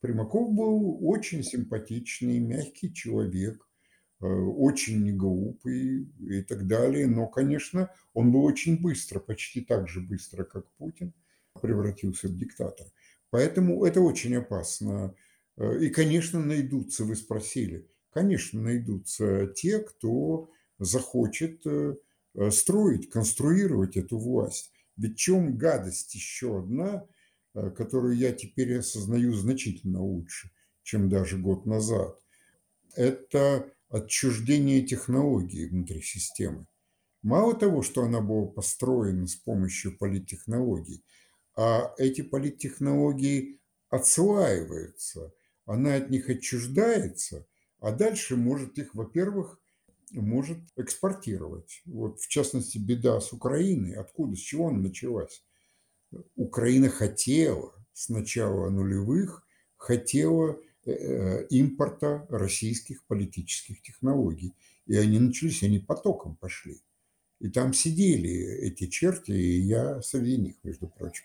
Примаков 0.00 0.52
был 0.52 0.98
очень 1.06 1.42
симпатичный, 1.42 2.38
мягкий 2.38 2.92
человек, 2.92 3.66
э, 4.20 4.26
очень 4.26 5.16
глупый 5.16 6.04
и 6.18 6.42
так 6.42 6.66
далее. 6.66 7.06
Но, 7.06 7.26
конечно, 7.26 7.90
он 8.12 8.32
был 8.32 8.44
очень 8.44 8.80
быстро, 8.80 9.18
почти 9.18 9.62
так 9.62 9.88
же 9.88 10.00
быстро, 10.00 10.44
как 10.44 10.70
Путин– 10.72 11.12
превратился 11.60 12.28
в 12.28 12.36
диктатора. 12.36 12.90
Поэтому 13.30 13.84
это 13.84 14.00
очень 14.00 14.36
опасно. 14.36 15.14
Э, 15.56 15.78
и, 15.78 15.90
конечно, 15.90 16.40
найдутся, 16.40 17.04
вы 17.04 17.16
спросили, 17.16 17.88
конечно, 18.10 18.60
найдутся 18.60 19.48
те, 19.48 19.80
кто 19.80 20.50
захочет 20.78 21.66
э, 21.66 21.96
строить, 22.50 23.10
конструировать 23.10 23.96
эту 23.96 24.18
власть. 24.18 24.72
Ведь 24.96 25.14
в 25.14 25.18
чем 25.18 25.56
гадость 25.56 26.14
еще 26.14 26.58
одна, 26.60 27.06
которую 27.52 28.16
я 28.16 28.32
теперь 28.32 28.78
осознаю 28.78 29.32
значительно 29.32 30.02
лучше, 30.02 30.50
чем 30.82 31.08
даже 31.08 31.38
год 31.38 31.66
назад. 31.66 32.20
Это 32.94 33.72
отчуждение 33.88 34.82
технологий 34.82 35.66
внутри 35.66 36.00
системы. 36.00 36.66
Мало 37.22 37.54
того, 37.54 37.82
что 37.82 38.02
она 38.02 38.20
была 38.20 38.46
построена 38.46 39.26
с 39.26 39.36
помощью 39.36 39.96
политтехнологий, 39.96 41.04
а 41.56 41.94
эти 41.98 42.22
политтехнологии 42.22 43.60
отслаиваются, 43.88 45.32
она 45.64 45.94
от 45.94 46.10
них 46.10 46.28
отчуждается, 46.28 47.46
а 47.78 47.92
дальше 47.92 48.36
может 48.36 48.78
их, 48.78 48.94
во-первых, 48.94 49.60
может 50.12 50.58
экспортировать. 50.76 51.82
Вот 51.84 52.20
в 52.20 52.28
частности 52.28 52.78
беда 52.78 53.20
с 53.20 53.32
Украиной. 53.32 53.94
Откуда, 53.94 54.36
с 54.36 54.40
чего 54.40 54.68
она 54.68 54.78
началась? 54.78 55.42
Украина 56.36 56.88
хотела 56.88 57.74
с 57.92 58.08
начала 58.08 58.70
нулевых, 58.70 59.46
хотела 59.76 60.58
э, 60.84 61.46
импорта 61.48 62.26
российских 62.28 63.04
политических 63.06 63.82
технологий. 63.82 64.54
И 64.86 64.96
они 64.96 65.18
начались, 65.18 65.62
они 65.62 65.78
потоком 65.78 66.36
пошли. 66.36 66.80
И 67.40 67.48
там 67.48 67.72
сидели 67.72 68.30
эти 68.62 68.86
черти, 68.86 69.32
и 69.32 69.60
я 69.60 70.00
среди 70.02 70.36
них, 70.36 70.56
между 70.62 70.88
прочим. 70.88 71.24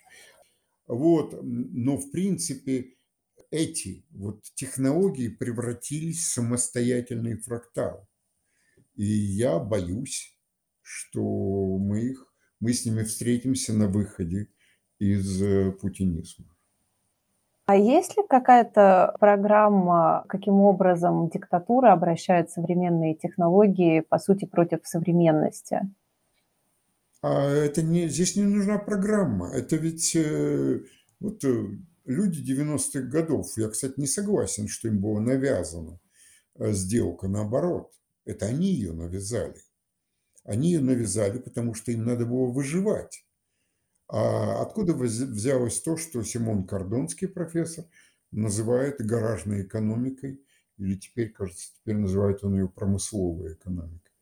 Вот, 0.86 1.38
но 1.42 1.96
в 1.96 2.10
принципе 2.10 2.94
эти 3.50 4.04
вот 4.10 4.42
технологии 4.54 5.28
превратились 5.28 6.20
в 6.20 6.32
самостоятельный 6.32 7.36
фрактал. 7.36 8.08
И 9.00 9.06
я 9.06 9.58
боюсь, 9.58 10.36
что 10.82 11.22
мы, 11.22 12.00
их, 12.00 12.30
мы 12.60 12.74
с 12.74 12.84
ними 12.84 13.02
встретимся 13.02 13.72
на 13.72 13.88
выходе 13.88 14.48
из 14.98 15.40
э, 15.40 15.72
путинизма. 15.72 16.54
А 17.64 17.76
есть 17.76 18.18
ли 18.18 18.22
какая-то 18.28 19.16
программа, 19.18 20.26
каким 20.28 20.56
образом 20.56 21.30
диктатура 21.30 21.92
обращает 21.92 22.50
современные 22.50 23.14
технологии, 23.14 24.00
по 24.00 24.18
сути, 24.18 24.44
против 24.44 24.80
современности? 24.84 25.80
А 27.22 27.48
это 27.48 27.80
не, 27.80 28.06
здесь 28.06 28.36
не 28.36 28.44
нужна 28.44 28.76
программа. 28.76 29.50
Это 29.50 29.76
ведь 29.76 30.14
э, 30.14 30.80
вот, 31.20 31.42
э, 31.42 31.68
люди 32.04 32.52
90-х 32.52 33.00
годов, 33.08 33.46
я, 33.56 33.70
кстати, 33.70 33.94
не 33.96 34.06
согласен, 34.06 34.68
что 34.68 34.88
им 34.88 35.00
было 35.00 35.20
навязано 35.20 35.98
сделка, 36.58 37.26
наоборот, 37.26 37.94
это 38.24 38.46
они 38.46 38.72
ее 38.72 38.92
навязали. 38.92 39.60
Они 40.44 40.72
ее 40.72 40.80
навязали, 40.80 41.38
потому 41.38 41.74
что 41.74 41.92
им 41.92 42.04
надо 42.04 42.26
было 42.26 42.50
выживать. 42.50 43.24
А 44.08 44.62
откуда 44.62 44.94
взялось 44.94 45.80
то, 45.80 45.96
что 45.96 46.22
Симон 46.24 46.66
Кордонский, 46.66 47.28
профессор, 47.28 47.84
называет 48.32 49.04
гаражной 49.04 49.62
экономикой, 49.62 50.44
или 50.78 50.96
теперь, 50.96 51.30
кажется, 51.30 51.72
теперь 51.76 51.96
называет 51.96 52.42
он 52.42 52.54
ее 52.54 52.68
промысловой 52.68 53.52
экономикой. 53.52 54.12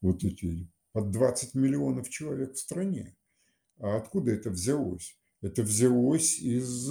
Вот 0.00 0.24
эти 0.24 0.68
под 0.92 1.10
20 1.10 1.54
миллионов 1.54 2.08
человек 2.08 2.54
в 2.54 2.58
стране. 2.58 3.16
А 3.78 3.96
откуда 3.96 4.32
это 4.32 4.50
взялось? 4.50 5.16
Это 5.40 5.62
взялось 5.62 6.38
из 6.40 6.90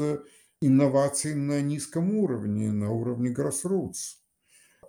инноваций 0.62 1.36
на 1.36 1.62
низком 1.62 2.16
уровне, 2.16 2.72
на 2.72 2.92
уровне 2.92 3.34
grassroots. 3.34 4.18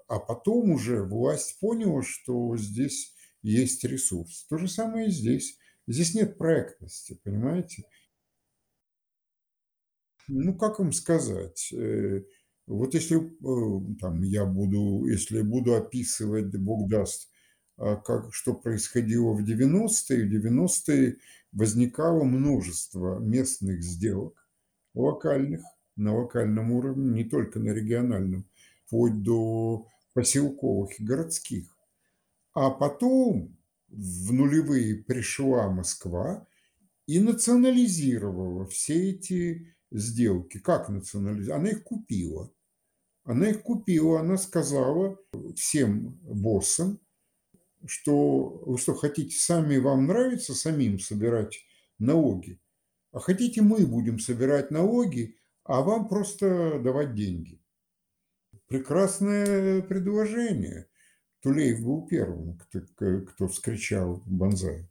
А 0.09 0.19
потом 0.19 0.71
уже 0.71 1.03
власть 1.03 1.59
поняла, 1.61 2.03
что 2.03 2.57
здесь 2.57 3.15
есть 3.43 3.85
ресурс. 3.85 4.47
То 4.49 4.57
же 4.57 4.67
самое 4.67 5.09
и 5.09 5.11
здесь. 5.11 5.59
Здесь 5.87 6.15
нет 6.15 6.39
проектности, 6.39 7.21
понимаете? 7.23 7.85
Ну, 10.29 10.57
как 10.57 10.79
вам 10.79 10.93
сказать? 10.93 11.73
Э, 11.73 12.23
вот 12.67 12.95
если 12.95 13.19
э, 13.19 13.97
там, 14.01 14.23
я 14.23 14.45
буду, 14.45 15.07
если 15.07 15.43
буду 15.43 15.75
описывать, 15.75 16.55
Бог 16.57 16.89
даст, 16.89 17.31
а, 17.79 17.97
как, 17.97 18.35
что 18.35 18.55
происходило 18.55 19.33
в 19.33 19.45
90-е, 19.45 20.27
в 20.27 20.47
90-е 20.47 21.17
возникало 21.53 22.25
множество 22.25 23.19
местных 23.21 23.83
сделок, 23.83 24.47
локальных, 24.95 25.63
на 25.97 26.17
локальном 26.17 26.73
уровне, 26.73 27.23
не 27.23 27.25
только 27.25 27.59
на 27.59 27.71
региональном, 27.71 28.47
вплоть 28.85 29.23
до 29.23 29.87
поселковых 30.19 30.99
и 30.99 31.05
городских. 31.05 31.69
А 32.53 32.71
потом 32.71 33.57
в 33.87 34.33
нулевые 34.33 34.97
пришла 34.97 35.71
Москва 35.71 36.45
и 37.07 37.21
национализировала 37.21 38.67
все 38.67 39.11
эти 39.11 39.77
сделки. 39.93 40.59
Как 40.59 40.89
национализировала? 40.89 41.61
Она 41.61 41.71
их 41.71 41.85
купила. 41.85 42.53
Она 43.23 43.51
их 43.51 43.63
купила, 43.63 44.19
она 44.19 44.39
сказала 44.39 45.17
всем 45.55 46.19
боссам, 46.25 46.99
что 47.87 48.61
вы 48.67 48.77
что, 48.77 48.97
хотите 48.97 49.37
сами, 49.39 49.77
вам 49.77 50.09
нравится 50.09 50.53
самим 50.53 50.99
собирать 50.99 51.61
налоги, 52.01 52.61
а 53.13 53.21
хотите 53.21 53.63
мы 53.63 53.87
будем 53.87 54.19
собирать 54.19 54.73
налоги, 54.73 55.37
а 55.63 55.81
вам 55.83 56.09
просто 56.09 56.81
давать 56.81 57.15
деньги. 57.15 57.61
Прекрасное 58.69 59.81
предложение. 59.83 60.87
Тулеев 61.41 61.83
был 61.83 62.07
первым, 62.07 62.59
кто, 62.59 62.81
кто 63.23 63.49
вскричал 63.49 64.23
Бонзай. 64.27 64.89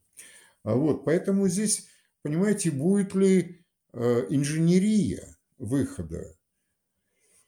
А 0.64 0.76
вот, 0.76 1.06
поэтому 1.06 1.48
здесь, 1.48 1.88
понимаете, 2.24 2.72
будет 2.72 3.14
ли 3.14 3.64
э, 3.94 4.26
инженерия 4.30 5.38
выхода 5.60 6.36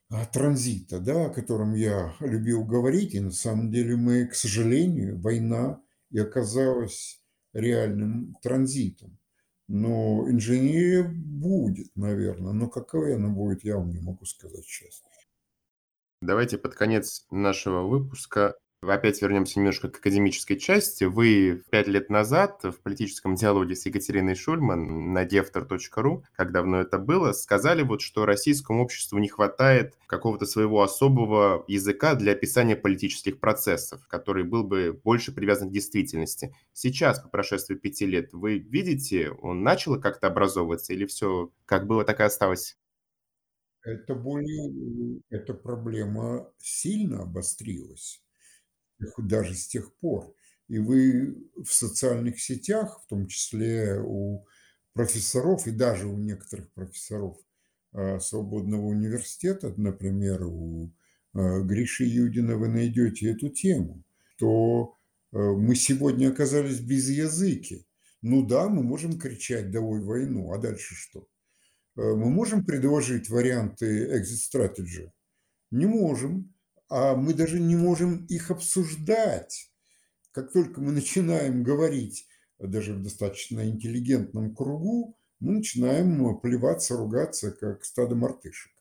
а, 0.10 0.26
транзита, 0.26 1.00
да, 1.00 1.26
о 1.26 1.30
котором 1.30 1.74
я 1.74 2.16
любил 2.20 2.64
говорить, 2.64 3.14
и 3.14 3.20
на 3.20 3.32
самом 3.32 3.72
деле 3.72 3.96
мы, 3.96 4.26
к 4.26 4.36
сожалению, 4.36 5.20
война 5.20 5.82
и 6.12 6.20
оказалась 6.20 7.22
реальным 7.54 8.36
транзитом. 8.42 9.18
Но 9.68 10.30
инженерия 10.30 11.04
будет, 11.04 11.96
наверное, 11.96 12.54
но 12.54 12.70
какая 12.70 13.16
она 13.16 13.30
будет, 13.30 13.64
я 13.64 13.78
вам 13.78 13.92
не 13.92 14.00
могу 14.00 14.26
сказать 14.26 14.66
сейчас. 14.66 15.04
Давайте 16.22 16.58
под 16.58 16.76
конец 16.76 17.26
нашего 17.32 17.82
выпуска 17.82 18.56
Опять 18.82 19.22
вернемся 19.22 19.60
немножко 19.60 19.90
к 19.90 19.98
академической 19.98 20.56
части. 20.56 21.04
Вы 21.04 21.62
пять 21.70 21.88
лет 21.88 22.10
назад 22.10 22.64
в 22.64 22.82
политическом 22.82 23.36
диалоге 23.36 23.76
с 23.76 23.86
Екатериной 23.86 24.36
Шульман 24.36 25.12
на 25.12 25.26
defter.ru, 25.26 26.24
как 26.34 26.54
давно 26.54 26.80
это 26.80 26.98
было, 26.98 27.34
сказали 27.34 27.82
вот, 27.82 28.00
что 28.00 28.26
российскому 28.26 28.82
обществу 28.82 29.18
не 29.18 29.28
хватает 29.28 29.96
какого-то 30.08 30.46
своего 30.46 30.82
особого 30.82 31.66
языка 31.68 32.16
для 32.16 32.32
описания 32.32 32.78
политических 32.78 33.42
процессов, 33.42 34.08
который 34.08 34.46
был 34.46 34.64
бы 34.64 34.98
больше 35.04 35.34
привязан 35.34 35.70
к 35.70 35.74
действительности. 35.74 36.56
Сейчас, 36.72 37.20
по 37.20 37.28
прошествии 37.28 37.76
пяти 37.76 38.06
лет, 38.06 38.32
вы 38.32 38.60
видите, 38.60 39.32
он 39.42 39.62
начал 39.62 40.00
как-то 40.00 40.28
образовываться 40.28 40.94
или 40.94 41.06
все 41.06 41.52
как 41.66 41.86
было, 41.86 42.06
так 42.06 42.22
и 42.22 42.24
осталось? 42.24 42.78
Это 43.90 44.16
более, 44.16 45.22
эта 45.30 45.54
проблема 45.54 46.52
сильно 46.58 47.24
обострилась 47.24 48.22
даже 49.18 49.56
с 49.56 49.68
тех 49.68 49.94
пор. 49.96 50.34
И 50.68 50.78
вы 50.78 51.36
в 51.56 51.72
социальных 51.74 52.40
сетях, 52.40 53.02
в 53.04 53.08
том 53.08 53.28
числе 53.28 54.00
у 54.00 54.46
профессоров 54.94 55.66
и 55.68 55.72
даже 55.72 56.08
у 56.08 56.18
некоторых 56.18 56.72
профессоров 56.74 57.38
а, 57.92 58.20
свободного 58.20 58.86
университета, 58.86 59.74
например, 59.78 60.44
у 60.44 60.92
а, 61.34 61.62
Гриши 61.62 62.04
Юдина 62.04 62.56
вы 62.58 62.68
найдете 62.68 63.32
эту 63.32 63.50
тему, 63.50 64.04
то 64.38 64.96
а, 65.32 65.38
мы 65.38 65.76
сегодня 65.76 66.30
оказались 66.30 66.80
без 66.80 67.10
языки. 67.10 67.86
Ну 68.22 68.46
да, 68.46 68.68
мы 68.68 68.84
можем 68.84 69.18
кричать 69.18 69.72
«давай 69.72 70.02
войну», 70.02 70.52
а 70.52 70.58
дальше 70.58 70.94
что? 70.94 71.28
Мы 71.96 72.30
можем 72.30 72.66
предложить 72.66 73.30
варианты 73.30 74.20
exit 74.20 74.40
strategy? 74.52 75.12
Не 75.72 75.86
можем 75.86 76.54
а 76.90 77.16
мы 77.16 77.34
даже 77.34 77.60
не 77.60 77.76
можем 77.76 78.26
их 78.26 78.50
обсуждать. 78.52 79.72
Как 80.32 80.52
только 80.52 80.82
мы 80.82 80.92
начинаем 80.92 81.64
говорить, 81.64 82.28
даже 82.58 82.94
в 82.94 83.04
достаточно 83.04 83.68
интеллигентном 83.70 84.56
кругу, 84.56 85.16
мы 85.40 85.54
начинаем 85.54 86.38
плеваться, 86.40 86.98
ругаться, 86.98 87.52
как 87.52 87.86
стадо 87.86 88.16
мартышек. 88.16 88.72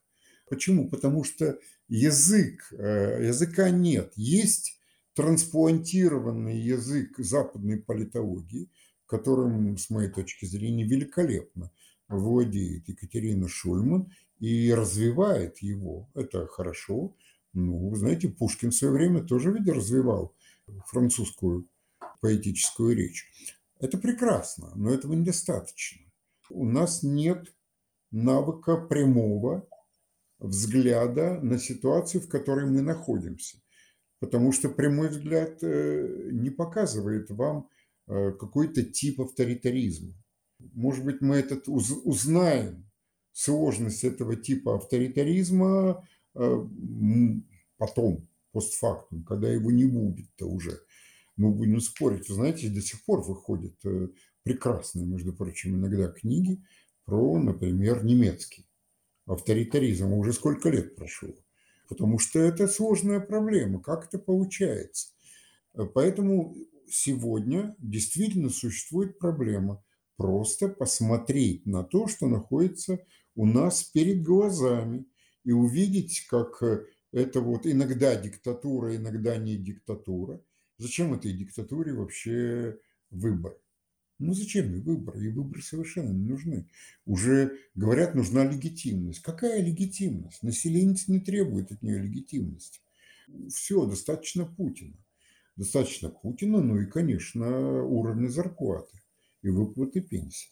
Почему? 0.49 0.89
Потому 0.89 1.23
что 1.23 1.59
язык, 1.87 2.67
э, 2.71 3.27
языка 3.27 3.69
нет. 3.69 4.11
Есть 4.15 4.79
трансплантированный 5.13 6.59
язык 6.59 7.17
западной 7.19 7.77
политологии, 7.77 8.71
которым, 9.05 9.77
с 9.77 9.89
моей 9.89 10.09
точки 10.09 10.45
зрения, 10.45 10.83
великолепно 10.83 11.71
владеет 12.09 12.87
Екатерина 12.89 13.47
Шульман 13.47 14.11
и 14.39 14.73
развивает 14.73 15.59
его. 15.59 16.09
Это 16.13 16.47
хорошо. 16.47 17.15
Ну, 17.53 17.93
знаете, 17.95 18.29
Пушкин 18.29 18.71
в 18.71 18.75
свое 18.75 18.93
время 18.93 19.23
тоже 19.23 19.51
ведь 19.51 19.67
развивал 19.67 20.35
французскую 20.87 21.67
поэтическую 22.21 22.95
речь. 22.95 23.25
Это 23.79 23.97
прекрасно, 23.97 24.71
но 24.75 24.91
этого 24.93 25.13
недостаточно. 25.13 26.01
У 26.49 26.65
нас 26.65 27.03
нет 27.03 27.53
навыка 28.11 28.75
прямого 28.77 29.67
взгляда 30.39 31.39
на 31.41 31.59
ситуацию, 31.59 32.21
в 32.21 32.29
которой 32.29 32.65
мы 32.65 32.81
находимся. 32.81 33.57
Потому 34.19 34.51
что 34.51 34.69
прямой 34.69 35.09
взгляд 35.09 35.63
э, 35.63 36.29
не 36.31 36.49
показывает 36.49 37.29
вам 37.29 37.69
э, 38.07 38.31
какой-то 38.31 38.83
тип 38.83 39.21
авторитаризма. 39.21 40.13
Может 40.59 41.05
быть, 41.05 41.21
мы 41.21 41.37
этот 41.37 41.67
узнаем, 41.67 42.89
сложность 43.31 44.03
этого 44.03 44.35
типа 44.35 44.75
авторитаризма 44.75 46.05
Э, 46.35 46.65
потом, 47.77 48.27
постфактум, 48.51 49.23
когда 49.23 49.49
его 49.51 49.71
не 49.71 49.85
будет-то 49.85 50.47
уже. 50.47 50.79
Мы 51.35 51.51
будем 51.51 51.79
спорить. 51.81 52.29
Вы 52.29 52.35
знаете, 52.35 52.69
до 52.69 52.81
сих 52.81 53.03
пор 53.03 53.21
выходят 53.21 53.73
э, 53.83 54.09
прекрасные, 54.43 55.05
между 55.05 55.33
прочим, 55.33 55.75
иногда 55.75 56.07
книги 56.09 56.63
про, 57.05 57.39
например, 57.39 58.03
немецкий 58.03 58.67
авторитаризм. 59.25 60.13
Уже 60.13 60.33
сколько 60.33 60.69
лет 60.69 60.95
прошло. 60.95 61.29
Потому 61.87 62.19
что 62.19 62.39
это 62.39 62.67
сложная 62.67 63.19
проблема. 63.19 63.81
Как 63.81 64.07
это 64.07 64.19
получается? 64.19 65.09
Э, 65.73 65.85
поэтому 65.85 66.55
сегодня 66.87 67.75
действительно 67.79 68.49
существует 68.49 69.19
проблема 69.19 69.83
просто 70.19 70.67
посмотреть 70.67 71.65
на 71.65 71.83
то, 71.83 72.07
что 72.07 72.27
находится 72.27 72.99
у 73.35 73.47
нас 73.47 73.83
перед 73.83 74.21
глазами– 74.21 75.05
и 75.43 75.51
увидеть, 75.51 76.27
как 76.29 76.61
э, 76.61 76.85
это 77.11 77.41
вот 77.41 77.65
иногда 77.65 78.15
диктатура, 78.15 78.95
иногда 78.95 79.35
не 79.37 79.57
диктатура. 79.57 80.41
Зачем 80.77 81.13
этой 81.13 81.33
диктатуре 81.33 81.93
вообще 81.93 82.77
выбор? 83.09 83.57
Ну 84.19 84.33
зачем 84.33 84.71
ей 84.71 84.81
выбор? 84.81 85.17
И 85.17 85.29
выборы 85.29 85.61
совершенно 85.61 86.11
не 86.11 86.25
нужны. 86.25 86.69
Уже 87.05 87.57
говорят, 87.73 88.15
нужна 88.15 88.45
легитимность. 88.45 89.21
Какая 89.21 89.61
легитимность? 89.63 90.43
Население 90.43 90.97
не 91.07 91.19
требует 91.19 91.71
от 91.71 91.81
нее 91.81 91.99
легитимности. 91.99 92.79
Все, 93.49 93.85
достаточно 93.85 94.45
Путина. 94.45 94.97
Достаточно 95.55 96.09
Путина, 96.09 96.61
ну 96.61 96.79
и, 96.79 96.85
конечно, 96.85 97.83
уровня 97.83 98.27
зарплаты 98.27 98.98
и 99.41 99.49
выплаты 99.49 100.01
пенсии. 100.01 100.51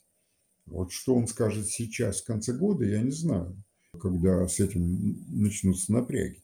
Вот 0.66 0.92
что 0.92 1.16
он 1.16 1.28
скажет 1.28 1.68
сейчас, 1.68 2.22
в 2.22 2.26
конце 2.26 2.54
года, 2.54 2.86
я 2.86 3.02
не 3.02 3.12
знаю. 3.12 3.56
когда 4.00 4.48
с 4.48 4.60
этим 4.60 5.26
начнутся 5.30 5.92
напряги. 5.92 6.44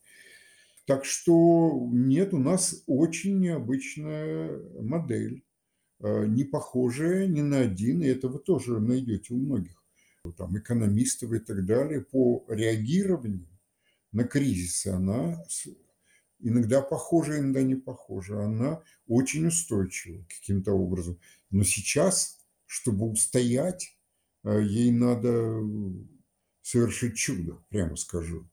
Так 0.85 1.05
что 1.05 1.87
нет, 1.91 2.33
у 2.33 2.39
нас 2.39 2.83
очень 2.87 3.39
необычная 3.39 4.59
модель, 4.81 5.43
э, 5.99 6.25
не 6.25 6.45
похожая 6.45 7.27
ни 7.27 7.41
на 7.41 7.59
один, 7.59 8.01
и 8.01 8.07
это 8.07 8.27
вы 8.27 8.39
тоже 8.39 8.79
найдете 8.79 9.33
у 9.33 9.37
многих 9.37 9.83
там, 10.37 10.57
экономистов 10.57 11.31
и 11.33 11.39
так 11.39 11.65
далее, 11.65 12.01
по 12.01 12.45
реагированию 12.49 13.47
на 14.11 14.23
кризисы. 14.23 14.87
Она 14.87 15.43
иногда 16.43 16.81
похожа, 16.81 17.39
иногда 17.39 17.63
не 17.63 17.75
похожа. 17.75 18.43
Она 18.43 18.83
очень 19.07 19.47
устойчива 19.47 20.25
каким-то 20.29 20.73
образом. 20.73 21.19
Но 21.49 21.63
сейчас, 21.63 22.39
чтобы 22.65 23.09
устоять, 23.09 23.97
э, 24.43 24.61
ей 24.63 24.91
надо 24.91 25.61
совершить 26.61 27.15
чудо, 27.17 27.63
прямо 27.69 27.95
скажу 27.95 28.49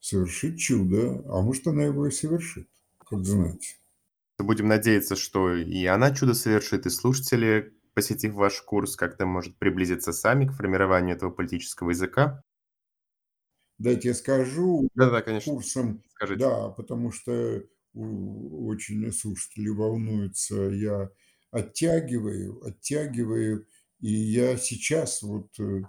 совершить 0.00 0.58
чудо, 0.58 1.22
а 1.26 1.42
может, 1.42 1.66
она 1.66 1.84
его 1.84 2.06
и 2.06 2.10
совершит, 2.10 2.68
как 2.98 3.24
знаете. 3.24 3.76
Будем 4.38 4.68
надеяться, 4.68 5.16
что 5.16 5.54
и 5.54 5.84
она 5.86 6.14
чудо 6.14 6.34
совершит, 6.34 6.86
и 6.86 6.90
слушатели, 6.90 7.74
посетив 7.94 8.34
ваш 8.34 8.62
курс, 8.62 8.96
как-то 8.96 9.26
может 9.26 9.58
приблизиться 9.58 10.12
сами 10.12 10.46
к 10.46 10.52
формированию 10.52 11.16
этого 11.16 11.30
политического 11.30 11.90
языка. 11.90 12.42
Дайте 13.78 14.08
я 14.08 14.14
скажу. 14.14 14.88
Да, 14.94 15.10
да, 15.10 15.22
конечно. 15.22 15.52
Курсом, 15.52 16.02
Скажите. 16.10 16.40
да, 16.40 16.68
потому 16.70 17.12
что 17.12 17.62
очень 17.94 19.12
слушатели 19.12 19.68
волнуются. 19.68 20.56
Я 20.56 21.10
оттягиваю, 21.50 22.64
оттягиваю, 22.66 23.66
и 24.00 24.10
я 24.10 24.56
сейчас 24.56 25.22
вот 25.22 25.48
э, 25.58 25.82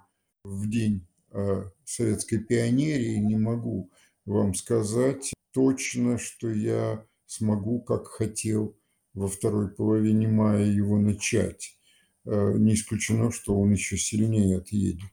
в 0.44 0.70
день 0.70 1.08
э, 1.32 1.64
советской 1.84 2.38
пионерии 2.38 3.18
не 3.18 3.38
могу 3.38 3.92
вам 4.26 4.54
сказать 4.54 5.34
точно, 5.52 6.18
что 6.18 6.50
я 6.50 7.06
смогу, 7.26 7.82
как 7.82 8.08
хотел, 8.08 8.78
во 9.14 9.28
второй 9.28 9.70
половине 9.70 10.28
мая 10.28 10.66
его 10.66 10.98
начать. 10.98 11.78
Э, 12.26 12.54
не 12.56 12.74
исключено, 12.76 13.32
что 13.32 13.60
он 13.60 13.72
еще 13.72 13.98
сильнее 13.98 14.58
отъедет. 14.58 15.12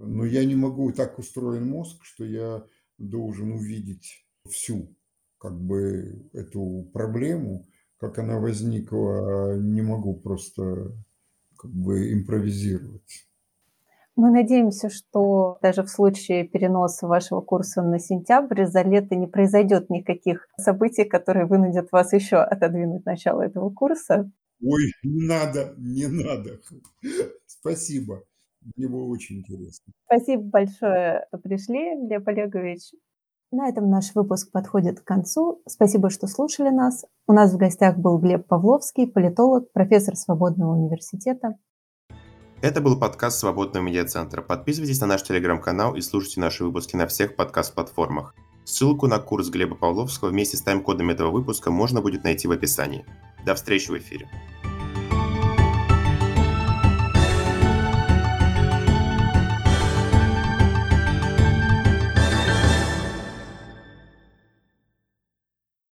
Но 0.00 0.24
я 0.24 0.44
не 0.44 0.54
могу, 0.54 0.92
так 0.92 1.18
устроен 1.18 1.68
мозг, 1.68 2.04
что 2.04 2.24
я 2.24 2.64
должен 2.96 3.52
увидеть 3.52 4.26
всю 4.48 4.96
как 5.38 5.60
бы 5.60 6.28
эту 6.32 6.88
проблему, 6.92 7.66
как 7.98 8.18
она 8.18 8.38
возникла, 8.38 9.58
не 9.58 9.82
могу 9.82 10.14
просто 10.14 10.92
как 11.56 11.70
бы 11.70 12.12
импровизировать. 12.12 13.26
Мы 14.16 14.30
надеемся, 14.30 14.90
что 14.90 15.58
даже 15.62 15.82
в 15.82 15.88
случае 15.88 16.46
переноса 16.46 17.06
вашего 17.06 17.40
курса 17.40 17.82
на 17.82 17.98
сентябрь 17.98 18.66
за 18.66 18.82
лето 18.82 19.14
не 19.14 19.26
произойдет 19.26 19.88
никаких 19.88 20.48
событий, 20.58 21.04
которые 21.04 21.46
вынудят 21.46 21.92
вас 21.92 22.12
еще 22.12 22.36
отодвинуть 22.36 23.04
начало 23.06 23.42
этого 23.42 23.70
курса. 23.70 24.30
Ой, 24.62 24.92
не 25.02 25.26
надо, 25.26 25.74
не 25.78 26.06
надо. 26.06 26.60
Спасибо. 27.46 28.22
Мне 28.76 28.88
было 28.88 29.04
очень 29.04 29.38
интересно. 29.38 29.92
Спасибо 30.06 30.42
большое, 30.42 31.24
что 31.28 31.38
пришли, 31.38 31.96
Глеб 32.06 32.28
Олегович. 32.28 32.92
На 33.52 33.68
этом 33.68 33.90
наш 33.90 34.14
выпуск 34.14 34.52
подходит 34.52 35.00
к 35.00 35.04
концу. 35.04 35.60
Спасибо, 35.66 36.08
что 36.10 36.28
слушали 36.28 36.68
нас. 36.68 37.04
У 37.26 37.32
нас 37.32 37.52
в 37.52 37.56
гостях 37.56 37.98
был 37.98 38.18
Глеб 38.18 38.46
Павловский, 38.46 39.08
политолог, 39.08 39.72
профессор 39.72 40.14
Свободного 40.14 40.76
университета. 40.76 41.56
Это 42.62 42.80
был 42.80 43.00
подкаст 43.00 43.38
Свободного 43.38 43.82
медиацентра. 43.82 44.42
Подписывайтесь 44.42 45.00
на 45.00 45.06
наш 45.06 45.22
телеграм-канал 45.22 45.96
и 45.96 46.00
слушайте 46.00 46.40
наши 46.40 46.62
выпуски 46.62 46.94
на 46.94 47.06
всех 47.06 47.34
подкаст-платформах. 47.34 48.34
Ссылку 48.64 49.08
на 49.08 49.18
курс 49.18 49.48
Глеба 49.48 49.74
Павловского 49.74 50.28
вместе 50.28 50.56
с 50.56 50.62
тайм-кодом 50.62 51.10
этого 51.10 51.30
выпуска 51.30 51.70
можно 51.70 52.02
будет 52.02 52.22
найти 52.22 52.46
в 52.46 52.52
описании. 52.52 53.04
До 53.44 53.54
встречи 53.54 53.90
в 53.90 53.98
эфире. 53.98 54.28